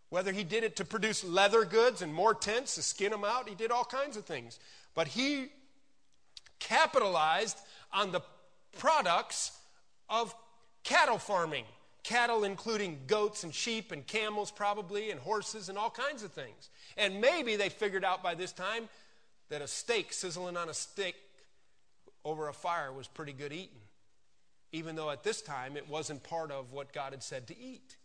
Whether 0.09 0.33
he 0.33 0.45
did 0.45 0.65
it 0.65 0.77
to 0.77 0.85
produce 0.85 1.25
leather 1.25 1.65
goods 1.65 2.01
and 2.01 2.15
more 2.15 2.35
tents 2.35 2.77
to 2.77 2.83
skin 2.83 3.11
them 3.11 3.25
out, 3.25 3.49
he 3.49 3.55
did 3.55 3.71
all 3.71 3.85
kinds 3.85 4.17
of 4.17 4.25
things. 4.25 4.59
But 4.95 5.09
he 5.09 5.49
capitalized 6.59 7.59
on 7.93 8.13
the 8.13 8.21
products 8.79 9.53
of 10.09 10.35
cattle 10.85 11.19
farming. 11.19 11.65
Cattle, 12.05 12.45
including 12.45 13.01
goats 13.07 13.45
and 13.45 13.55
sheep 13.55 13.91
and 13.91 14.07
camels, 14.07 14.51
probably, 14.51 15.11
and 15.11 15.19
horses 15.19 15.71
and 15.71 15.79
all 15.79 15.89
kinds 15.89 16.23
of 16.23 16.33
things. 16.33 16.69
And 16.99 17.19
maybe 17.19 17.57
they 17.57 17.71
figured 17.71 18.05
out 18.05 18.23
by 18.23 18.35
this 18.35 18.53
time 18.53 18.91
that 19.49 19.63
a 19.63 19.67
steak 19.67 20.13
sizzling 20.13 20.59
on 20.59 20.69
a 20.69 20.75
stick 20.75 21.15
over 22.23 22.49
a 22.49 22.53
fire 22.53 22.93
was 22.93 23.09
pretty 23.09 23.33
good 23.33 23.55
eating, 23.55 23.81
even 24.71 24.97
though 24.97 25.11
at 25.11 25.25
this 25.25 25.41
time 25.41 25.79
it 25.79 25.89
wasn't 25.89 26.23
part 26.23 26.51
of 26.51 26.73
what 26.73 26.93
God 26.93 27.13
had 27.13 27.23
said 27.23 27.47
to 27.47 27.59
eat. 27.59 27.97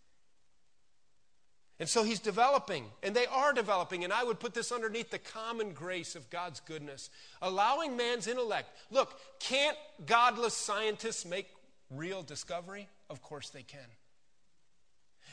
And 1.77 1.87
so 1.87 2.03
he's 2.03 2.19
developing, 2.19 2.85
and 3.03 3.15
they 3.15 3.25
are 3.25 3.53
developing, 3.53 4.03
and 4.03 4.11
I 4.11 4.23
would 4.23 4.39
put 4.39 4.53
this 4.53 4.71
underneath 4.71 5.11
the 5.11 5.19
common 5.19 5.71
grace 5.71 6.15
of 6.15 6.29
God's 6.29 6.59
goodness, 6.59 7.09
allowing 7.41 7.95
man's 7.95 8.27
intellect. 8.27 8.69
Look, 8.91 9.17
can't 9.39 9.77
godless 10.05 10.53
scientists 10.53 11.25
make 11.25 11.47
real 11.89 12.23
discovery? 12.23 12.87
Of 13.09 13.21
course 13.21 13.49
they 13.49 13.63
can. 13.63 13.79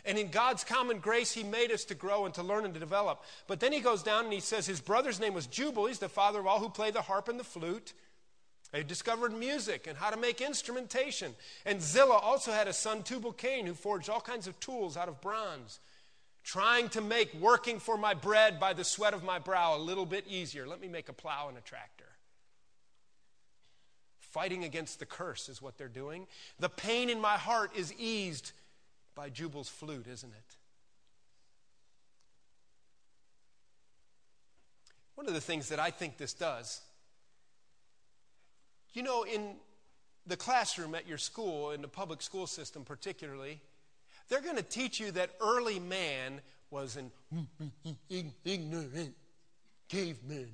And 0.05 0.19
in 0.19 0.29
God's 0.29 0.65
common 0.65 0.99
grace, 0.99 1.33
He 1.33 1.43
made 1.43 1.73
us 1.73 1.85
to 1.87 1.95
grow 1.95 2.27
and 2.27 2.35
to 2.35 2.43
learn 2.43 2.65
and 2.65 2.75
to 2.75 2.81
develop. 2.81 3.23
But 3.47 3.61
then 3.61 3.73
He 3.73 3.81
goes 3.81 4.03
down 4.03 4.25
and 4.25 4.33
He 4.33 4.41
says 4.41 4.67
his 4.67 4.81
brother's 4.81 5.21
name 5.21 5.35
was 5.35 5.47
Jubal. 5.47 5.87
He's 5.87 5.99
the 5.99 6.09
father 6.09 6.41
of 6.41 6.47
all 6.47 6.59
who 6.59 6.69
play 6.69 6.91
the 6.91 7.03
harp 7.03 7.29
and 7.29 7.41
the 7.41 7.45
flute. 7.45 7.93
They 8.73 8.83
discovered 8.83 9.33
music 9.33 9.87
and 9.87 9.97
how 9.97 10.11
to 10.11 10.17
make 10.17 10.41
instrumentation. 10.41 11.35
And 11.65 11.81
Zillah 11.81 12.19
also 12.19 12.53
had 12.53 12.69
a 12.69 12.73
son, 12.73 13.03
Tubal 13.03 13.33
Cain, 13.33 13.67
who 13.67 13.75
forged 13.75 14.11
all 14.11 14.21
kinds 14.21 14.47
of 14.47 14.59
tools 14.61 14.97
out 14.97 15.09
of 15.09 15.21
bronze, 15.21 15.79
trying 16.45 16.89
to 16.91 17.01
make 17.01 17.33
working 17.35 17.79
for 17.79 17.97
my 17.97 18.13
bread 18.13 18.61
by 18.61 18.73
the 18.73 18.85
sweat 18.85 19.15
of 19.15 19.25
my 19.25 19.39
brow 19.39 19.77
a 19.77 19.79
little 19.79 20.07
bit 20.07 20.27
easier. 20.29 20.67
Let 20.67 20.81
me 20.81 20.89
make 20.89 21.09
a 21.09 21.13
plow 21.13 21.49
and 21.49 21.57
a 21.57 21.61
tractor. 21.61 21.96
Fighting 24.37 24.65
against 24.65 24.99
the 24.99 25.07
curse 25.07 25.49
is 25.49 25.63
what 25.63 25.79
they're 25.79 25.89
doing. 25.89 26.27
The 26.61 26.69
pain 26.69 27.09
in 27.09 27.23
my 27.23 27.39
heart 27.39 27.75
is 27.75 27.91
eased 27.95 28.53
by 29.15 29.31
Jubal's 29.31 29.71
flute, 29.71 30.07
isn't 30.07 30.29
it? 30.29 30.57
One 35.15 35.27
of 35.27 35.33
the 35.33 35.41
things 35.41 35.71
that 35.71 35.81
I 35.81 35.91
think 35.91 36.19
this 36.19 36.35
does 36.35 36.83
you 38.93 39.03
know, 39.03 39.23
in 39.23 39.57
the 40.27 40.37
classroom 40.37 40.95
at 40.95 41.09
your 41.09 41.17
school, 41.17 41.71
in 41.71 41.81
the 41.81 41.89
public 41.89 42.21
school 42.21 42.47
system 42.47 42.85
particularly, 42.85 43.63
they're 44.29 44.43
going 44.43 44.57
to 44.57 44.63
teach 44.63 45.01
you 45.01 45.13
that 45.13 45.31
early 45.41 45.79
man 45.79 46.43
was 46.71 46.97
an 46.97 47.11
ignorant 48.45 49.15
caveman 49.89 50.51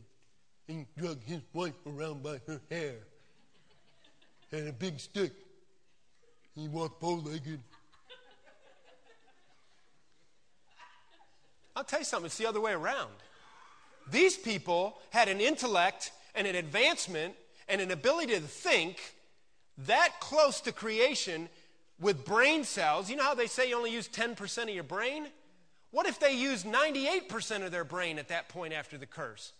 and 0.68 0.86
drug 0.96 1.20
his 1.24 1.40
wife 1.52 1.74
around 1.84 2.22
by 2.22 2.40
her 2.46 2.60
hair. 2.70 2.94
Had 4.52 4.66
a 4.66 4.72
big 4.72 5.00
stick. 5.00 5.32
He 6.54 6.68
walked 6.68 7.00
bow 7.00 7.14
legged. 7.14 7.60
I'll 11.74 11.84
tell 11.84 12.00
you 12.00 12.04
something, 12.04 12.26
it's 12.26 12.36
the 12.36 12.46
other 12.46 12.60
way 12.60 12.72
around. 12.72 13.12
These 14.10 14.36
people 14.36 14.98
had 15.08 15.28
an 15.28 15.40
intellect 15.40 16.12
and 16.34 16.46
an 16.46 16.54
advancement 16.54 17.34
and 17.66 17.80
an 17.80 17.90
ability 17.90 18.34
to 18.34 18.40
think 18.40 18.98
that 19.78 20.20
close 20.20 20.60
to 20.62 20.72
creation 20.72 21.48
with 21.98 22.26
brain 22.26 22.64
cells. 22.64 23.08
You 23.08 23.16
know 23.16 23.24
how 23.24 23.34
they 23.34 23.46
say 23.46 23.70
you 23.70 23.76
only 23.76 23.92
use 23.92 24.08
10% 24.08 24.64
of 24.64 24.68
your 24.68 24.84
brain? 24.84 25.28
What 25.92 26.06
if 26.06 26.20
they 26.20 26.34
used 26.34 26.66
98% 26.66 27.64
of 27.64 27.70
their 27.70 27.84
brain 27.84 28.18
at 28.18 28.28
that 28.28 28.50
point 28.50 28.74
after 28.74 28.98
the 28.98 29.06
curse? 29.06 29.52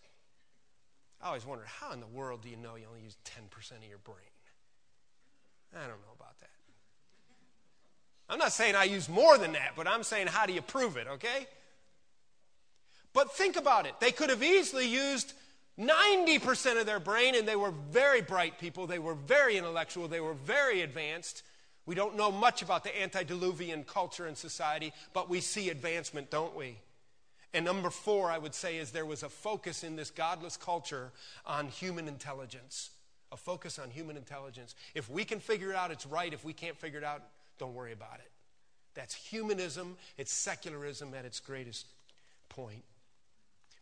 I 1.23 1.29
always 1.29 1.47
wondered, 1.47 1.69
how 1.69 1.93
in 1.93 2.01
the 2.01 2.07
world 2.07 2.43
do 2.43 2.51
you 2.51 2.57
know 2.57 2.75
you 2.75 2.85
only 2.89 3.03
use 3.03 3.17
10% 3.25 3.73
of 3.79 3.85
your 3.89 3.99
brain? 3.99 4.32
I 5.75 5.81
don't 5.81 5.89
know 5.89 6.15
about 6.17 6.39
that. 6.41 6.51
I'm 8.29 8.39
not 8.39 8.53
saying 8.53 8.75
I 8.75 8.85
use 8.85 9.09
more 9.09 9.39
than 9.39 9.53
that, 9.53 9.73
but 9.77 9.87
I'm 9.87 10.03
saying, 10.03 10.29
how 10.29 10.47
do 10.47 10.53
you 10.53 10.63
prove 10.63 10.97
it, 10.97 11.07
okay? 11.07 11.47
But 13.13 13.33
think 13.33 13.57
about 13.57 13.87
it. 13.87 13.95
They 14.01 14.13
could 14.13 14.31
have 14.31 14.43
easily 14.43 14.89
used 14.89 15.35
90% 15.79 16.81
of 16.81 16.87
their 16.87 17.01
brain, 17.01 17.35
and 17.35 17.47
they 17.47 17.57
were 17.57 17.73
very 17.91 18.23
bright 18.23 18.59
people. 18.59 18.87
They 18.87 18.99
were 18.99 19.15
very 19.15 19.57
intellectual. 19.57 20.09
They 20.09 20.21
were 20.21 20.35
very 20.35 20.83
advanced. 20.83 21.43
We 21.85 21.95
don't 21.95 22.17
know 22.17 22.31
much 22.31 22.63
about 22.63 22.85
the 22.85 23.03
antediluvian 23.03 23.85
culture 23.85 24.27
and 24.27 24.37
society, 24.37 24.93
but 25.13 25.29
we 25.29 25.41
see 25.41 25.71
advancement, 25.71 26.31
don't 26.31 26.57
we? 26.57 26.79
And 27.55 27.65
number 27.65 27.91
four, 27.91 28.31
I 28.31 28.39
would 28.39 28.55
say, 28.55 28.79
is 28.79 28.93
there 28.93 29.05
was 29.05 29.23
a 29.23 29.29
focus 29.29 29.85
in 29.85 29.97
this 29.97 30.11
godless 30.11 30.57
culture 30.57 31.11
on 31.45 31.69
human 31.69 32.09
intelligence. 32.09 32.91
A 33.33 33.37
focus 33.37 33.79
on 33.79 33.91
human 33.91 34.17
intelligence. 34.17 34.75
If 34.95 35.11
we 35.11 35.25
can 35.25 35.41
figure 35.41 35.71
it 35.71 35.77
out, 35.77 35.91
it's 35.91 36.07
right. 36.07 36.33
If 36.33 36.45
we 36.45 36.53
can't 36.53 36.77
figure 36.77 36.99
it 36.99 37.05
out, 37.05 37.23
don't 37.59 37.75
worry 37.75 37.93
about 37.93 38.19
it. 38.19 38.31
That's 38.95 39.15
humanism, 39.15 39.97
it's 40.19 40.33
secularism 40.33 41.15
at 41.15 41.25
its 41.25 41.41
greatest 41.41 41.87
point. 42.49 42.85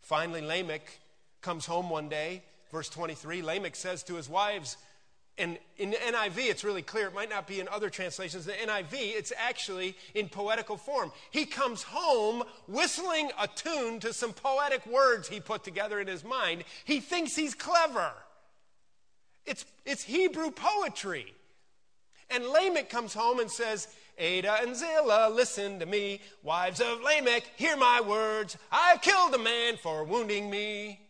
Finally, 0.00 0.42
Lamech 0.42 1.00
comes 1.40 1.66
home 1.66 1.90
one 1.90 2.08
day, 2.08 2.42
verse 2.70 2.88
23, 2.88 3.42
Lamech 3.42 3.74
says 3.74 4.02
to 4.04 4.14
his 4.14 4.28
wives, 4.28 4.76
and 5.38 5.58
in 5.78 5.90
the 5.90 5.96
NIV, 5.96 6.50
it's 6.50 6.64
really 6.64 6.82
clear. 6.82 7.06
It 7.06 7.14
might 7.14 7.30
not 7.30 7.46
be 7.46 7.60
in 7.60 7.68
other 7.68 7.88
translations. 7.88 8.44
The 8.44 8.52
NIV, 8.52 8.92
it's 8.92 9.32
actually 9.38 9.96
in 10.14 10.28
poetical 10.28 10.76
form. 10.76 11.12
He 11.30 11.46
comes 11.46 11.82
home 11.82 12.42
whistling 12.68 13.30
a 13.40 13.48
tune 13.48 14.00
to 14.00 14.12
some 14.12 14.34
poetic 14.34 14.84
words 14.86 15.28
he 15.28 15.40
put 15.40 15.64
together 15.64 15.98
in 15.98 16.06
his 16.06 16.24
mind. 16.24 16.64
He 16.84 17.00
thinks 17.00 17.34
he's 17.34 17.54
clever. 17.54 18.12
It's, 19.46 19.64
it's 19.84 20.02
Hebrew 20.02 20.50
poetry. 20.50 21.34
And 22.30 22.46
Lamech 22.46 22.88
comes 22.88 23.12
home 23.12 23.40
and 23.40 23.50
says, 23.50 23.88
Adah 24.18 24.62
and 24.62 24.76
Zillah, 24.76 25.30
listen 25.34 25.80
to 25.80 25.86
me. 25.86 26.20
Wives 26.42 26.80
of 26.80 27.02
Lamech, 27.02 27.44
hear 27.56 27.76
my 27.76 28.00
words. 28.00 28.56
I've 28.70 29.02
killed 29.02 29.34
a 29.34 29.38
man 29.38 29.76
for 29.76 30.04
wounding 30.04 30.50
me. 30.50 31.00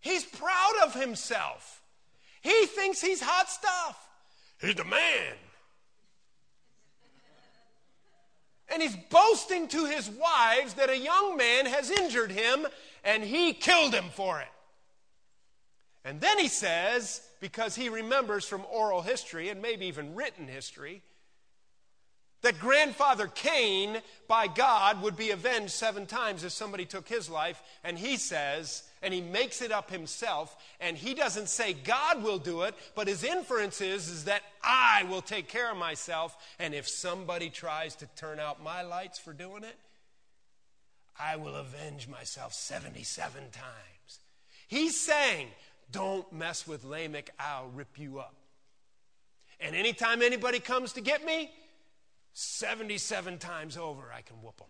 He's 0.00 0.24
proud 0.24 0.74
of 0.84 0.94
himself. 0.94 1.82
He 2.42 2.66
thinks 2.66 3.00
he's 3.00 3.20
hot 3.20 3.48
stuff. 3.48 4.08
He's 4.60 4.74
the 4.74 4.84
man. 4.84 5.34
And 8.72 8.82
he's 8.82 8.96
boasting 9.10 9.68
to 9.68 9.86
his 9.86 10.08
wives 10.08 10.74
that 10.74 10.90
a 10.90 10.98
young 10.98 11.36
man 11.36 11.66
has 11.66 11.90
injured 11.90 12.30
him 12.30 12.66
and 13.04 13.22
he 13.22 13.52
killed 13.52 13.92
him 13.92 14.06
for 14.12 14.40
it. 14.40 14.48
And 16.04 16.20
then 16.20 16.38
he 16.38 16.48
says, 16.48 17.20
because 17.40 17.74
he 17.74 17.88
remembers 17.88 18.46
from 18.46 18.64
oral 18.70 19.02
history 19.02 19.48
and 19.48 19.60
maybe 19.60 19.86
even 19.86 20.14
written 20.14 20.48
history, 20.48 21.02
that 22.42 22.58
grandfather 22.58 23.26
Cain, 23.26 23.98
by 24.26 24.46
God, 24.46 25.02
would 25.02 25.16
be 25.16 25.30
avenged 25.30 25.72
seven 25.72 26.06
times 26.06 26.42
if 26.42 26.52
somebody 26.52 26.86
took 26.86 27.06
his 27.06 27.28
life. 27.28 27.62
And 27.84 27.98
he 27.98 28.16
says, 28.16 28.82
and 29.02 29.12
he 29.12 29.20
makes 29.20 29.60
it 29.60 29.72
up 29.72 29.90
himself, 29.90 30.56
and 30.80 30.96
he 30.96 31.14
doesn't 31.14 31.48
say 31.48 31.72
God 31.72 32.22
will 32.22 32.38
do 32.38 32.62
it, 32.62 32.74
but 32.94 33.08
his 33.08 33.24
inference 33.24 33.80
is, 33.80 34.08
is 34.08 34.24
that 34.24 34.42
I 34.62 35.04
will 35.08 35.22
take 35.22 35.48
care 35.48 35.70
of 35.70 35.76
myself, 35.76 36.36
and 36.58 36.74
if 36.74 36.88
somebody 36.88 37.50
tries 37.50 37.94
to 37.96 38.06
turn 38.16 38.38
out 38.38 38.62
my 38.62 38.82
lights 38.82 39.18
for 39.18 39.32
doing 39.32 39.64
it, 39.64 39.76
I 41.18 41.36
will 41.36 41.56
avenge 41.56 42.08
myself 42.08 42.54
77 42.54 43.42
times. 43.52 44.18
He's 44.68 44.98
saying, 44.98 45.48
Don't 45.92 46.30
mess 46.32 46.66
with 46.66 46.84
Lamech, 46.84 47.30
I'll 47.38 47.68
rip 47.68 47.98
you 47.98 48.18
up. 48.18 48.34
And 49.60 49.74
anytime 49.76 50.22
anybody 50.22 50.58
comes 50.58 50.92
to 50.94 51.00
get 51.00 51.24
me, 51.24 51.50
77 52.32 53.38
times 53.38 53.76
over, 53.76 54.12
I 54.14 54.22
can 54.22 54.36
whoop 54.36 54.58
them. 54.58 54.68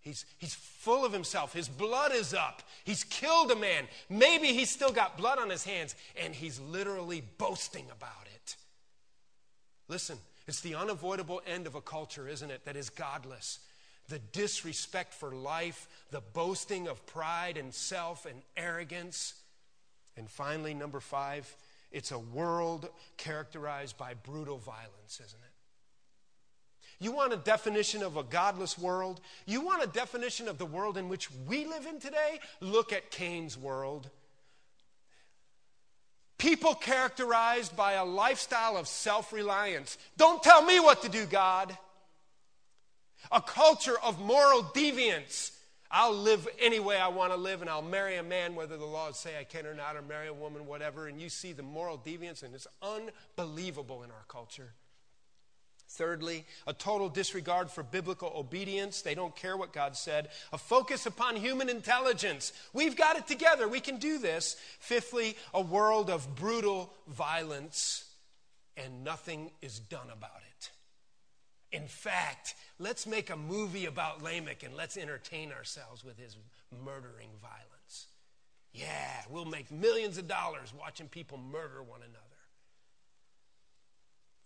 He's, 0.00 0.26
he's 0.36 0.54
full 0.54 1.04
of 1.04 1.12
himself. 1.12 1.54
His 1.54 1.66
blood 1.66 2.12
is 2.12 2.34
up. 2.34 2.62
He's 2.84 3.04
killed 3.04 3.50
a 3.50 3.56
man. 3.56 3.84
Maybe 4.10 4.48
he's 4.48 4.68
still 4.68 4.92
got 4.92 5.16
blood 5.16 5.38
on 5.38 5.48
his 5.48 5.64
hands, 5.64 5.94
and 6.22 6.34
he's 6.34 6.60
literally 6.60 7.22
boasting 7.38 7.86
about 7.90 8.26
it. 8.34 8.56
Listen, 9.88 10.18
it's 10.46 10.60
the 10.60 10.74
unavoidable 10.74 11.40
end 11.46 11.66
of 11.66 11.74
a 11.74 11.80
culture, 11.80 12.28
isn't 12.28 12.50
it, 12.50 12.66
that 12.66 12.76
is 12.76 12.90
godless. 12.90 13.60
The 14.08 14.18
disrespect 14.18 15.14
for 15.14 15.34
life, 15.34 15.88
the 16.10 16.20
boasting 16.20 16.86
of 16.86 17.06
pride 17.06 17.56
and 17.56 17.72
self 17.72 18.26
and 18.26 18.42
arrogance. 18.58 19.34
And 20.16 20.30
finally, 20.30 20.74
number 20.74 21.00
five, 21.00 21.54
it's 21.90 22.12
a 22.12 22.18
world 22.18 22.88
characterized 23.16 23.96
by 23.96 24.14
brutal 24.14 24.58
violence, 24.58 25.20
isn't 25.24 25.40
it? 25.40 25.54
You 27.00 27.12
want 27.12 27.32
a 27.32 27.36
definition 27.36 28.02
of 28.02 28.16
a 28.16 28.22
godless 28.22 28.78
world? 28.78 29.20
You 29.46 29.60
want 29.60 29.82
a 29.82 29.86
definition 29.88 30.48
of 30.48 30.58
the 30.58 30.66
world 30.66 30.96
in 30.96 31.08
which 31.08 31.28
we 31.46 31.66
live 31.66 31.86
in 31.86 32.00
today? 32.00 32.40
Look 32.60 32.92
at 32.92 33.10
Cain's 33.10 33.58
world. 33.58 34.08
People 36.38 36.74
characterized 36.74 37.76
by 37.76 37.92
a 37.92 38.04
lifestyle 38.04 38.76
of 38.76 38.88
self 38.88 39.32
reliance. 39.32 39.98
Don't 40.16 40.42
tell 40.42 40.64
me 40.64 40.80
what 40.80 41.02
to 41.02 41.08
do, 41.08 41.26
God. 41.26 41.76
A 43.32 43.40
culture 43.40 43.96
of 44.02 44.20
moral 44.20 44.62
deviance. 44.62 45.52
I'll 45.96 46.12
live 46.12 46.48
any 46.60 46.80
way 46.80 46.96
I 46.96 47.06
want 47.06 47.32
to 47.32 47.38
live 47.38 47.60
and 47.60 47.70
I'll 47.70 47.80
marry 47.80 48.16
a 48.16 48.22
man 48.24 48.56
whether 48.56 48.76
the 48.76 48.84
laws 48.84 49.16
say 49.16 49.38
I 49.38 49.44
can 49.44 49.64
or 49.64 49.74
not, 49.74 49.94
or 49.94 50.02
marry 50.02 50.26
a 50.26 50.34
woman, 50.34 50.66
whatever. 50.66 51.06
And 51.06 51.20
you 51.20 51.28
see 51.28 51.52
the 51.52 51.62
moral 51.62 51.96
deviance, 51.96 52.42
and 52.42 52.52
it's 52.52 52.66
unbelievable 52.82 54.02
in 54.02 54.10
our 54.10 54.24
culture. 54.26 54.72
Thirdly, 55.90 56.46
a 56.66 56.72
total 56.72 57.08
disregard 57.08 57.70
for 57.70 57.84
biblical 57.84 58.32
obedience. 58.34 59.02
They 59.02 59.14
don't 59.14 59.36
care 59.36 59.56
what 59.56 59.72
God 59.72 59.96
said. 59.96 60.30
A 60.52 60.58
focus 60.58 61.06
upon 61.06 61.36
human 61.36 61.68
intelligence. 61.68 62.52
We've 62.72 62.96
got 62.96 63.16
it 63.16 63.28
together. 63.28 63.68
We 63.68 63.78
can 63.78 63.98
do 63.98 64.18
this. 64.18 64.56
Fifthly, 64.80 65.36
a 65.52 65.60
world 65.60 66.10
of 66.10 66.34
brutal 66.34 66.92
violence, 67.06 68.04
and 68.76 69.04
nothing 69.04 69.52
is 69.62 69.78
done 69.78 70.10
about 70.12 70.40
it. 70.50 70.70
In 71.74 71.88
fact, 71.88 72.54
let's 72.78 73.04
make 73.04 73.30
a 73.30 73.36
movie 73.36 73.86
about 73.86 74.22
Lamech 74.22 74.62
and 74.62 74.76
let's 74.76 74.96
entertain 74.96 75.50
ourselves 75.50 76.04
with 76.04 76.16
his 76.16 76.36
murdering 76.84 77.30
violence. 77.42 78.06
Yeah, 78.72 79.22
we'll 79.28 79.44
make 79.44 79.72
millions 79.72 80.16
of 80.16 80.28
dollars 80.28 80.72
watching 80.78 81.08
people 81.08 81.36
murder 81.36 81.82
one 81.82 82.00
another. 82.00 82.20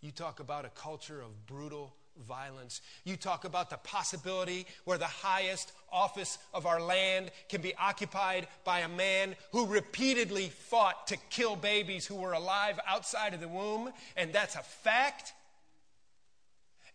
You 0.01 0.09
talk 0.11 0.39
about 0.39 0.65
a 0.65 0.69
culture 0.69 1.21
of 1.21 1.45
brutal 1.45 1.93
violence. 2.27 2.81
You 3.03 3.15
talk 3.15 3.45
about 3.45 3.69
the 3.69 3.77
possibility 3.77 4.65
where 4.85 4.97
the 4.97 5.05
highest 5.05 5.71
office 5.91 6.39
of 6.51 6.65
our 6.65 6.81
land 6.81 7.29
can 7.47 7.61
be 7.61 7.75
occupied 7.75 8.47
by 8.63 8.79
a 8.79 8.89
man 8.89 9.35
who 9.51 9.67
repeatedly 9.67 10.49
fought 10.49 11.05
to 11.07 11.17
kill 11.29 11.55
babies 11.55 12.07
who 12.07 12.15
were 12.15 12.33
alive 12.33 12.79
outside 12.87 13.35
of 13.35 13.39
the 13.39 13.47
womb, 13.47 13.91
and 14.17 14.33
that's 14.33 14.55
a 14.55 14.63
fact. 14.63 15.33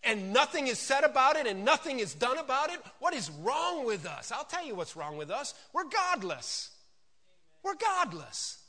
And 0.06 0.32
nothing 0.32 0.66
is 0.66 0.78
said 0.78 1.04
about 1.04 1.36
it 1.36 1.46
and 1.46 1.64
nothing 1.64 1.98
is 1.98 2.14
done 2.14 2.38
about 2.38 2.70
it. 2.70 2.80
What 2.98 3.14
is 3.14 3.30
wrong 3.30 3.86
with 3.86 4.06
us? 4.06 4.30
I'll 4.32 4.44
tell 4.44 4.64
you 4.64 4.74
what's 4.74 4.96
wrong 4.96 5.16
with 5.16 5.30
us. 5.30 5.54
We're 5.72 5.88
godless. 5.88 6.70
We're 7.62 7.76
godless. 7.76 8.62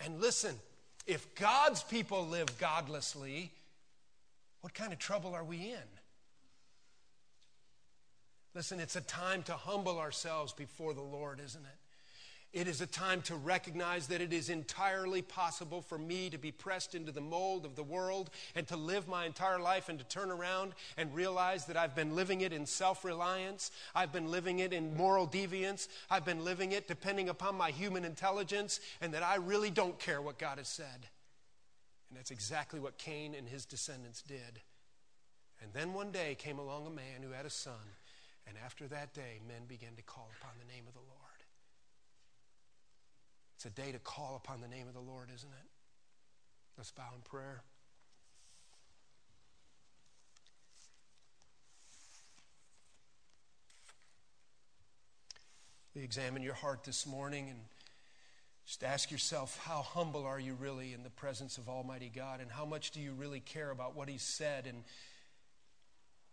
And 0.00 0.20
listen, 0.20 0.54
if 1.06 1.34
God's 1.34 1.82
people 1.82 2.26
live 2.26 2.58
godlessly, 2.58 3.52
what 4.60 4.72
kind 4.74 4.92
of 4.92 4.98
trouble 4.98 5.34
are 5.34 5.44
we 5.44 5.58
in? 5.58 5.88
Listen, 8.54 8.78
it's 8.78 8.96
a 8.96 9.00
time 9.00 9.42
to 9.44 9.54
humble 9.54 9.98
ourselves 9.98 10.52
before 10.52 10.94
the 10.94 11.02
Lord, 11.02 11.40
isn't 11.44 11.64
it? 11.64 11.83
It 12.54 12.68
is 12.68 12.80
a 12.80 12.86
time 12.86 13.20
to 13.22 13.34
recognize 13.34 14.06
that 14.06 14.20
it 14.20 14.32
is 14.32 14.48
entirely 14.48 15.22
possible 15.22 15.82
for 15.82 15.98
me 15.98 16.30
to 16.30 16.38
be 16.38 16.52
pressed 16.52 16.94
into 16.94 17.10
the 17.10 17.20
mold 17.20 17.64
of 17.64 17.74
the 17.74 17.82
world 17.82 18.30
and 18.54 18.64
to 18.68 18.76
live 18.76 19.08
my 19.08 19.26
entire 19.26 19.58
life 19.58 19.88
and 19.88 19.98
to 19.98 20.04
turn 20.04 20.30
around 20.30 20.72
and 20.96 21.12
realize 21.12 21.64
that 21.64 21.76
I've 21.76 21.96
been 21.96 22.14
living 22.14 22.42
it 22.42 22.52
in 22.52 22.64
self 22.64 23.04
reliance. 23.04 23.72
I've 23.92 24.12
been 24.12 24.30
living 24.30 24.60
it 24.60 24.72
in 24.72 24.96
moral 24.96 25.26
deviance. 25.26 25.88
I've 26.08 26.24
been 26.24 26.44
living 26.44 26.70
it 26.70 26.86
depending 26.86 27.28
upon 27.28 27.56
my 27.56 27.72
human 27.72 28.04
intelligence 28.04 28.78
and 29.00 29.12
that 29.14 29.24
I 29.24 29.34
really 29.34 29.72
don't 29.72 29.98
care 29.98 30.22
what 30.22 30.38
God 30.38 30.58
has 30.58 30.68
said. 30.68 31.08
And 32.08 32.16
that's 32.16 32.30
exactly 32.30 32.78
what 32.78 32.98
Cain 32.98 33.34
and 33.34 33.48
his 33.48 33.64
descendants 33.64 34.22
did. 34.22 34.60
And 35.60 35.72
then 35.72 35.92
one 35.92 36.12
day 36.12 36.36
came 36.36 36.60
along 36.60 36.86
a 36.86 36.90
man 36.90 37.24
who 37.24 37.32
had 37.32 37.46
a 37.46 37.50
son. 37.50 37.74
And 38.46 38.56
after 38.64 38.86
that 38.86 39.12
day, 39.12 39.40
men 39.48 39.66
began 39.66 39.96
to 39.96 40.02
call 40.02 40.30
upon 40.40 40.52
the 40.60 40.72
name 40.72 40.84
of 40.86 40.94
the 40.94 41.00
Lord. 41.00 41.33
It's 43.64 43.78
a 43.78 43.82
day 43.82 43.92
to 43.92 43.98
call 43.98 44.36
upon 44.44 44.60
the 44.60 44.68
name 44.68 44.88
of 44.88 44.92
the 44.92 45.00
Lord, 45.00 45.30
isn't 45.34 45.48
it? 45.48 45.68
Let's 46.76 46.90
bow 46.90 47.08
in 47.14 47.22
prayer. 47.22 47.62
We 55.94 56.02
examine 56.02 56.42
your 56.42 56.52
heart 56.52 56.84
this 56.84 57.06
morning 57.06 57.48
and 57.48 57.58
just 58.66 58.84
ask 58.84 59.10
yourself 59.10 59.58
how 59.64 59.80
humble 59.80 60.26
are 60.26 60.38
you 60.38 60.52
really 60.60 60.92
in 60.92 61.02
the 61.02 61.08
presence 61.08 61.56
of 61.56 61.66
Almighty 61.66 62.12
God 62.14 62.42
and 62.42 62.50
how 62.50 62.66
much 62.66 62.90
do 62.90 63.00
you 63.00 63.12
really 63.12 63.40
care 63.40 63.70
about 63.70 63.96
what 63.96 64.10
He 64.10 64.18
said 64.18 64.66
and 64.66 64.84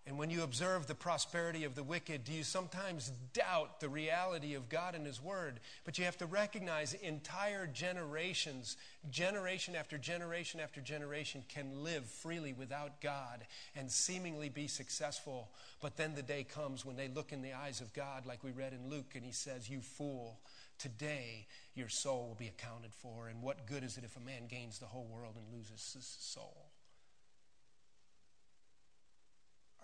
and 0.07 0.17
when 0.17 0.31
you 0.31 0.41
observe 0.41 0.87
the 0.87 0.95
prosperity 0.95 1.63
of 1.63 1.75
the 1.75 1.83
wicked, 1.83 2.23
do 2.23 2.33
you 2.33 2.43
sometimes 2.43 3.11
doubt 3.33 3.79
the 3.79 3.89
reality 3.89 4.55
of 4.55 4.67
God 4.67 4.95
and 4.95 5.05
His 5.05 5.21
Word? 5.21 5.59
But 5.85 5.99
you 5.99 6.05
have 6.05 6.17
to 6.17 6.25
recognize 6.25 6.95
entire 6.95 7.67
generations, 7.67 8.77
generation 9.11 9.75
after 9.75 9.99
generation 9.99 10.59
after 10.59 10.81
generation, 10.81 11.43
can 11.47 11.83
live 11.83 12.05
freely 12.05 12.51
without 12.51 12.99
God 12.99 13.45
and 13.75 13.91
seemingly 13.91 14.49
be 14.49 14.67
successful. 14.67 15.49
But 15.81 15.97
then 15.97 16.15
the 16.15 16.23
day 16.23 16.45
comes 16.45 16.83
when 16.83 16.95
they 16.95 17.07
look 17.07 17.31
in 17.31 17.43
the 17.43 17.53
eyes 17.53 17.79
of 17.79 17.93
God, 17.93 18.25
like 18.25 18.43
we 18.43 18.51
read 18.51 18.73
in 18.73 18.89
Luke, 18.89 19.13
and 19.13 19.23
He 19.23 19.31
says, 19.31 19.69
You 19.69 19.81
fool, 19.81 20.39
today 20.79 21.45
your 21.75 21.89
soul 21.89 22.27
will 22.27 22.35
be 22.35 22.47
accounted 22.47 22.91
for. 22.91 23.27
And 23.27 23.43
what 23.43 23.67
good 23.67 23.83
is 23.83 23.99
it 23.99 24.03
if 24.03 24.17
a 24.17 24.19
man 24.19 24.47
gains 24.49 24.79
the 24.79 24.87
whole 24.87 25.05
world 25.05 25.35
and 25.35 25.55
loses 25.55 25.93
his 25.93 26.05
soul? 26.05 26.70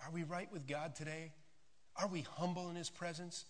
Are 0.04 0.12
we 0.12 0.22
right 0.22 0.50
with 0.52 0.66
God 0.66 0.94
today? 0.94 1.32
Are 1.96 2.08
we 2.08 2.22
humble 2.22 2.70
in 2.70 2.76
His 2.76 2.90
presence? 2.90 3.44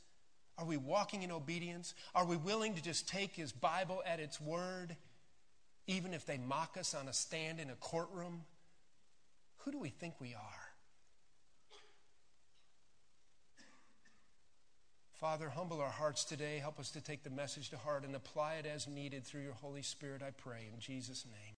Are 0.57 0.65
we 0.65 0.77
walking 0.77 1.23
in 1.23 1.31
obedience? 1.31 1.95
Are 2.15 2.25
we 2.25 2.37
willing 2.37 2.75
to 2.75 2.83
just 2.83 3.09
take 3.09 3.35
His 3.35 3.53
Bible 3.53 4.03
at 4.07 4.21
its 4.21 4.41
word, 4.41 4.97
even 5.87 6.15
if 6.15 6.27
they 6.27 6.39
mock 6.39 6.77
us 6.79 6.95
on 6.95 7.09
a 7.09 7.13
stand 7.13 7.61
in 7.61 7.71
a 7.71 7.75
courtroom? 7.75 8.43
Who 9.59 9.73
do 9.73 9.79
we 9.79 9.91
think 9.91 10.15
we 10.21 10.35
are? 10.35 10.69
Father, 15.21 15.49
humble 15.49 15.81
our 15.81 15.91
hearts 15.91 16.25
today. 16.25 16.59
Help 16.59 16.79
us 16.79 16.91
to 16.93 17.01
take 17.01 17.25
the 17.25 17.31
message 17.31 17.71
to 17.71 17.77
heart 17.77 18.05
and 18.05 18.15
apply 18.15 18.55
it 18.55 18.67
as 18.67 18.87
needed 18.87 19.25
through 19.25 19.43
your 19.43 19.55
Holy 19.55 19.83
Spirit, 19.83 20.23
I 20.23 20.31
pray, 20.31 20.69
in 20.73 20.79
Jesus' 20.79 21.25
name. 21.27 21.57